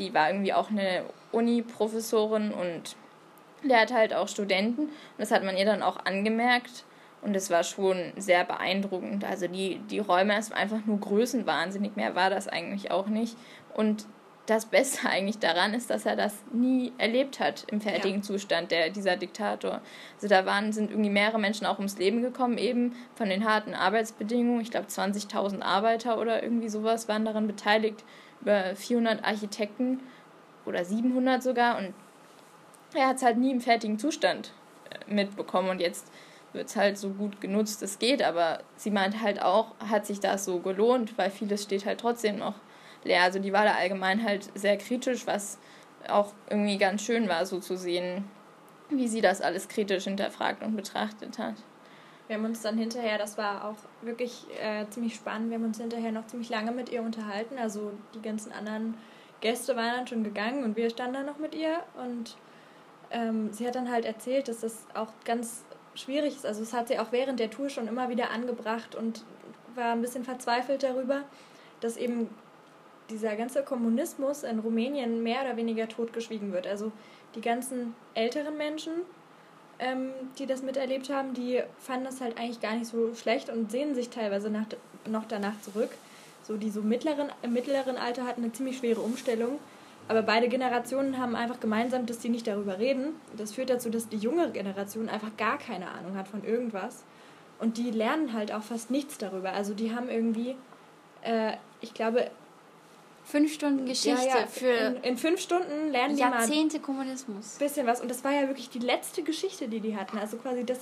Die 0.00 0.12
war 0.12 0.30
irgendwie 0.30 0.52
auch 0.52 0.70
eine 0.70 1.04
Uni-Professorin 1.30 2.50
und 2.50 2.96
lehrt 3.62 3.92
halt 3.92 4.14
auch 4.14 4.26
Studenten. 4.26 4.82
Und 4.82 4.90
das 5.18 5.30
hat 5.30 5.44
man 5.44 5.56
ihr 5.56 5.66
dann 5.66 5.82
auch 5.82 6.04
angemerkt. 6.04 6.84
Und 7.22 7.36
es 7.36 7.50
war 7.50 7.62
schon 7.62 8.12
sehr 8.16 8.44
beeindruckend. 8.44 9.24
Also 9.24 9.46
die, 9.46 9.78
die 9.90 9.98
Räume, 9.98 10.36
es 10.38 10.50
war 10.50 10.56
einfach 10.56 10.84
nur 10.86 10.98
größenwahnsinnig. 10.98 11.94
Mehr 11.94 12.14
war 12.14 12.30
das 12.30 12.48
eigentlich 12.48 12.90
auch 12.90 13.06
nicht. 13.06 13.36
Und 13.74 14.06
das 14.46 14.66
Beste 14.66 15.08
eigentlich 15.08 15.38
daran 15.38 15.74
ist, 15.74 15.90
dass 15.90 16.06
er 16.06 16.16
das 16.16 16.34
nie 16.52 16.92
erlebt 16.98 17.40
hat 17.40 17.64
im 17.70 17.80
fertigen 17.80 18.16
ja. 18.16 18.22
Zustand, 18.22 18.70
der, 18.70 18.90
dieser 18.90 19.16
Diktator. 19.16 19.80
Also 20.14 20.28
da 20.28 20.46
waren, 20.46 20.72
sind 20.72 20.90
irgendwie 20.90 21.10
mehrere 21.10 21.38
Menschen 21.38 21.66
auch 21.66 21.78
ums 21.78 21.98
Leben 21.98 22.22
gekommen, 22.22 22.58
eben 22.58 22.96
von 23.14 23.28
den 23.28 23.44
harten 23.48 23.74
Arbeitsbedingungen. 23.74 24.62
Ich 24.62 24.70
glaube 24.70 24.86
20.000 24.86 25.62
Arbeiter 25.62 26.18
oder 26.18 26.42
irgendwie 26.42 26.68
sowas 26.68 27.08
waren 27.08 27.24
daran 27.24 27.46
beteiligt, 27.46 28.04
über 28.40 28.74
400 28.74 29.24
Architekten 29.24 30.00
oder 30.66 30.84
700 30.84 31.42
sogar. 31.42 31.78
Und 31.78 31.94
er 32.94 33.08
hat 33.08 33.16
es 33.16 33.22
halt 33.22 33.38
nie 33.38 33.50
im 33.50 33.60
fertigen 33.60 33.98
Zustand 33.98 34.52
äh, 34.90 35.12
mitbekommen. 35.12 35.70
Und 35.70 35.80
jetzt 35.80 36.10
wird 36.52 36.68
es 36.68 36.76
halt 36.76 36.98
so 36.98 37.10
gut 37.10 37.40
genutzt, 37.40 37.82
es 37.82 37.98
geht. 37.98 38.22
Aber 38.22 38.60
sie 38.76 38.90
meint 38.90 39.22
halt 39.22 39.42
auch, 39.42 39.74
hat 39.88 40.06
sich 40.06 40.20
das 40.20 40.44
so 40.44 40.60
gelohnt, 40.60 41.16
weil 41.18 41.30
vieles 41.30 41.62
steht 41.62 41.86
halt 41.86 42.00
trotzdem 42.00 42.38
noch 42.38 42.54
leer. 43.04 43.22
Also 43.22 43.38
die 43.38 43.52
war 43.52 43.64
da 43.64 43.74
allgemein 43.74 44.24
halt 44.24 44.50
sehr 44.54 44.76
kritisch, 44.76 45.26
was 45.26 45.58
auch 46.08 46.32
irgendwie 46.48 46.78
ganz 46.78 47.02
schön 47.02 47.28
war, 47.28 47.44
so 47.46 47.60
zu 47.60 47.76
sehen, 47.76 48.24
wie 48.88 49.08
sie 49.08 49.20
das 49.20 49.40
alles 49.40 49.68
kritisch 49.68 50.04
hinterfragt 50.04 50.62
und 50.62 50.76
betrachtet 50.76 51.38
hat. 51.38 51.54
Wir 52.30 52.36
haben 52.36 52.44
uns 52.44 52.62
dann 52.62 52.78
hinterher, 52.78 53.18
das 53.18 53.36
war 53.38 53.64
auch 53.64 53.74
wirklich 54.02 54.46
äh, 54.62 54.86
ziemlich 54.90 55.16
spannend, 55.16 55.50
wir 55.50 55.56
haben 55.56 55.64
uns 55.64 55.80
hinterher 55.80 56.12
noch 56.12 56.28
ziemlich 56.28 56.48
lange 56.48 56.70
mit 56.70 56.88
ihr 56.88 57.02
unterhalten. 57.02 57.58
Also 57.58 57.90
die 58.14 58.22
ganzen 58.22 58.52
anderen 58.52 58.94
Gäste 59.40 59.74
waren 59.74 59.96
dann 59.96 60.06
schon 60.06 60.22
gegangen 60.22 60.62
und 60.62 60.76
wir 60.76 60.90
standen 60.90 61.14
dann 61.14 61.26
noch 61.26 61.38
mit 61.38 61.56
ihr 61.56 61.80
und 61.96 62.36
ähm, 63.10 63.52
sie 63.52 63.66
hat 63.66 63.74
dann 63.74 63.90
halt 63.90 64.04
erzählt, 64.04 64.46
dass 64.46 64.60
das 64.60 64.86
auch 64.94 65.08
ganz 65.24 65.64
schwierig 65.96 66.36
ist. 66.36 66.46
Also 66.46 66.62
es 66.62 66.72
hat 66.72 66.86
sie 66.86 67.00
auch 67.00 67.10
während 67.10 67.40
der 67.40 67.50
Tour 67.50 67.68
schon 67.68 67.88
immer 67.88 68.10
wieder 68.10 68.30
angebracht 68.30 68.94
und 68.94 69.24
war 69.74 69.90
ein 69.90 70.00
bisschen 70.00 70.22
verzweifelt 70.22 70.84
darüber, 70.84 71.22
dass 71.80 71.96
eben 71.96 72.30
dieser 73.10 73.34
ganze 73.34 73.64
Kommunismus 73.64 74.44
in 74.44 74.60
Rumänien 74.60 75.24
mehr 75.24 75.42
oder 75.42 75.56
weniger 75.56 75.88
totgeschwiegen 75.88 76.52
wird. 76.52 76.68
Also 76.68 76.92
die 77.34 77.40
ganzen 77.40 77.96
älteren 78.14 78.56
Menschen, 78.56 78.92
ähm, 79.80 80.10
die 80.38 80.46
das 80.46 80.62
miterlebt 80.62 81.10
haben, 81.10 81.34
die 81.34 81.62
fanden 81.78 82.04
das 82.04 82.20
halt 82.20 82.38
eigentlich 82.38 82.60
gar 82.60 82.76
nicht 82.76 82.86
so 82.86 83.14
schlecht 83.14 83.50
und 83.50 83.70
sehnen 83.70 83.94
sich 83.94 84.10
teilweise 84.10 84.50
nach, 84.50 84.66
noch 85.08 85.24
danach 85.26 85.60
zurück. 85.62 85.90
So 86.42 86.56
die 86.56 86.70
so 86.70 86.82
mittleren, 86.82 87.28
im 87.42 87.52
mittleren 87.52 87.96
Alter 87.96 88.26
hatten 88.26 88.42
eine 88.42 88.52
ziemlich 88.52 88.78
schwere 88.78 89.00
Umstellung. 89.00 89.58
Aber 90.08 90.22
beide 90.22 90.48
Generationen 90.48 91.18
haben 91.18 91.36
einfach 91.36 91.60
gemeinsam, 91.60 92.06
dass 92.06 92.18
die 92.18 92.30
nicht 92.30 92.46
darüber 92.46 92.78
reden. 92.78 93.14
Das 93.36 93.52
führt 93.52 93.70
dazu, 93.70 93.90
dass 93.90 94.08
die 94.08 94.16
junge 94.16 94.50
Generation 94.50 95.08
einfach 95.08 95.36
gar 95.36 95.58
keine 95.58 95.88
Ahnung 95.90 96.16
hat 96.16 96.26
von 96.26 96.44
irgendwas. 96.44 97.04
Und 97.60 97.78
die 97.78 97.90
lernen 97.90 98.32
halt 98.32 98.52
auch 98.52 98.62
fast 98.62 98.90
nichts 98.90 99.18
darüber. 99.18 99.52
Also 99.52 99.74
die 99.74 99.94
haben 99.94 100.08
irgendwie, 100.08 100.56
äh, 101.22 101.52
ich 101.80 101.94
glaube, 101.94 102.30
Fünf 103.24 103.52
Stunden 103.52 103.86
Geschichte 103.86 104.26
ja, 104.26 104.40
ja. 104.40 104.46
für. 104.46 104.72
In, 104.72 104.96
in, 105.02 105.16
fünf 105.16 105.40
Stunden 105.40 105.90
lernen 105.90 106.16
die 106.16 106.22
Jahrzehnte 106.22 106.78
mal 106.78 106.84
Kommunismus. 106.84 107.56
Bisschen 107.58 107.86
was. 107.86 108.00
Und 108.00 108.10
das 108.10 108.24
war 108.24 108.32
ja 108.32 108.48
wirklich 108.48 108.70
die 108.70 108.78
letzte 108.78 109.22
Geschichte, 109.22 109.68
die 109.68 109.80
die 109.80 109.96
hatten. 109.96 110.18
Also 110.18 110.36
quasi 110.36 110.64
das, 110.64 110.80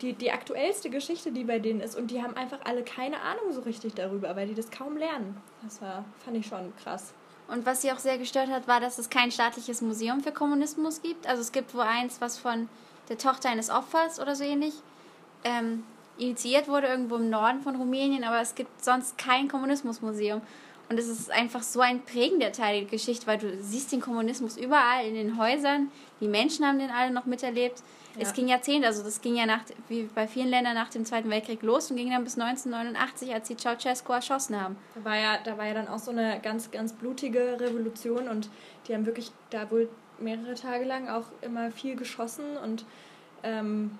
die, 0.00 0.14
die 0.14 0.30
aktuellste 0.30 0.88
Geschichte, 0.88 1.32
die 1.32 1.44
bei 1.44 1.58
denen 1.58 1.80
ist. 1.80 1.96
Und 1.96 2.10
die 2.10 2.22
haben 2.22 2.36
einfach 2.36 2.60
alle 2.64 2.82
keine 2.84 3.20
Ahnung 3.20 3.52
so 3.52 3.60
richtig 3.60 3.94
darüber, 3.94 4.34
weil 4.36 4.46
die 4.46 4.54
das 4.54 4.70
kaum 4.70 4.96
lernen. 4.96 5.36
Das 5.62 5.82
war, 5.82 6.04
fand 6.24 6.36
ich 6.36 6.46
schon 6.46 6.72
krass. 6.82 7.12
Und 7.48 7.66
was 7.66 7.82
sie 7.82 7.92
auch 7.92 7.98
sehr 7.98 8.16
gestört 8.16 8.48
hat, 8.48 8.66
war, 8.66 8.80
dass 8.80 8.98
es 8.98 9.10
kein 9.10 9.30
staatliches 9.30 9.82
Museum 9.82 10.20
für 10.20 10.32
Kommunismus 10.32 11.02
gibt. 11.02 11.26
Also 11.26 11.42
es 11.42 11.52
gibt 11.52 11.74
wohl 11.74 11.82
eins, 11.82 12.20
was 12.20 12.38
von 12.38 12.68
der 13.08 13.18
Tochter 13.18 13.50
eines 13.50 13.68
Opfers 13.68 14.18
oder 14.18 14.34
so 14.34 14.44
ähnlich 14.44 14.72
ähm, 15.44 15.84
initiiert 16.16 16.68
wurde, 16.68 16.86
irgendwo 16.86 17.16
im 17.16 17.28
Norden 17.28 17.60
von 17.60 17.76
Rumänien, 17.76 18.24
aber 18.24 18.40
es 18.40 18.54
gibt 18.54 18.84
sonst 18.84 19.18
kein 19.18 19.48
Kommunismusmuseum. 19.48 20.40
Und 20.88 20.98
es 20.98 21.08
ist 21.08 21.30
einfach 21.30 21.62
so 21.62 21.80
ein 21.80 22.02
prägender 22.02 22.52
Teil 22.52 22.80
der 22.80 22.90
Geschichte, 22.90 23.26
weil 23.26 23.38
du 23.38 23.62
siehst 23.62 23.90
den 23.92 24.00
Kommunismus 24.00 24.56
überall 24.56 25.06
in 25.06 25.14
den 25.14 25.38
Häusern. 25.38 25.90
Die 26.20 26.28
Menschen 26.28 26.66
haben 26.66 26.78
den 26.78 26.90
alle 26.90 27.10
noch 27.10 27.24
miterlebt. 27.24 27.82
Ja. 28.16 28.22
Es 28.22 28.32
ging 28.32 28.48
Jahrzehnte, 28.48 28.86
also 28.86 29.02
das 29.02 29.20
ging 29.20 29.34
ja 29.34 29.46
nach, 29.46 29.62
wie 29.88 30.04
bei 30.14 30.28
vielen 30.28 30.48
Ländern 30.48 30.74
nach 30.74 30.90
dem 30.90 31.04
Zweiten 31.04 31.30
Weltkrieg 31.30 31.62
los 31.62 31.90
und 31.90 31.96
ging 31.96 32.10
dann 32.10 32.22
bis 32.22 32.38
1989, 32.38 33.34
als 33.34 33.48
sie 33.48 33.56
Ceausescu 33.56 34.12
erschossen 34.12 34.60
haben. 34.60 34.76
Da 34.94 35.04
war 35.04 35.16
ja, 35.16 35.38
da 35.42 35.58
war 35.58 35.66
ja 35.66 35.74
dann 35.74 35.88
auch 35.88 35.98
so 35.98 36.12
eine 36.12 36.38
ganz, 36.40 36.70
ganz 36.70 36.92
blutige 36.92 37.58
Revolution 37.58 38.28
und 38.28 38.50
die 38.86 38.94
haben 38.94 39.06
wirklich 39.06 39.32
da 39.50 39.68
wohl 39.70 39.88
mehrere 40.20 40.54
Tage 40.54 40.84
lang 40.84 41.08
auch 41.08 41.24
immer 41.40 41.72
viel 41.72 41.96
geschossen 41.96 42.56
und 42.62 42.84
ähm, 43.42 43.98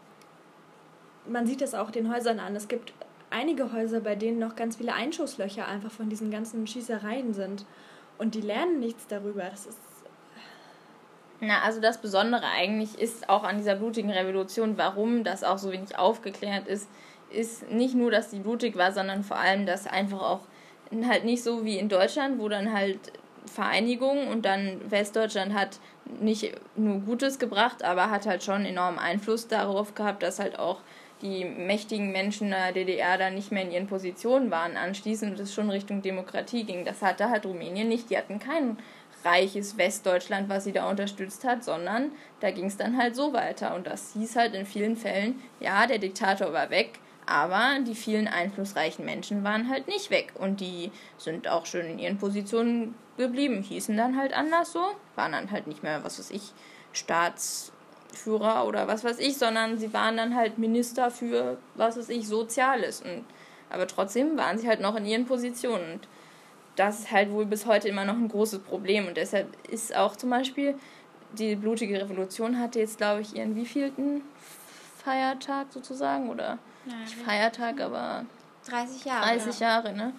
man 1.27 1.47
sieht 1.47 1.61
das 1.61 1.75
auch 1.75 1.91
den 1.91 2.13
Häusern 2.13 2.39
an. 2.39 2.55
Es 2.55 2.69
gibt 2.69 2.93
einige 3.35 3.73
Häuser, 3.73 4.01
bei 4.01 4.15
denen 4.15 4.39
noch 4.39 4.57
ganz 4.57 4.77
viele 4.77 4.95
Einschusslöcher 4.95 5.67
einfach 5.67 5.91
von 5.91 6.09
diesen 6.09 6.31
ganzen 6.31 6.67
Schießereien 6.67 7.35
sind. 7.35 7.67
Und 8.17 8.35
die 8.35 8.41
lernen 8.41 8.81
nichts 8.81 9.07
darüber. 9.07 9.43
Das 9.43 9.67
ist. 9.67 9.79
Na, 11.41 11.63
also 11.63 11.81
das 11.81 12.01
Besondere 12.01 12.45
eigentlich 12.47 12.99
ist 12.99 13.29
auch 13.29 13.43
an 13.45 13.59
dieser 13.59 13.75
blutigen 13.75 14.11
Revolution, 14.11 14.79
warum 14.79 15.25
das 15.25 15.43
auch 15.43 15.59
so 15.59 15.73
wenig 15.73 15.99
aufgeklärt 15.99 16.69
ist, 16.69 16.89
ist 17.31 17.71
nicht 17.71 17.95
nur, 17.95 18.11
dass 18.11 18.31
sie 18.31 18.39
blutig 18.39 18.77
war, 18.77 18.93
sondern 18.93 19.25
vor 19.25 19.37
allem, 19.37 19.67
dass 19.67 19.87
einfach 19.87 20.23
auch 20.23 20.41
halt 21.07 21.25
nicht 21.25 21.43
so 21.43 21.65
wie 21.65 21.79
in 21.79 21.89
Deutschland, 21.89 22.39
wo 22.39 22.49
dann 22.49 22.73
halt 22.73 23.13
Vereinigung 23.47 24.29
und 24.29 24.45
dann 24.45 24.81
Westdeutschland 24.91 25.55
hat 25.55 25.81
nicht 26.21 26.53
nur 26.77 27.01
Gutes 27.01 27.39
gebracht, 27.39 27.83
aber 27.83 28.11
hat 28.11 28.27
halt 28.27 28.43
schon 28.43 28.65
enormen 28.65 28.99
Einfluss 28.99 29.49
darauf 29.49 29.95
gehabt, 29.95 30.23
dass 30.23 30.39
halt 30.39 30.59
auch 30.59 30.81
die 31.23 31.45
mächtigen 31.45 32.13
Menschen 32.13 32.51
der 32.51 32.73
DDR 32.73 33.17
dann 33.17 33.35
nicht 33.35 33.53
mehr 33.53 33.63
in 33.63 33.71
ihren 33.71 33.87
Positionen 33.87 34.51
waren 34.51 34.77
anschließend 34.77 35.33
und 35.33 35.41
es 35.41 35.55
schon 35.55 35.71
Richtung 35.71 36.03
Demokratie 36.03 36.65
ging. 36.65 36.85
Das 36.85 37.03
hatte 37.03 37.31
halt 37.31 37.47
Rumänien 37.47 37.89
nicht. 37.89 38.11
Die 38.11 38.19
hatten 38.19 38.39
kein 38.39 38.77
reiches 39.25 39.79
Westdeutschland, 39.79 40.49
was 40.49 40.65
sie 40.65 40.73
da 40.73 40.89
unterstützt 40.89 41.45
hat, 41.45 41.65
sondern 41.65 42.13
da 42.41 42.51
ging 42.51 42.67
es 42.67 42.77
dann 42.77 42.99
halt 42.99 43.17
so 43.17 43.33
weiter. 43.33 43.75
Und 43.75 43.87
das 43.87 44.13
hieß 44.13 44.37
halt 44.37 44.55
in 44.55 44.67
vielen 44.67 44.97
Fällen, 44.97 45.41
ja, 45.61 45.87
der 45.87 45.99
Diktator 45.99 46.53
war 46.53 46.71
weg, 46.71 46.99
aber 47.27 47.79
die 47.87 47.95
vielen 47.95 48.29
einflussreichen 48.29 49.05
Menschen 49.05 49.45
waren 49.45 49.71
halt 49.71 49.89
nicht 49.89 50.11
weg. 50.11 50.33
Und 50.39 50.61
die 50.61 50.91
sind 51.17 51.49
auch 51.49 51.65
schön 51.65 51.87
in 51.87 51.99
ihren 51.99 52.19
Positionen 52.19 52.95
geblieben, 53.17 53.63
hießen 53.63 53.97
dann 53.97 54.19
halt 54.19 54.35
anders 54.35 54.73
so, 54.73 54.85
waren 55.15 55.33
dann 55.33 55.51
halt 55.51 55.67
nicht 55.67 55.83
mehr, 55.83 56.05
was 56.05 56.19
weiß 56.19 56.31
ich, 56.31 56.53
Staats 56.93 57.73
Führer 58.15 58.67
oder 58.67 58.87
was 58.89 59.05
weiß 59.05 59.19
ich, 59.19 59.37
sondern 59.37 59.79
sie 59.79 59.93
waren 59.93 60.17
dann 60.17 60.35
halt 60.35 60.59
Minister 60.59 61.11
für, 61.11 61.59
was 61.75 61.97
weiß 61.97 62.09
ich, 62.09 62.27
Soziales. 62.27 63.03
Und, 63.03 63.25
aber 63.71 63.87
trotzdem 63.87 64.37
waren 64.37 64.59
sie 64.59 64.69
halt 64.69 64.81
noch 64.81 64.97
in 64.97 65.05
ihren 65.05 65.27
Positionen. 65.27 65.95
Und 65.95 66.09
das 66.77 67.01
ist 67.01 67.13
halt 67.13 67.31
wohl 67.31 67.47
bis 67.47 67.67
heute 67.67 67.89
immer 67.89 68.05
noch 68.05 68.15
ein 68.15 68.29
großes 68.29 68.61
Problem. 68.61 69.07
Und 69.07 69.17
deshalb 69.17 69.49
ist 69.69 69.95
auch 69.95 70.17
zum 70.17 70.31
Beispiel 70.31 70.75
die 71.39 71.57
blutige 71.57 72.01
Revolution 72.01 72.59
hatte 72.59 72.79
jetzt, 72.79 72.99
glaube 72.99 73.23
ich, 73.23 73.35
ihren 73.37 73.57
wievielten 73.57 74.23
Feiertag 75.05 75.67
sozusagen? 75.71 76.31
Oder 76.31 76.59
nicht 76.87 77.15
Feiertag, 77.15 77.81
aber 77.81 78.25
30 78.69 79.05
Jahre. 79.05 79.27
30 79.27 79.61
ja. 79.61 79.69
Jahre, 79.69 79.93
ne? 79.93 80.13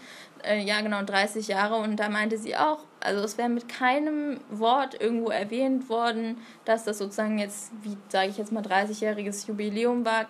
Äh, 0.44 0.64
ja, 0.64 0.82
genau, 0.82 1.04
30 1.04 1.48
Jahre. 1.48 1.76
Und 1.78 1.98
da 1.98 2.10
meinte 2.10 2.38
sie 2.38 2.56
auch, 2.56 2.80
also 3.06 3.24
es 3.24 3.38
wäre 3.38 3.50
mit 3.50 3.70
keinem 3.70 4.40
Wort 4.50 5.00
irgendwo 5.00 5.30
erwähnt 5.30 5.90
worden, 5.90 6.38
dass 6.66 6.84
das 6.84 6.98
sozusagen 6.98 7.38
jetzt, 7.38 7.72
wie 7.84 7.98
sage 8.10 8.30
ich 8.30 8.38
jetzt 8.38 8.52
mal, 8.52 8.64
30-jähriges 8.64 9.48
Jubiläum 9.48 10.06
war. 10.06 10.28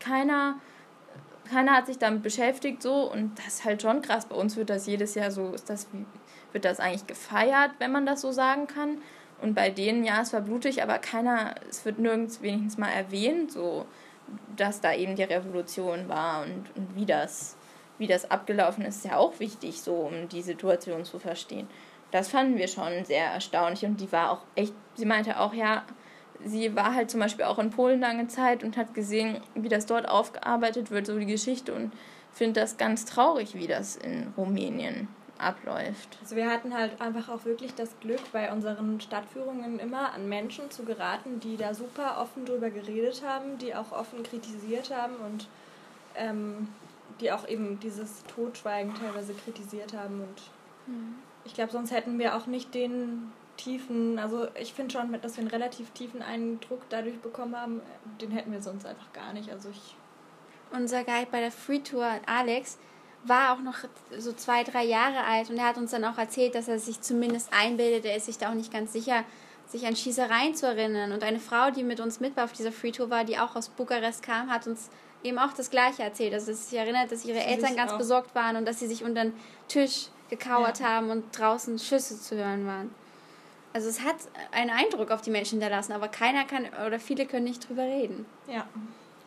Keiner, 0.00 0.56
keiner 1.48 1.72
hat 1.72 1.86
sich 1.86 1.98
damit 1.98 2.22
beschäftigt 2.22 2.82
so 2.82 3.10
und 3.10 3.38
das 3.38 3.46
ist 3.46 3.64
halt 3.64 3.82
schon 3.82 4.02
krass. 4.02 4.26
Bei 4.26 4.36
uns 4.36 4.56
wird 4.56 4.70
das 4.70 4.86
jedes 4.86 5.14
Jahr 5.14 5.30
so, 5.30 5.52
ist 5.54 5.70
das, 5.70 5.86
wird 6.52 6.64
das 6.64 6.80
eigentlich 6.80 7.06
gefeiert, 7.06 7.72
wenn 7.78 7.92
man 7.92 8.06
das 8.06 8.20
so 8.20 8.32
sagen 8.32 8.66
kann. 8.66 8.98
Und 9.40 9.54
bei 9.54 9.70
denen, 9.70 10.04
ja, 10.04 10.22
es 10.22 10.32
war 10.32 10.40
blutig, 10.40 10.82
aber 10.82 10.98
keiner, 10.98 11.54
es 11.68 11.84
wird 11.84 11.98
nirgends 11.98 12.40
wenigstens 12.40 12.78
mal 12.78 12.88
erwähnt, 12.88 13.52
so, 13.52 13.86
dass 14.56 14.80
da 14.80 14.94
eben 14.94 15.14
die 15.14 15.22
Revolution 15.22 16.08
war 16.08 16.42
und, 16.42 16.64
und 16.74 16.96
wie 16.96 17.06
das, 17.06 17.56
wie 17.98 18.06
das 18.06 18.30
abgelaufen 18.30 18.84
ist, 18.84 18.96
ist 18.96 19.04
ja 19.04 19.16
auch 19.16 19.38
wichtig, 19.38 19.82
so, 19.82 19.94
um 19.94 20.28
die 20.28 20.42
Situation 20.42 21.04
zu 21.04 21.18
verstehen. 21.18 21.68
Das 22.10 22.28
fanden 22.28 22.56
wir 22.56 22.68
schon 22.68 23.04
sehr 23.04 23.26
erstaunlich 23.26 23.84
und 23.84 24.00
die 24.00 24.10
war 24.12 24.30
auch 24.30 24.40
echt, 24.54 24.74
sie 24.94 25.06
meinte 25.06 25.40
auch, 25.40 25.52
ja, 25.52 25.84
sie 26.44 26.74
war 26.76 26.94
halt 26.94 27.10
zum 27.10 27.20
Beispiel 27.20 27.44
auch 27.44 27.58
in 27.58 27.70
Polen 27.70 28.00
lange 28.00 28.28
Zeit 28.28 28.62
und 28.62 28.76
hat 28.76 28.94
gesehen, 28.94 29.40
wie 29.54 29.68
das 29.68 29.86
dort 29.86 30.08
aufgearbeitet 30.08 30.90
wird, 30.90 31.06
so 31.06 31.18
die 31.18 31.26
Geschichte 31.26 31.74
und 31.74 31.92
findet 32.32 32.62
das 32.62 32.76
ganz 32.76 33.04
traurig, 33.04 33.54
wie 33.54 33.66
das 33.66 33.96
in 33.96 34.32
Rumänien 34.36 35.08
abläuft. 35.38 36.18
Also 36.20 36.36
wir 36.36 36.50
hatten 36.50 36.74
halt 36.74 37.00
einfach 37.00 37.28
auch 37.28 37.44
wirklich 37.44 37.74
das 37.74 37.98
Glück, 38.00 38.20
bei 38.32 38.52
unseren 38.52 39.00
Stadtführungen 39.00 39.78
immer 39.78 40.12
an 40.12 40.28
Menschen 40.28 40.70
zu 40.70 40.84
geraten, 40.84 41.40
die 41.40 41.56
da 41.56 41.74
super 41.74 42.18
offen 42.20 42.46
drüber 42.46 42.70
geredet 42.70 43.22
haben, 43.24 43.58
die 43.58 43.74
auch 43.74 43.92
offen 43.92 44.22
kritisiert 44.22 44.90
haben 44.94 45.16
und 45.16 45.48
ähm, 46.14 46.68
die 47.20 47.32
auch 47.32 47.46
eben 47.48 47.78
dieses 47.80 48.22
Totschweigen 48.24 48.94
teilweise 48.94 49.34
kritisiert 49.34 49.92
haben. 49.92 50.20
Und 50.20 50.42
mhm. 50.86 51.14
Ich 51.46 51.54
glaube, 51.54 51.72
sonst 51.72 51.92
hätten 51.92 52.18
wir 52.18 52.36
auch 52.36 52.46
nicht 52.46 52.74
den 52.74 53.32
tiefen, 53.56 54.18
also 54.18 54.48
ich 54.60 54.74
finde 54.74 54.92
schon, 54.92 55.18
dass 55.22 55.36
wir 55.36 55.42
einen 55.42 55.50
relativ 55.50 55.90
tiefen 55.90 56.20
Eindruck 56.20 56.82
dadurch 56.90 57.18
bekommen 57.20 57.56
haben, 57.56 57.80
den 58.20 58.30
hätten 58.30 58.52
wir 58.52 58.60
sonst 58.60 58.84
einfach 58.84 59.12
gar 59.12 59.32
nicht. 59.32 59.50
Also 59.50 59.70
ich 59.70 59.96
unser 60.72 61.04
Guide 61.04 61.28
bei 61.30 61.40
der 61.40 61.52
Free 61.52 61.78
Tour, 61.78 62.06
Alex, 62.26 62.78
war 63.24 63.52
auch 63.52 63.60
noch 63.60 63.76
so 64.18 64.32
zwei, 64.32 64.62
drei 64.62 64.84
Jahre 64.84 65.24
alt 65.24 65.48
und 65.48 65.58
er 65.58 65.66
hat 65.66 65.78
uns 65.78 65.92
dann 65.92 66.04
auch 66.04 66.18
erzählt, 66.18 66.54
dass 66.54 66.68
er 66.68 66.78
sich 66.78 67.00
zumindest 67.00 67.52
einbildet, 67.52 68.04
er 68.04 68.16
ist 68.16 68.26
sich 68.26 68.38
da 68.38 68.50
auch 68.50 68.54
nicht 68.54 68.72
ganz 68.72 68.92
sicher, 68.92 69.24
sich 69.66 69.86
an 69.86 69.96
Schießereien 69.96 70.54
zu 70.54 70.66
erinnern. 70.66 71.12
Und 71.12 71.24
eine 71.24 71.40
Frau, 71.40 71.70
die 71.70 71.82
mit 71.82 71.98
uns 71.98 72.20
mit 72.20 72.36
war 72.36 72.44
auf 72.44 72.52
dieser 72.52 72.70
Free 72.70 72.92
Tour 72.92 73.10
war, 73.10 73.24
die 73.24 73.38
auch 73.38 73.56
aus 73.56 73.68
Bukarest 73.68 74.22
kam, 74.22 74.50
hat 74.50 74.66
uns 74.66 74.90
eben 75.24 75.38
auch 75.38 75.52
das 75.52 75.70
Gleiche 75.70 76.02
erzählt. 76.02 76.34
Also 76.34 76.52
dass 76.52 76.64
sie 76.64 76.70
sich 76.70 76.78
erinnert, 76.78 77.10
dass 77.10 77.24
ihre 77.24 77.40
sie 77.40 77.46
Eltern 77.46 77.74
ganz 77.74 77.92
auch. 77.92 77.98
besorgt 77.98 78.34
waren 78.34 78.56
und 78.56 78.64
dass 78.64 78.78
sie 78.78 78.86
sich 78.86 79.02
unter 79.02 79.24
den 79.24 79.32
Tisch 79.66 80.08
gekauert 80.28 80.80
ja. 80.80 80.86
haben 80.86 81.10
und 81.10 81.38
draußen 81.38 81.78
Schüsse 81.78 82.20
zu 82.20 82.36
hören 82.36 82.66
waren. 82.66 82.94
Also 83.72 83.88
es 83.88 84.02
hat 84.02 84.16
einen 84.52 84.70
Eindruck 84.70 85.10
auf 85.10 85.20
die 85.20 85.30
Menschen 85.30 85.60
hinterlassen, 85.60 85.92
aber 85.92 86.08
keiner 86.08 86.44
kann 86.44 86.66
oder 86.86 86.98
viele 86.98 87.26
können 87.26 87.44
nicht 87.44 87.68
drüber 87.68 87.82
reden. 87.82 88.24
Ja. 88.50 88.66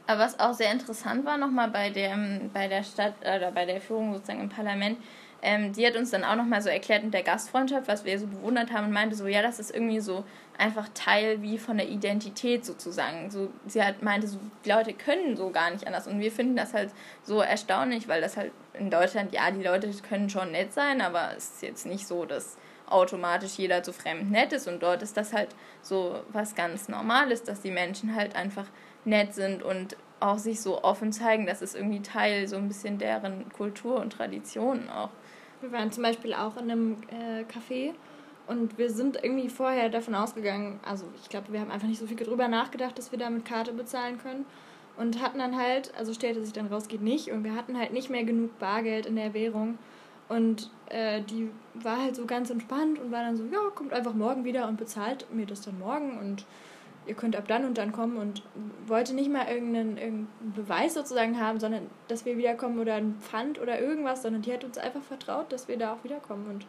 Aber 0.08 0.22
was 0.22 0.40
auch 0.40 0.54
sehr 0.54 0.72
interessant 0.72 1.24
war 1.24 1.38
nochmal 1.38 1.70
bei 1.70 1.92
dem, 1.92 2.50
bei 2.52 2.68
der 2.68 2.84
Stadt 2.84 3.14
oder 3.22 3.52
bei 3.52 3.66
der 3.66 3.80
Führung 3.80 4.14
sozusagen 4.14 4.42
im 4.42 4.50
Parlament, 4.50 4.98
ähm, 5.42 5.74
die 5.74 5.86
hat 5.86 5.96
uns 5.96 6.12
dann 6.12 6.24
auch 6.24 6.36
nochmal 6.36 6.62
so 6.62 6.70
erklärt 6.70 7.04
mit 7.04 7.14
der 7.14 7.24
Gastfreundschaft, 7.24 7.88
was 7.88 8.06
wir 8.06 8.20
so 8.20 8.28
bewundert 8.28 8.72
haben 8.72 8.86
und 8.86 8.92
meinte 8.92 9.16
so, 9.16 9.28
ja, 9.28 9.42
das 9.42 9.60
ist 9.60 9.74
irgendwie 9.74 10.00
so 10.00 10.24
einfach 10.58 10.90
Teil 10.94 11.42
wie 11.42 11.58
von 11.58 11.78
der 11.78 11.88
Identität 11.88 12.66
sozusagen. 12.66 13.32
So, 13.32 13.50
sie 13.66 13.82
hat 13.82 14.02
meinte 14.02 14.28
so, 14.28 14.40
die 14.66 14.70
Leute 14.70 14.94
können 14.94 15.38
so 15.38 15.50
gar 15.52 15.72
nicht 15.72 15.88
anders 15.88 16.08
und 16.08 16.20
wir 16.20 16.32
finden 16.32 16.56
das 16.56 16.74
halt 16.74 16.92
so 17.24 17.42
erstaunlich, 17.42 18.08
weil 18.08 18.22
das 18.22 18.36
halt 18.36 18.52
in 18.74 18.90
Deutschland, 18.90 19.34
ja, 19.34 19.50
die 19.52 19.64
Leute 19.64 19.90
können 20.08 20.30
schon 20.30 20.52
nett 20.52 20.74
sein, 20.74 21.02
aber 21.02 21.32
es 21.38 21.56
ist 21.56 21.62
jetzt 21.64 21.86
nicht 21.86 22.06
so, 22.06 22.26
dass 22.26 22.58
automatisch 22.90 23.58
jeder 23.58 23.84
zu 23.84 23.94
fremd 23.94 24.32
nett 24.32 24.52
ist 24.52 24.68
und 24.68 24.82
dort 24.82 25.04
ist 25.04 25.16
das 25.16 25.32
halt 25.32 25.50
so 25.82 26.22
was 26.34 26.56
ganz 26.56 26.90
Normales, 26.90 27.44
dass 27.44 27.62
die 27.62 27.72
Menschen 27.72 28.16
halt 28.16 28.36
einfach 28.36 28.66
nett 29.06 29.34
sind 29.34 29.64
und 29.64 29.96
auch 30.20 30.38
sich 30.38 30.60
so 30.60 30.84
offen 30.84 31.14
zeigen, 31.14 31.46
das 31.46 31.62
ist 31.62 31.76
irgendwie 31.76 32.02
Teil 32.02 32.48
so 32.48 32.58
ein 32.58 32.68
bisschen 32.68 32.98
deren 32.98 33.52
Kultur 33.54 34.02
und 34.02 34.12
Traditionen 34.12 34.90
auch. 34.90 35.12
Wir 35.62 35.72
waren 35.72 35.92
zum 35.92 36.04
Beispiel 36.04 36.34
auch 36.34 36.58
in 36.58 36.72
einem 36.72 36.98
äh, 37.10 37.44
Café 37.44 37.94
und 38.48 38.78
wir 38.78 38.90
sind 38.90 39.24
irgendwie 39.24 39.50
vorher 39.50 39.90
davon 39.90 40.16
ausgegangen, 40.16 40.80
also 40.84 41.06
ich 41.22 41.30
glaube, 41.30 41.52
wir 41.52 41.60
haben 41.60 41.72
einfach 41.72 41.88
nicht 41.88 42.00
so 42.00 42.08
viel 42.08 42.18
drüber 42.18 42.48
nachgedacht, 42.48 42.98
dass 42.98 43.12
wir 43.12 43.20
da 43.20 43.30
mit 43.30 43.46
Karte 43.46 43.74
bezahlen 43.74 44.18
können 44.18 44.46
und 44.98 45.22
hatten 45.22 45.40
dann 45.40 45.58
halt, 45.58 45.94
also 45.98 46.14
stellte 46.14 46.44
sich 46.44 46.54
dann 46.54 46.68
raus, 46.68 46.88
geht 46.88 47.02
nicht 47.02 47.32
und 47.32 47.44
wir 47.44 47.56
hatten 47.56 47.78
halt 47.78 47.94
nicht 47.94 48.10
mehr 48.10 48.24
genug 48.24 48.58
Bargeld 48.58 49.06
in 49.06 49.16
der 49.16 49.34
Währung 49.34 49.78
und 50.30 50.72
äh, 50.90 51.22
die 51.22 51.50
war 51.74 52.02
halt 52.02 52.16
so 52.16 52.26
ganz 52.26 52.50
entspannt 52.50 53.00
und 53.00 53.12
war 53.12 53.24
dann 53.24 53.36
so, 53.36 53.44
ja, 53.46 53.60
kommt 53.76 53.94
einfach 53.94 54.14
morgen 54.14 54.46
wieder 54.46 54.68
und 54.68 54.78
bezahlt 54.78 55.26
mir 55.34 55.46
das 55.46 55.62
dann 55.62 55.78
morgen 55.80 56.18
und 56.20 56.46
ihr 57.10 57.16
könnt 57.16 57.36
ab 57.36 57.48
dann 57.48 57.66
und 57.66 57.78
dann 57.78 57.92
kommen 57.92 58.18
und 58.18 58.44
wollte 58.88 59.14
nicht 59.14 59.32
mal 59.32 59.48
irgendeinen, 59.48 59.98
irgendeinen 59.98 60.54
Beweis 60.56 60.94
sozusagen 60.94 61.40
haben, 61.40 61.60
sondern 61.60 61.88
dass 62.08 62.26
wir 62.26 62.38
wiederkommen 62.38 62.80
oder 62.80 62.96
ein 62.96 63.16
Pfand 63.20 63.60
oder 63.60 63.82
irgendwas, 63.82 64.22
sondern 64.22 64.44
die 64.44 64.54
hat 64.54 64.64
uns 64.64 64.78
einfach 64.78 65.02
vertraut, 65.02 65.52
dass 65.52 65.68
wir 65.68 65.78
da 65.78 65.94
auch 65.94 66.04
wiederkommen 66.04 66.48
und 66.48 66.68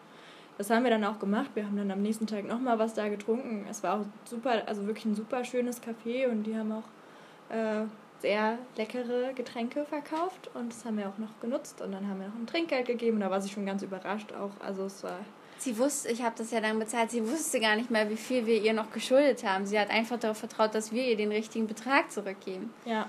das 0.59 0.69
haben 0.69 0.85
wir 0.85 0.91
dann 0.91 1.05
auch 1.05 1.19
gemacht. 1.19 1.53
Wir 1.55 1.65
haben 1.65 1.77
dann 1.77 1.91
am 1.91 2.03
nächsten 2.03 2.27
Tag 2.27 2.47
nochmal 2.47 2.79
was 2.79 2.93
da 2.93 3.09
getrunken. 3.09 3.67
Es 3.71 3.83
war 3.83 3.99
auch 3.99 4.05
super, 4.25 4.63
also 4.67 4.87
wirklich 4.87 5.07
ein 5.07 5.15
super 5.15 5.43
schönes 5.43 5.81
Café 5.83 6.29
und 6.29 6.43
die 6.43 6.55
haben 6.55 6.73
auch 6.73 7.55
äh, 7.55 7.87
sehr 8.19 8.59
leckere 8.77 9.33
Getränke 9.35 9.85
verkauft 9.87 10.51
und 10.55 10.73
das 10.73 10.85
haben 10.85 10.99
wir 10.99 11.09
auch 11.09 11.17
noch 11.17 11.41
genutzt 11.41 11.81
und 11.81 11.93
dann 11.93 12.07
haben 12.07 12.21
wir 12.21 12.29
noch 12.29 12.35
ein 12.35 12.47
Trinkgeld 12.47 12.87
gegeben 12.87 13.21
da 13.21 13.31
war 13.31 13.41
sie 13.41 13.49
schon 13.49 13.65
ganz 13.65 13.83
überrascht 13.83 14.33
auch. 14.35 14.51
Also 14.65 14.85
es 14.85 15.03
war 15.03 15.21
Sie 15.61 15.77
wusste, 15.77 16.09
ich 16.09 16.23
habe 16.23 16.35
das 16.39 16.51
ja 16.53 16.61
dann 16.63 16.79
bezahlt, 16.79 17.11
sie 17.11 17.29
wusste 17.29 17.61
gar 17.61 17.77
nicht 17.77 17.91
mehr, 17.91 18.09
wie 18.09 18.17
viel 18.17 18.47
wir 18.47 18.63
ihr 18.63 18.73
noch 18.73 18.93
geschuldet 18.93 19.45
haben. 19.45 19.67
Sie 19.67 19.79
hat 19.79 19.91
einfach 19.91 20.19
darauf 20.19 20.39
vertraut, 20.39 20.75
dass 20.75 20.91
wir 20.91 21.05
ihr 21.05 21.19
den 21.19 21.31
richtigen 21.31 21.67
Betrag 21.67 22.11
zurückgeben. 22.11 22.73
Ja. 22.87 23.07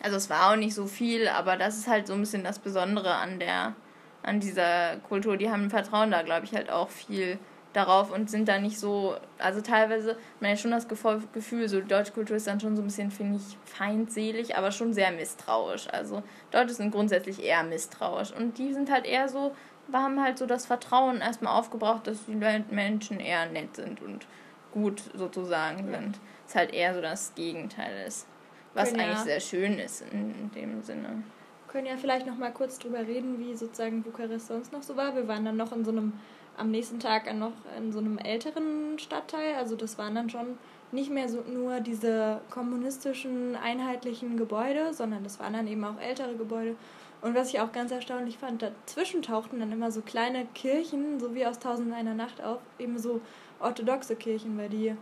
Also 0.00 0.16
es 0.16 0.30
war 0.30 0.52
auch 0.52 0.56
nicht 0.56 0.74
so 0.74 0.86
viel, 0.86 1.26
aber 1.26 1.56
das 1.56 1.76
ist 1.76 1.88
halt 1.88 2.06
so 2.06 2.14
ein 2.14 2.20
bisschen 2.20 2.44
das 2.44 2.60
Besondere 2.60 3.16
an 3.16 3.40
der, 3.40 3.74
an 4.22 4.38
dieser 4.38 4.98
Kultur. 5.08 5.36
Die 5.36 5.50
haben 5.50 5.70
Vertrauen 5.70 6.12
da, 6.12 6.22
glaube 6.22 6.46
ich, 6.46 6.54
halt 6.54 6.70
auch 6.70 6.88
viel 6.88 7.36
darauf 7.72 8.12
und 8.12 8.30
sind 8.30 8.48
da 8.48 8.58
nicht 8.58 8.78
so, 8.78 9.16
also 9.38 9.60
teilweise, 9.60 10.16
man 10.40 10.52
hat 10.52 10.60
schon 10.60 10.70
das 10.70 10.86
Gefühl, 10.88 11.68
so 11.68 11.80
deutsche 11.80 12.12
Kultur 12.12 12.36
ist 12.36 12.46
dann 12.46 12.60
schon 12.60 12.76
so 12.76 12.82
ein 12.82 12.86
bisschen, 12.86 13.10
finde 13.10 13.38
ich, 13.38 13.58
feindselig, 13.64 14.56
aber 14.56 14.70
schon 14.70 14.94
sehr 14.94 15.10
misstrauisch. 15.10 15.88
Also 15.92 16.22
Deutsche 16.50 16.74
sind 16.74 16.92
grundsätzlich 16.92 17.42
eher 17.42 17.62
misstrauisch 17.64 18.32
und 18.32 18.56
die 18.58 18.72
sind 18.72 18.90
halt 18.90 19.04
eher 19.04 19.28
so, 19.28 19.54
wir 19.88 20.00
haben 20.00 20.22
halt 20.22 20.38
so 20.38 20.46
das 20.46 20.66
Vertrauen 20.66 21.20
erstmal 21.20 21.58
aufgebraucht, 21.58 22.06
dass 22.06 22.26
die 22.26 22.34
Menschen 22.34 23.20
eher 23.20 23.46
nett 23.46 23.76
sind 23.76 24.02
und 24.02 24.26
gut 24.72 25.02
sozusagen 25.14 25.86
sind. 25.88 26.16
Ja. 26.16 26.22
Ist 26.46 26.54
halt 26.54 26.72
eher 26.72 26.94
so 26.94 27.00
das 27.00 27.34
Gegenteil 27.34 28.06
ist. 28.06 28.26
Was 28.74 28.90
Können 28.90 29.00
eigentlich 29.00 29.18
ja. 29.18 29.24
sehr 29.24 29.40
schön 29.40 29.78
ist 29.78 30.04
in, 30.12 30.50
dem 30.54 30.82
Sinne. 30.82 31.22
Wir 31.64 31.72
können 31.72 31.86
ja 31.86 31.96
vielleicht 31.96 32.26
noch 32.26 32.36
mal 32.36 32.52
kurz 32.52 32.78
drüber 32.78 33.00
reden, 33.00 33.38
wie 33.38 33.54
sozusagen 33.54 34.02
Bukarest 34.02 34.46
sonst 34.46 34.72
noch 34.72 34.82
so 34.82 34.96
war. 34.96 35.14
Wir 35.14 35.26
waren 35.26 35.44
dann 35.44 35.56
noch 35.56 35.72
in 35.72 35.84
so 35.84 35.90
einem, 35.90 36.12
am 36.56 36.70
nächsten 36.70 37.00
Tag 37.00 37.32
noch 37.34 37.52
in 37.76 37.92
so 37.92 37.98
einem 37.98 38.18
älteren 38.18 38.98
Stadtteil. 38.98 39.54
Also 39.56 39.74
das 39.74 39.98
waren 39.98 40.14
dann 40.14 40.30
schon 40.30 40.58
nicht 40.92 41.10
mehr 41.10 41.28
so 41.28 41.42
nur 41.42 41.80
diese 41.80 42.40
kommunistischen, 42.50 43.56
einheitlichen 43.56 44.36
Gebäude, 44.36 44.94
sondern 44.94 45.24
das 45.24 45.40
waren 45.40 45.52
dann 45.52 45.66
eben 45.66 45.84
auch 45.84 46.00
ältere 46.00 46.34
Gebäude. 46.34 46.76
Und 47.20 47.34
was 47.34 47.48
ich 47.48 47.60
auch 47.60 47.72
ganz 47.72 47.90
erstaunlich 47.90 48.38
fand, 48.38 48.62
dazwischen 48.62 49.22
tauchten 49.22 49.58
dann 49.58 49.72
immer 49.72 49.90
so 49.90 50.02
kleine 50.02 50.46
Kirchen, 50.54 51.18
so 51.18 51.34
wie 51.34 51.46
aus 51.46 51.58
Tausend 51.58 51.92
einer 51.92 52.14
Nacht 52.14 52.42
auf, 52.42 52.60
eben 52.78 52.98
so 52.98 53.20
orthodoxe 53.58 54.14
Kirchen, 54.14 54.56
weil 54.56 54.68
die 54.68 54.94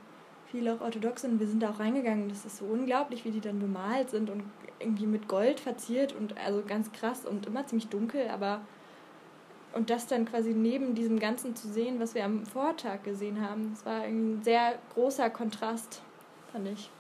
viele 0.51 0.75
auch 0.75 0.81
orthodox 0.81 1.23
sind. 1.23 1.41
Wir 1.41 1.47
sind 1.47 1.63
da 1.63 1.71
auch 1.71 1.81
reingegangen. 1.81 2.29
Das 2.29 2.47
ist 2.47 2.59
so 2.59 2.65
unglaublich, 2.65 3.25
wie 3.25 3.31
die 3.31 3.41
dann 3.41 3.59
bemalt 3.59 4.11
sind 4.11 4.31
und 4.31 4.45
irgendwie 4.79 5.07
mit 5.07 5.29
Gold 5.29 5.61
verziert 5.61 6.15
und 6.15 6.37
also 6.39 6.63
ganz 6.67 6.93
krass 6.93 7.27
und 7.27 7.47
immer 7.47 7.67
ziemlich 7.67 7.89
dunkel, 7.89 8.29
aber 8.29 8.61
und 9.73 9.91
das 9.91 10.07
dann 10.07 10.25
quasi 10.25 10.55
neben 10.55 10.95
diesem 10.95 11.19
Ganzen 11.19 11.55
zu 11.55 11.69
sehen, 11.69 12.01
was 12.01 12.15
wir 12.15 12.25
am 12.25 12.47
Vortag 12.47 13.03
gesehen 13.03 13.47
haben, 13.47 13.73
das 13.75 13.85
war 13.85 14.01
ein 14.01 14.41
sehr 14.43 14.79
großer 14.95 15.29
Kontrast, 15.29 16.01
fand 16.51 16.69
ich. 16.69 16.91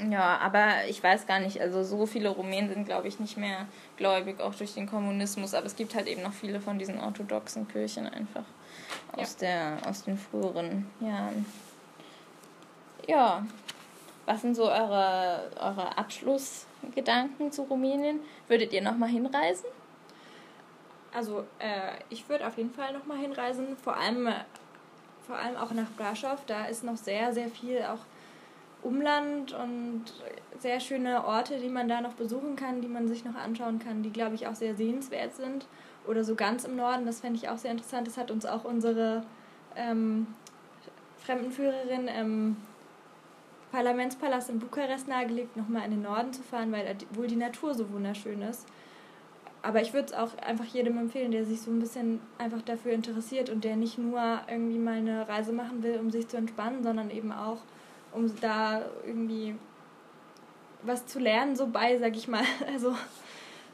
Ja, 0.00 0.38
aber 0.38 0.84
ich 0.88 1.02
weiß 1.02 1.26
gar 1.26 1.40
nicht, 1.40 1.60
also 1.60 1.82
so 1.82 2.06
viele 2.06 2.28
Rumänen 2.28 2.68
sind, 2.72 2.84
glaube 2.84 3.08
ich, 3.08 3.18
nicht 3.18 3.36
mehr 3.36 3.66
gläubig, 3.96 4.40
auch 4.40 4.54
durch 4.54 4.74
den 4.74 4.88
Kommunismus, 4.88 5.54
aber 5.54 5.66
es 5.66 5.74
gibt 5.74 5.94
halt 5.96 6.06
eben 6.06 6.22
noch 6.22 6.32
viele 6.32 6.60
von 6.60 6.78
diesen 6.78 7.00
orthodoxen 7.00 7.66
Kirchen 7.66 8.06
einfach 8.06 8.44
aus, 9.12 9.36
ja. 9.40 9.78
der, 9.80 9.88
aus 9.88 10.04
den 10.04 10.16
früheren 10.16 10.88
Jahren. 11.00 11.44
Ja, 13.08 13.44
was 14.24 14.42
sind 14.42 14.54
so 14.54 14.70
eure, 14.70 15.50
eure 15.58 15.98
Abschlussgedanken 15.98 17.50
zu 17.50 17.62
Rumänien? 17.62 18.20
Würdet 18.46 18.72
ihr 18.72 18.82
nochmal 18.82 19.08
hinreisen? 19.08 19.66
Also, 21.12 21.40
äh, 21.58 21.94
ich 22.08 22.28
würde 22.28 22.46
auf 22.46 22.56
jeden 22.56 22.72
Fall 22.72 22.92
nochmal 22.92 23.18
hinreisen, 23.18 23.76
vor 23.82 23.96
allem, 23.96 24.28
vor 25.26 25.36
allem 25.36 25.56
auch 25.56 25.72
nach 25.72 25.90
Brasov, 25.96 26.44
da 26.46 26.66
ist 26.66 26.84
noch 26.84 26.96
sehr, 26.96 27.32
sehr 27.32 27.48
viel 27.48 27.82
auch 27.82 28.04
Umland 28.82 29.52
und 29.52 30.04
sehr 30.58 30.80
schöne 30.80 31.24
Orte, 31.24 31.58
die 31.58 31.68
man 31.68 31.88
da 31.88 32.00
noch 32.00 32.14
besuchen 32.14 32.56
kann, 32.56 32.80
die 32.80 32.88
man 32.88 33.08
sich 33.08 33.24
noch 33.24 33.34
anschauen 33.34 33.78
kann, 33.78 34.02
die, 34.02 34.10
glaube 34.10 34.34
ich, 34.34 34.46
auch 34.46 34.54
sehr 34.54 34.74
sehenswert 34.74 35.34
sind. 35.34 35.66
Oder 36.06 36.24
so 36.24 36.34
ganz 36.34 36.64
im 36.64 36.76
Norden, 36.76 37.04
das 37.06 37.20
fände 37.20 37.38
ich 37.38 37.48
auch 37.48 37.58
sehr 37.58 37.70
interessant. 37.70 38.06
Das 38.06 38.16
hat 38.16 38.30
uns 38.30 38.46
auch 38.46 38.64
unsere 38.64 39.24
ähm, 39.76 40.26
Fremdenführerin 41.18 42.08
im 42.08 42.56
Parlamentspalast 43.70 44.48
in 44.50 44.58
Bukarest 44.58 45.08
nahegelegt, 45.08 45.56
nochmal 45.56 45.84
in 45.84 45.90
den 45.90 46.02
Norden 46.02 46.32
zu 46.32 46.42
fahren, 46.42 46.72
weil 46.72 46.96
wohl 47.12 47.26
die 47.26 47.36
Natur 47.36 47.74
so 47.74 47.90
wunderschön 47.92 48.40
ist. 48.42 48.66
Aber 49.60 49.82
ich 49.82 49.92
würde 49.92 50.06
es 50.06 50.12
auch 50.14 50.36
einfach 50.38 50.64
jedem 50.64 50.96
empfehlen, 50.98 51.32
der 51.32 51.44
sich 51.44 51.60
so 51.60 51.70
ein 51.70 51.80
bisschen 51.80 52.20
einfach 52.38 52.62
dafür 52.62 52.92
interessiert 52.92 53.50
und 53.50 53.64
der 53.64 53.76
nicht 53.76 53.98
nur 53.98 54.20
irgendwie 54.48 54.78
mal 54.78 54.94
eine 54.94 55.28
Reise 55.28 55.52
machen 55.52 55.82
will, 55.82 55.98
um 55.98 56.10
sich 56.10 56.28
zu 56.28 56.36
entspannen, 56.36 56.82
sondern 56.82 57.10
eben 57.10 57.32
auch, 57.32 57.58
um 58.12 58.34
da 58.40 58.82
irgendwie 59.04 59.54
was 60.82 61.06
zu 61.06 61.18
lernen, 61.18 61.56
so 61.56 61.66
bei, 61.66 61.98
sag 61.98 62.16
ich 62.16 62.28
mal. 62.28 62.44
Also 62.72 62.94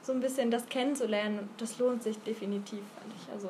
so 0.03 0.13
ein 0.13 0.21
bisschen 0.21 0.51
das 0.51 0.67
kennenzulernen, 0.69 1.49
das 1.57 1.79
lohnt 1.79 2.03
sich 2.03 2.19
definitiv, 2.19 2.81
fand 2.99 3.15
ich. 3.17 3.33
Also 3.33 3.49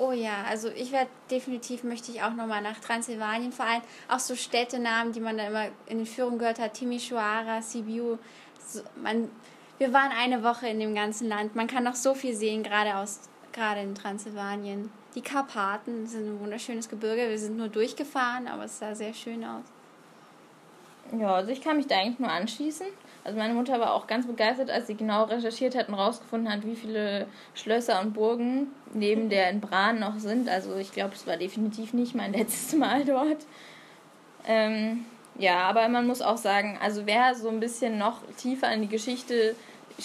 Oh 0.00 0.12
ja, 0.12 0.44
also 0.48 0.68
ich 0.68 0.92
werde 0.92 1.10
definitiv 1.28 1.82
möchte 1.82 2.12
ich 2.12 2.22
auch 2.22 2.32
nochmal 2.32 2.62
nach 2.62 2.78
Transsilvanien, 2.78 3.50
vor 3.50 3.66
allem 3.66 3.82
auch 4.06 4.20
so 4.20 4.36
Städtenamen, 4.36 5.12
die 5.12 5.18
man 5.18 5.36
da 5.36 5.48
immer 5.48 5.64
in 5.86 5.98
den 5.98 6.06
Führungen 6.06 6.38
gehört 6.38 6.60
hat, 6.60 6.74
Timisoara, 6.74 7.62
Sibiu. 7.62 8.16
So, 8.64 8.82
man, 9.02 9.28
wir 9.78 9.92
waren 9.92 10.12
eine 10.12 10.44
Woche 10.44 10.68
in 10.68 10.78
dem 10.78 10.94
ganzen 10.94 11.28
Land. 11.28 11.56
Man 11.56 11.66
kann 11.66 11.82
noch 11.82 11.96
so 11.96 12.14
viel 12.14 12.36
sehen, 12.36 12.62
gerade 12.62 12.96
aus 12.96 13.28
gerade 13.52 13.80
in 13.80 13.96
Transsilvanien. 13.96 14.90
Die 15.18 15.24
Karpaten 15.24 16.06
sind 16.06 16.28
ein 16.28 16.40
wunderschönes 16.40 16.88
Gebirge. 16.88 17.28
Wir 17.28 17.40
sind 17.40 17.56
nur 17.56 17.66
durchgefahren, 17.66 18.46
aber 18.46 18.66
es 18.66 18.78
sah 18.78 18.94
sehr 18.94 19.12
schön 19.12 19.42
aus. 19.42 19.64
Ja, 21.18 21.34
also 21.34 21.50
ich 21.50 21.60
kann 21.60 21.76
mich 21.76 21.88
da 21.88 21.96
eigentlich 21.96 22.20
nur 22.20 22.30
anschließen. 22.30 22.86
Also 23.24 23.36
meine 23.36 23.52
Mutter 23.52 23.80
war 23.80 23.94
auch 23.94 24.06
ganz 24.06 24.28
begeistert, 24.28 24.70
als 24.70 24.86
sie 24.86 24.94
genau 24.94 25.24
recherchiert 25.24 25.74
hat 25.74 25.88
und 25.88 25.94
rausgefunden 25.94 26.52
hat, 26.52 26.64
wie 26.64 26.76
viele 26.76 27.26
Schlösser 27.56 28.00
und 28.00 28.14
Burgen 28.14 28.68
neben 28.94 29.28
der 29.28 29.50
in 29.50 29.60
Bran 29.60 29.98
noch 29.98 30.20
sind. 30.20 30.48
Also 30.48 30.76
ich 30.76 30.92
glaube, 30.92 31.14
es 31.16 31.26
war 31.26 31.36
definitiv 31.36 31.94
nicht 31.94 32.14
mein 32.14 32.32
letztes 32.38 32.78
Mal 32.78 33.04
dort. 33.04 33.44
Ähm, 34.46 35.04
ja, 35.36 35.62
aber 35.62 35.88
man 35.88 36.06
muss 36.06 36.22
auch 36.22 36.36
sagen, 36.36 36.78
also 36.80 37.06
wer 37.06 37.34
so 37.34 37.48
ein 37.48 37.58
bisschen 37.58 37.98
noch 37.98 38.20
tiefer 38.36 38.72
in 38.72 38.82
die 38.82 38.88
Geschichte 38.88 39.56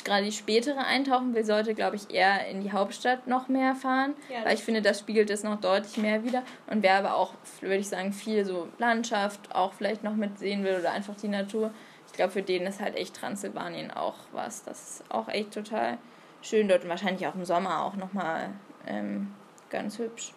gerade 0.04 0.26
die 0.26 0.32
spätere 0.32 0.80
eintauchen 0.80 1.36
will, 1.36 1.46
sollte, 1.46 1.76
glaube 1.76 1.96
ich, 1.96 2.10
eher 2.14 2.48
in 2.48 2.62
die 2.62 2.72
Hauptstadt 2.72 3.28
noch 3.28 3.48
mehr 3.48 3.76
fahren. 3.76 4.16
Ja, 4.30 4.44
weil 4.44 4.56
ich 4.56 4.64
finde, 4.64 4.82
das 4.82 5.00
spiegelt 5.00 5.30
es 5.30 5.44
noch 5.44 5.62
deutlich 5.62 5.98
mehr 5.98 6.24
wieder. 6.24 6.42
Und 6.68 6.82
wer 6.82 6.98
aber 6.98 7.16
auch, 7.16 7.34
würde 7.62 7.78
ich 7.78 7.90
sagen, 7.90 8.12
viel 8.12 8.44
so 8.44 8.68
Landschaft 8.80 9.54
auch 9.54 9.74
vielleicht 9.74 10.04
noch 10.04 10.16
mitsehen 10.16 10.64
will 10.64 10.80
oder 10.80 10.92
einfach 10.92 11.16
die 11.16 11.28
Natur, 11.28 11.72
ich 12.08 12.18
glaube, 12.18 12.32
für 12.32 12.44
den 12.44 12.68
ist 12.68 12.80
halt 12.80 12.96
echt 12.96 13.16
Transsilvanien 13.16 13.90
auch 13.92 14.16
was. 14.32 14.64
Das 14.64 15.00
ist 15.00 15.12
auch 15.12 15.30
echt 15.30 15.52
total 15.52 15.98
schön 16.44 16.68
dort 16.68 16.84
und 16.84 16.90
wahrscheinlich 16.90 17.26
auch 17.28 17.36
im 17.36 17.46
Sommer 17.46 17.84
auch 17.84 17.96
nochmal 17.96 18.50
ähm, 18.86 19.34
ganz 19.70 19.98
hübsch. 19.98 20.34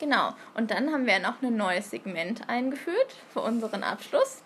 Genau, 0.00 0.32
und 0.54 0.70
dann 0.70 0.92
haben 0.92 1.06
wir 1.06 1.18
noch 1.18 1.42
ein 1.42 1.56
neues 1.56 1.90
Segment 1.90 2.48
eingeführt 2.48 3.14
für 3.32 3.40
unseren 3.40 3.82
Abschluss, 3.82 4.42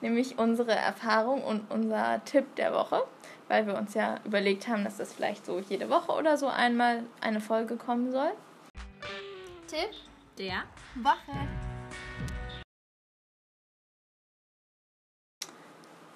nämlich 0.00 0.38
unsere 0.38 0.72
Erfahrung 0.72 1.42
und 1.42 1.70
unser 1.70 2.24
Tipp 2.24 2.56
der 2.56 2.72
Woche 2.72 3.04
weil 3.48 3.66
wir 3.66 3.76
uns 3.76 3.94
ja 3.94 4.18
überlegt 4.24 4.68
haben, 4.68 4.84
dass 4.84 4.96
das 4.96 5.12
vielleicht 5.12 5.46
so 5.46 5.58
jede 5.58 5.88
Woche 5.88 6.12
oder 6.12 6.36
so 6.36 6.48
einmal 6.48 7.04
eine 7.20 7.40
Folge 7.40 7.76
kommen 7.76 8.10
soll. 8.10 8.32
Tipp 9.66 9.90
der 10.38 10.64
Woche. 10.96 11.48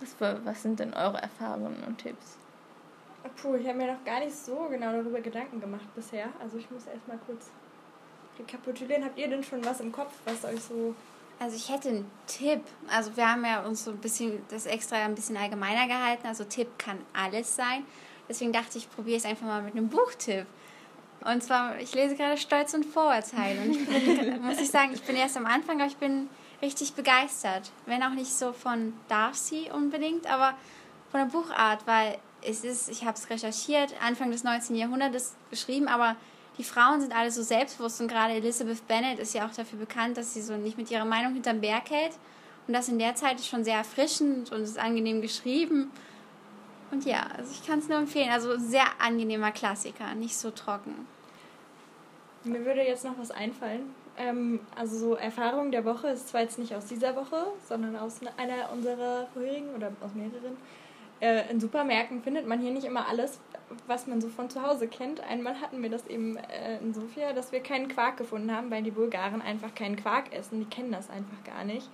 Was, 0.00 0.44
was 0.44 0.62
sind 0.62 0.80
denn 0.80 0.94
eure 0.94 1.18
Erfahrungen 1.18 1.82
und 1.84 1.98
Tipps? 1.98 2.38
Puh, 3.36 3.54
ich 3.54 3.66
habe 3.66 3.78
mir 3.78 3.92
noch 3.92 4.04
gar 4.04 4.20
nicht 4.20 4.34
so 4.34 4.66
genau 4.70 4.92
darüber 4.92 5.20
Gedanken 5.20 5.60
gemacht 5.60 5.86
bisher. 5.94 6.28
Also 6.40 6.58
ich 6.58 6.70
muss 6.70 6.86
erstmal 6.86 7.18
kurz 7.18 7.50
rekapitulieren. 8.38 9.04
Habt 9.04 9.18
ihr 9.18 9.28
denn 9.28 9.42
schon 9.42 9.64
was 9.64 9.80
im 9.80 9.92
Kopf, 9.92 10.12
was 10.24 10.44
euch 10.44 10.60
so 10.62 10.94
also 11.40 11.56
ich 11.56 11.70
hätte 11.70 11.88
einen 11.88 12.10
Tipp. 12.26 12.60
Also 12.88 13.16
wir 13.16 13.28
haben 13.28 13.44
ja 13.44 13.64
uns 13.64 13.84
so 13.84 13.90
ein 13.90 13.96
bisschen 13.96 14.44
das 14.50 14.66
extra 14.66 14.96
ein 14.96 15.14
bisschen 15.14 15.36
allgemeiner 15.36 15.88
gehalten. 15.88 16.26
Also 16.26 16.44
Tipp 16.44 16.78
kann 16.78 16.98
alles 17.14 17.56
sein. 17.56 17.84
Deswegen 18.28 18.52
dachte 18.52 18.78
ich, 18.78 18.88
probiere 18.90 19.16
es 19.16 19.24
einfach 19.24 19.46
mal 19.46 19.62
mit 19.62 19.74
einem 19.74 19.88
Buchtipp. 19.88 20.46
Und 21.24 21.42
zwar, 21.42 21.78
ich 21.78 21.94
lese 21.94 22.14
gerade 22.14 22.36
Stolz 22.36 22.74
und 22.74 22.84
Vorurteil. 22.84 23.58
Und 23.58 23.70
ich 23.70 23.86
bin, 23.86 24.42
muss 24.46 24.60
ich 24.60 24.70
sagen, 24.70 24.92
ich 24.92 25.02
bin 25.02 25.16
erst 25.16 25.36
am 25.36 25.46
Anfang, 25.46 25.80
aber 25.80 25.90
ich 25.90 25.96
bin 25.96 26.28
richtig 26.60 26.92
begeistert. 26.92 27.72
Wenn 27.86 28.02
auch 28.02 28.14
nicht 28.14 28.32
so 28.32 28.52
von 28.52 28.92
Darcy 29.08 29.70
unbedingt, 29.72 30.30
aber 30.30 30.54
von 31.10 31.20
der 31.20 31.26
Buchart, 31.26 31.86
weil 31.86 32.18
es 32.42 32.64
ist, 32.64 32.90
ich 32.90 33.04
habe 33.04 33.16
es 33.16 33.30
recherchiert, 33.30 33.94
Anfang 34.02 34.30
des 34.30 34.44
19. 34.44 34.76
Jahrhunderts 34.76 35.34
geschrieben, 35.48 35.88
aber 35.88 36.16
die 36.60 36.64
Frauen 36.64 37.00
sind 37.00 37.16
alle 37.16 37.30
so 37.30 37.42
selbstbewusst 37.42 38.02
und 38.02 38.08
gerade 38.08 38.34
Elizabeth 38.34 38.86
Bennet 38.86 39.18
ist 39.18 39.32
ja 39.32 39.46
auch 39.46 39.54
dafür 39.54 39.78
bekannt, 39.78 40.18
dass 40.18 40.34
sie 40.34 40.42
so 40.42 40.54
nicht 40.58 40.76
mit 40.76 40.90
ihrer 40.90 41.06
Meinung 41.06 41.32
hinterm 41.32 41.62
Berg 41.62 41.88
hält. 41.88 42.12
Und 42.68 42.74
das 42.74 42.90
in 42.90 42.98
der 42.98 43.14
Zeit 43.14 43.36
ist 43.36 43.48
schon 43.48 43.64
sehr 43.64 43.76
erfrischend 43.76 44.52
und 44.52 44.60
ist 44.60 44.78
angenehm 44.78 45.22
geschrieben. 45.22 45.90
Und 46.90 47.06
ja, 47.06 47.26
also 47.34 47.50
ich 47.50 47.66
kann 47.66 47.78
es 47.78 47.88
nur 47.88 47.96
empfehlen. 47.96 48.28
Also 48.28 48.58
sehr 48.58 48.84
angenehmer 48.98 49.52
Klassiker, 49.52 50.14
nicht 50.14 50.36
so 50.36 50.50
trocken. 50.50 51.06
Mir 52.44 52.62
würde 52.66 52.82
jetzt 52.82 53.06
noch 53.06 53.18
was 53.18 53.30
einfallen. 53.30 53.94
Ähm, 54.18 54.60
also 54.76 54.98
so 54.98 55.14
Erfahrung 55.14 55.70
der 55.70 55.86
Woche 55.86 56.08
ist 56.08 56.28
zwar 56.28 56.42
jetzt 56.42 56.58
nicht 56.58 56.74
aus 56.74 56.84
dieser 56.84 57.16
Woche, 57.16 57.46
sondern 57.66 57.96
aus 57.96 58.20
einer 58.36 58.70
unserer 58.70 59.28
vorherigen 59.32 59.74
oder 59.74 59.90
aus 60.02 60.12
mehreren. 60.12 60.58
Äh, 61.20 61.50
in 61.50 61.60
Supermärkten 61.60 62.22
findet 62.22 62.46
man 62.46 62.60
hier 62.60 62.70
nicht 62.70 62.84
immer 62.84 63.08
alles, 63.08 63.40
was 63.86 64.06
man 64.06 64.20
so 64.20 64.28
von 64.28 64.48
zu 64.48 64.62
Hause 64.62 64.88
kennt. 64.88 65.20
Einmal 65.20 65.60
hatten 65.60 65.82
wir 65.82 65.90
das 65.90 66.06
eben 66.06 66.36
äh, 66.36 66.78
in 66.78 66.94
Sofia, 66.94 67.32
dass 67.32 67.52
wir 67.52 67.60
keinen 67.60 67.88
Quark 67.88 68.16
gefunden 68.16 68.54
haben, 68.54 68.70
weil 68.70 68.82
die 68.82 68.90
Bulgaren 68.90 69.42
einfach 69.42 69.74
keinen 69.74 69.96
Quark 69.96 70.34
essen. 70.34 70.60
Die 70.60 70.66
kennen 70.66 70.92
das 70.92 71.10
einfach 71.10 71.44
gar 71.44 71.64
nicht. 71.64 71.88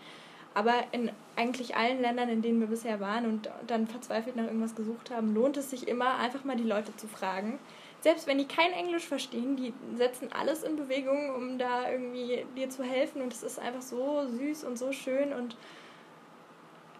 Aber 0.55 0.73
in 0.93 1.11
eigentlich 1.35 1.77
allen 1.77 2.01
Ländern, 2.01 2.31
in 2.31 2.41
denen 2.41 2.61
wir 2.61 2.69
bisher 2.69 2.99
waren 2.99 3.27
und 3.27 3.51
dann 3.67 3.87
verzweifelt 3.87 4.37
nach 4.37 4.47
irgendwas 4.47 4.75
gesucht 4.75 5.11
haben, 5.11 5.35
lohnt 5.35 5.59
es 5.59 5.69
sich 5.69 5.87
immer, 5.87 6.17
einfach 6.17 6.45
mal 6.45 6.57
die 6.57 6.63
Leute 6.63 6.97
zu 6.97 7.09
fragen. 7.09 7.59
Selbst 8.01 8.27
wenn 8.27 8.39
die 8.39 8.47
kein 8.47 8.73
Englisch 8.73 9.07
verstehen, 9.07 9.57
die 9.57 9.75
setzen 9.97 10.31
alles 10.33 10.63
in 10.63 10.77
Bewegung, 10.77 11.35
um 11.35 11.59
da 11.59 11.91
irgendwie 11.91 12.47
dir 12.57 12.71
zu 12.71 12.85
helfen. 12.85 13.21
Und 13.21 13.35
es 13.35 13.43
ist 13.43 13.59
einfach 13.59 13.83
so 13.83 14.27
süß 14.29 14.65
und 14.65 14.79
so 14.79 14.93
schön 14.93 15.35
und 15.35 15.57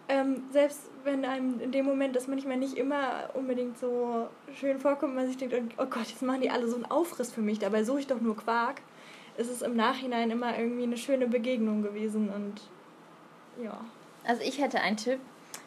ähm, 0.09 0.43
selbst 0.51 0.89
wenn 1.03 1.25
einem 1.25 1.59
in 1.59 1.71
dem 1.71 1.85
Moment 1.85 2.15
das 2.15 2.27
manchmal 2.27 2.57
nicht 2.57 2.77
immer 2.77 3.29
unbedingt 3.33 3.77
so 3.77 4.27
schön 4.53 4.79
vorkommt, 4.79 5.15
man 5.15 5.27
sich 5.27 5.37
denkt, 5.37 5.73
oh 5.77 5.85
Gott, 5.85 6.07
jetzt 6.07 6.21
machen 6.21 6.41
die 6.41 6.49
alle 6.49 6.67
so 6.67 6.75
einen 6.75 6.85
Aufriss 6.85 7.31
für 7.31 7.41
mich, 7.41 7.59
dabei 7.59 7.83
suche 7.83 7.99
ich 7.99 8.07
doch 8.07 8.21
nur 8.21 8.37
Quark, 8.37 8.81
ist 9.37 9.51
es 9.51 9.61
im 9.61 9.75
Nachhinein 9.75 10.31
immer 10.31 10.57
irgendwie 10.57 10.83
eine 10.83 10.97
schöne 10.97 11.27
Begegnung 11.27 11.81
gewesen 11.81 12.29
und 12.29 12.61
ja. 13.63 13.79
Also 14.25 14.43
ich 14.43 14.61
hätte 14.61 14.81
einen 14.81 14.97
Tipp, 14.97 15.19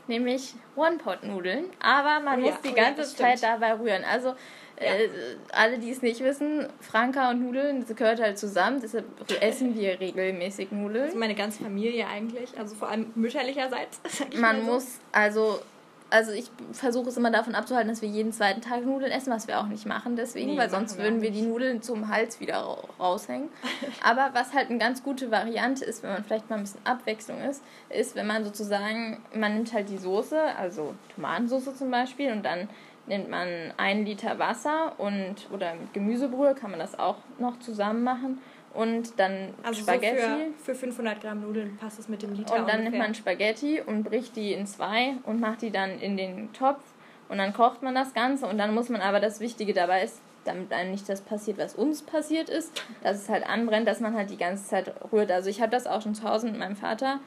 nämlich 0.09 0.55
One-Pot-Nudeln, 0.77 1.67
aber 1.81 2.21
man 2.21 2.41
oh 2.41 2.47
ja, 2.47 2.53
muss 2.53 2.61
die 2.63 2.71
oh 2.71 2.75
ganze 2.75 3.03
ja, 3.03 3.07
Zeit 3.07 3.43
dabei 3.43 3.75
rühren. 3.75 4.05
Also 4.05 4.35
ja. 4.81 4.95
Äh, 4.95 5.09
alle, 5.53 5.79
die 5.79 5.91
es 5.91 6.01
nicht 6.01 6.21
wissen, 6.21 6.67
Franka 6.81 7.31
und 7.31 7.43
Nudeln, 7.43 7.85
das 7.87 7.95
gehört 7.95 8.21
halt 8.21 8.39
zusammen. 8.39 8.81
Deshalb 8.81 9.05
essen 9.43 9.79
wir 9.79 10.01
regelmäßig 10.01 10.73
Nudeln. 10.73 11.05
Das 11.05 11.11
ist 11.11 11.19
meine 11.19 11.35
ganze 11.35 11.63
Familie 11.63 12.07
eigentlich, 12.07 12.59
also 12.59 12.75
vor 12.75 12.89
allem 12.89 13.13
mütterlicherseits. 13.15 14.01
Man 14.37 14.65
so. 14.65 14.73
muss, 14.73 14.99
also, 15.13 15.61
also 16.11 16.33
ich 16.33 16.51
versuche 16.73 17.09
es 17.09 17.17
immer 17.17 17.31
davon 17.31 17.55
abzuhalten, 17.55 17.89
dass 17.89 18.03
wir 18.03 18.09
jeden 18.09 18.33
zweiten 18.33 18.61
Tag 18.61 18.85
Nudeln 18.85 19.13
essen, 19.13 19.33
was 19.33 19.49
wir 19.49 19.61
auch 19.61 19.67
nicht 19.67 19.87
machen 19.87 20.17
deswegen, 20.17 20.53
nee, 20.53 20.59
weil 20.59 20.71
sonst 20.71 20.99
würden 20.99 21.23
wir 21.23 21.31
die 21.31 21.43
Nudeln 21.43 21.83
zum 21.83 22.09
Hals 22.09 22.41
wieder 22.41 22.79
raushängen. 22.99 23.49
Aber 24.03 24.31
was 24.33 24.53
halt 24.53 24.71
eine 24.71 24.79
ganz 24.79 25.03
gute 25.03 25.31
Variante 25.31 25.85
ist, 25.85 26.03
wenn 26.03 26.11
man 26.11 26.25
vielleicht 26.25 26.51
mal 26.51 26.57
ein 26.57 26.63
bisschen 26.63 26.85
Abwechslung 26.85 27.41
ist, 27.43 27.63
ist, 27.89 28.15
wenn 28.17 28.27
man 28.27 28.45
sozusagen, 28.45 29.23
man 29.35 29.55
nimmt 29.55 29.73
halt 29.73 29.89
die 29.89 29.99
Soße, 29.99 30.41
also 30.59 30.95
Tomatensauce 31.15 31.77
zum 31.77 31.91
Beispiel, 31.91 32.33
und 32.33 32.45
dann 32.45 32.69
nimmt 33.07 33.31
man 33.31 33.49
einen 33.77 34.05
Liter 34.05 34.39
Wasser 34.39 34.95
und 34.99 35.35
oder 35.53 35.75
mit 35.75 35.93
Gemüsebrühe 35.93 36.55
kann 36.55 36.71
man 36.71 36.81
das 36.81 36.99
auch 36.99 37.17
noch 37.39 37.59
zusammen 37.61 38.03
machen 38.05 38.39
und 38.75 39.19
dann 39.19 39.55
also 39.63 39.81
Spaghetti. 39.81 40.21
So 40.21 40.65
für, 40.65 40.75
für 40.75 40.87
500 40.87 41.21
Gramm 41.21 41.43
Nudeln 41.43 41.77
passt 41.77 41.99
es 41.99 42.09
mit 42.09 42.23
dem 42.23 42.35
Liter. 42.35 42.55
Und 42.55 42.69
dann 42.69 42.81
ungefähr. 42.81 42.91
nimmt 42.91 42.99
man 42.99 43.15
Spaghetti 43.15 43.81
und 43.81 44.05
bricht 44.05 44.37
die 44.37 44.53
in 44.53 44.67
zwei 44.67 45.15
und 45.25 45.41
macht 45.41 45.63
die 45.63 45.71
dann 45.71 45.99
in 45.99 46.17
den 46.17 46.53
Topf 46.53 46.83
und 47.29 47.39
dann 47.39 47.53
kocht 47.53 47.83
man 47.83 47.95
das 47.95 48.15
Ganze 48.15 48.47
und 48.47 48.59
dann 48.59 48.75
muss 48.75 48.89
man 48.89 49.01
aber 49.01 49.21
das 49.21 49.41
Wichtige 49.41 49.73
dabei 49.73 50.05
ist, 50.05 50.21
damit 50.45 50.73
einem 50.73 50.91
nicht 50.93 51.09
das 51.09 51.21
passiert, 51.21 51.59
was 51.59 51.75
uns 51.75 52.03
passiert 52.03 52.49
ist, 52.49 52.83
dass 53.03 53.19
es 53.19 53.29
halt 53.29 53.49
anbrennt, 53.49 53.87
dass 53.87 54.01
man 54.01 54.15
halt 54.15 54.31
die 54.31 54.37
ganze 54.37 54.65
Zeit 54.65 54.93
rührt. 55.13 55.31
Also 55.31 55.51
ich 55.51 55.61
habe 55.61 55.71
das 55.71 55.87
auch 55.87 56.03
schon 56.03 56.15
zu 56.15 56.25
Hause 56.25 56.47
mit 56.47 56.59
meinem 56.59 56.77
Vater 56.77 57.21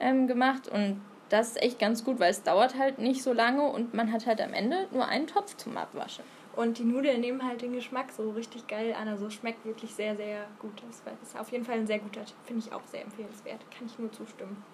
ähm, 0.00 0.26
gemacht 0.26 0.68
und 0.68 1.00
das 1.28 1.50
ist 1.50 1.62
echt 1.62 1.78
ganz 1.78 2.04
gut, 2.04 2.20
weil 2.20 2.30
es 2.30 2.42
dauert 2.42 2.78
halt 2.78 2.98
nicht 2.98 3.22
so 3.22 3.32
lange 3.32 3.62
und 3.64 3.94
man 3.94 4.12
hat 4.12 4.26
halt 4.26 4.40
am 4.40 4.52
Ende 4.52 4.86
nur 4.92 5.08
einen 5.08 5.26
Topf 5.26 5.56
zum 5.56 5.76
Abwaschen. 5.76 6.24
Und 6.56 6.78
die 6.78 6.84
Nudeln 6.84 7.20
nehmen 7.20 7.46
halt 7.46 7.60
den 7.60 7.74
Geschmack 7.74 8.06
so 8.16 8.30
richtig 8.30 8.66
geil 8.66 8.94
an. 8.98 9.08
Also 9.08 9.28
schmeckt 9.28 9.64
wirklich 9.66 9.94
sehr, 9.94 10.16
sehr 10.16 10.46
gut. 10.58 10.82
Das 10.88 11.02
ist 11.22 11.38
auf 11.38 11.52
jeden 11.52 11.64
Fall 11.64 11.76
ein 11.76 11.86
sehr 11.86 11.98
guter 11.98 12.24
Tipp. 12.24 12.36
Finde 12.46 12.64
ich 12.66 12.72
auch 12.72 12.84
sehr 12.90 13.02
empfehlenswert. 13.02 13.60
Kann 13.76 13.86
ich 13.86 13.98
nur 13.98 14.10
zustimmen. 14.10 14.64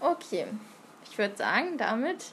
Okay, 0.00 0.46
ich 1.08 1.16
würde 1.18 1.36
sagen, 1.36 1.76
damit 1.76 2.32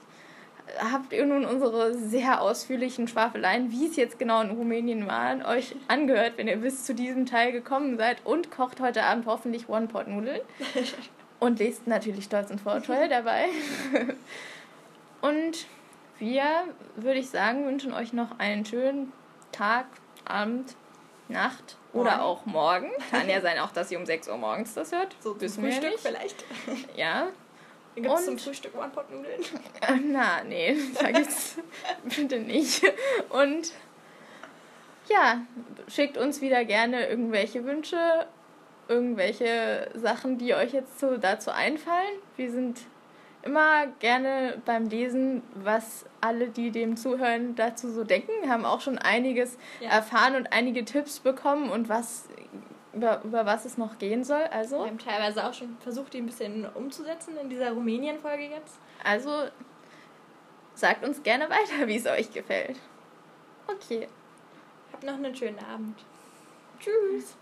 habt 0.79 1.13
ihr 1.13 1.25
nun 1.25 1.45
unsere 1.45 1.93
sehr 1.97 2.41
ausführlichen 2.41 3.07
Schwafeleien, 3.07 3.71
wie 3.71 3.87
es 3.87 3.95
jetzt 3.95 4.19
genau 4.19 4.41
in 4.41 4.51
Rumänien 4.51 5.07
waren, 5.07 5.43
euch 5.43 5.75
angehört, 5.87 6.33
wenn 6.37 6.47
ihr 6.47 6.57
bis 6.57 6.85
zu 6.85 6.93
diesem 6.95 7.25
Teil 7.25 7.51
gekommen 7.51 7.97
seid 7.97 8.25
und 8.25 8.51
kocht 8.51 8.79
heute 8.79 9.03
Abend 9.03 9.25
hoffentlich 9.25 9.69
One-Pot-Nudeln. 9.69 10.41
und 11.39 11.59
lest 11.59 11.87
natürlich 11.87 12.25
Stolz 12.25 12.51
und 12.51 12.61
Vorurteile 12.61 13.09
dabei. 13.09 13.47
und 15.21 15.65
wir, 16.21 16.45
würde 16.95 17.19
ich 17.19 17.29
sagen, 17.29 17.65
wünschen 17.65 17.93
euch 17.93 18.13
noch 18.13 18.39
einen 18.39 18.65
schönen 18.65 19.11
Tag, 19.51 19.87
Abend, 20.23 20.75
Nacht 21.27 21.77
oder 21.93 22.17
morgen. 22.17 22.21
auch 22.21 22.45
morgen. 22.45 22.91
Kann 23.09 23.27
ja 23.27 23.41
sein, 23.41 23.59
auch 23.59 23.71
dass 23.71 23.91
ihr 23.91 23.99
um 23.99 24.05
6 24.05 24.29
Uhr 24.29 24.37
morgens 24.37 24.73
das 24.73 24.91
hört. 24.91 25.15
So 25.19 25.39
wissen 25.41 25.63
wir 25.63 25.71
Frühstück 25.71 25.99
vielleicht. 25.99 26.45
Ja. 26.95 27.27
Gibt 27.95 28.07
es 28.07 28.25
zum 28.25 28.37
Frühstück 28.37 28.75
One-Pot-Nudeln? 28.75 29.41
Na, 30.11 30.43
nee, 30.43 30.77
da 30.99 31.11
gibt's 31.11 31.57
bitte 32.03 32.39
nicht. 32.39 32.83
Und 33.29 33.73
ja, 35.09 35.41
schickt 35.87 36.17
uns 36.17 36.39
wieder 36.39 36.63
gerne 36.63 37.07
irgendwelche 37.07 37.65
Wünsche, 37.65 38.27
irgendwelche 38.87 39.89
Sachen, 39.95 40.37
die 40.37 40.53
euch 40.53 40.71
jetzt 40.71 40.99
so 40.99 41.17
dazu 41.17 41.51
einfallen. 41.51 42.19
Wir 42.37 42.51
sind 42.51 42.79
immer 43.43 43.87
gerne 43.99 44.61
beim 44.65 44.87
Lesen, 44.87 45.41
was 45.55 46.05
alle, 46.19 46.49
die 46.49 46.71
dem 46.71 46.97
zuhören, 46.97 47.55
dazu 47.55 47.91
so 47.91 48.03
denken. 48.03 48.31
Wir 48.41 48.49
haben 48.49 48.65
auch 48.65 48.81
schon 48.81 48.97
einiges 48.97 49.57
ja. 49.79 49.89
erfahren 49.89 50.35
und 50.35 50.53
einige 50.53 50.85
Tipps 50.85 51.19
bekommen 51.19 51.69
und 51.69 51.89
was 51.89 52.27
über, 52.93 53.21
über 53.23 53.45
was 53.45 53.65
es 53.65 53.77
noch 53.77 53.97
gehen 53.97 54.23
soll. 54.23 54.43
Also. 54.51 54.79
Wir 54.79 54.87
haben 54.87 54.99
teilweise 54.99 55.45
auch 55.45 55.53
schon 55.53 55.77
versucht, 55.79 56.13
die 56.13 56.19
ein 56.19 56.25
bisschen 56.25 56.65
umzusetzen 56.73 57.37
in 57.37 57.49
dieser 57.49 57.71
Rumänien-Folge 57.71 58.43
jetzt. 58.43 58.79
Also 59.03 59.31
sagt 60.73 61.05
uns 61.05 61.23
gerne 61.23 61.49
weiter, 61.49 61.87
wie 61.87 61.95
es 61.95 62.05
euch 62.05 62.31
gefällt. 62.31 62.77
Okay. 63.67 64.07
Habt 64.91 65.03
noch 65.03 65.13
einen 65.13 65.35
schönen 65.35 65.59
Abend. 65.59 65.97
Tschüss. 66.79 67.37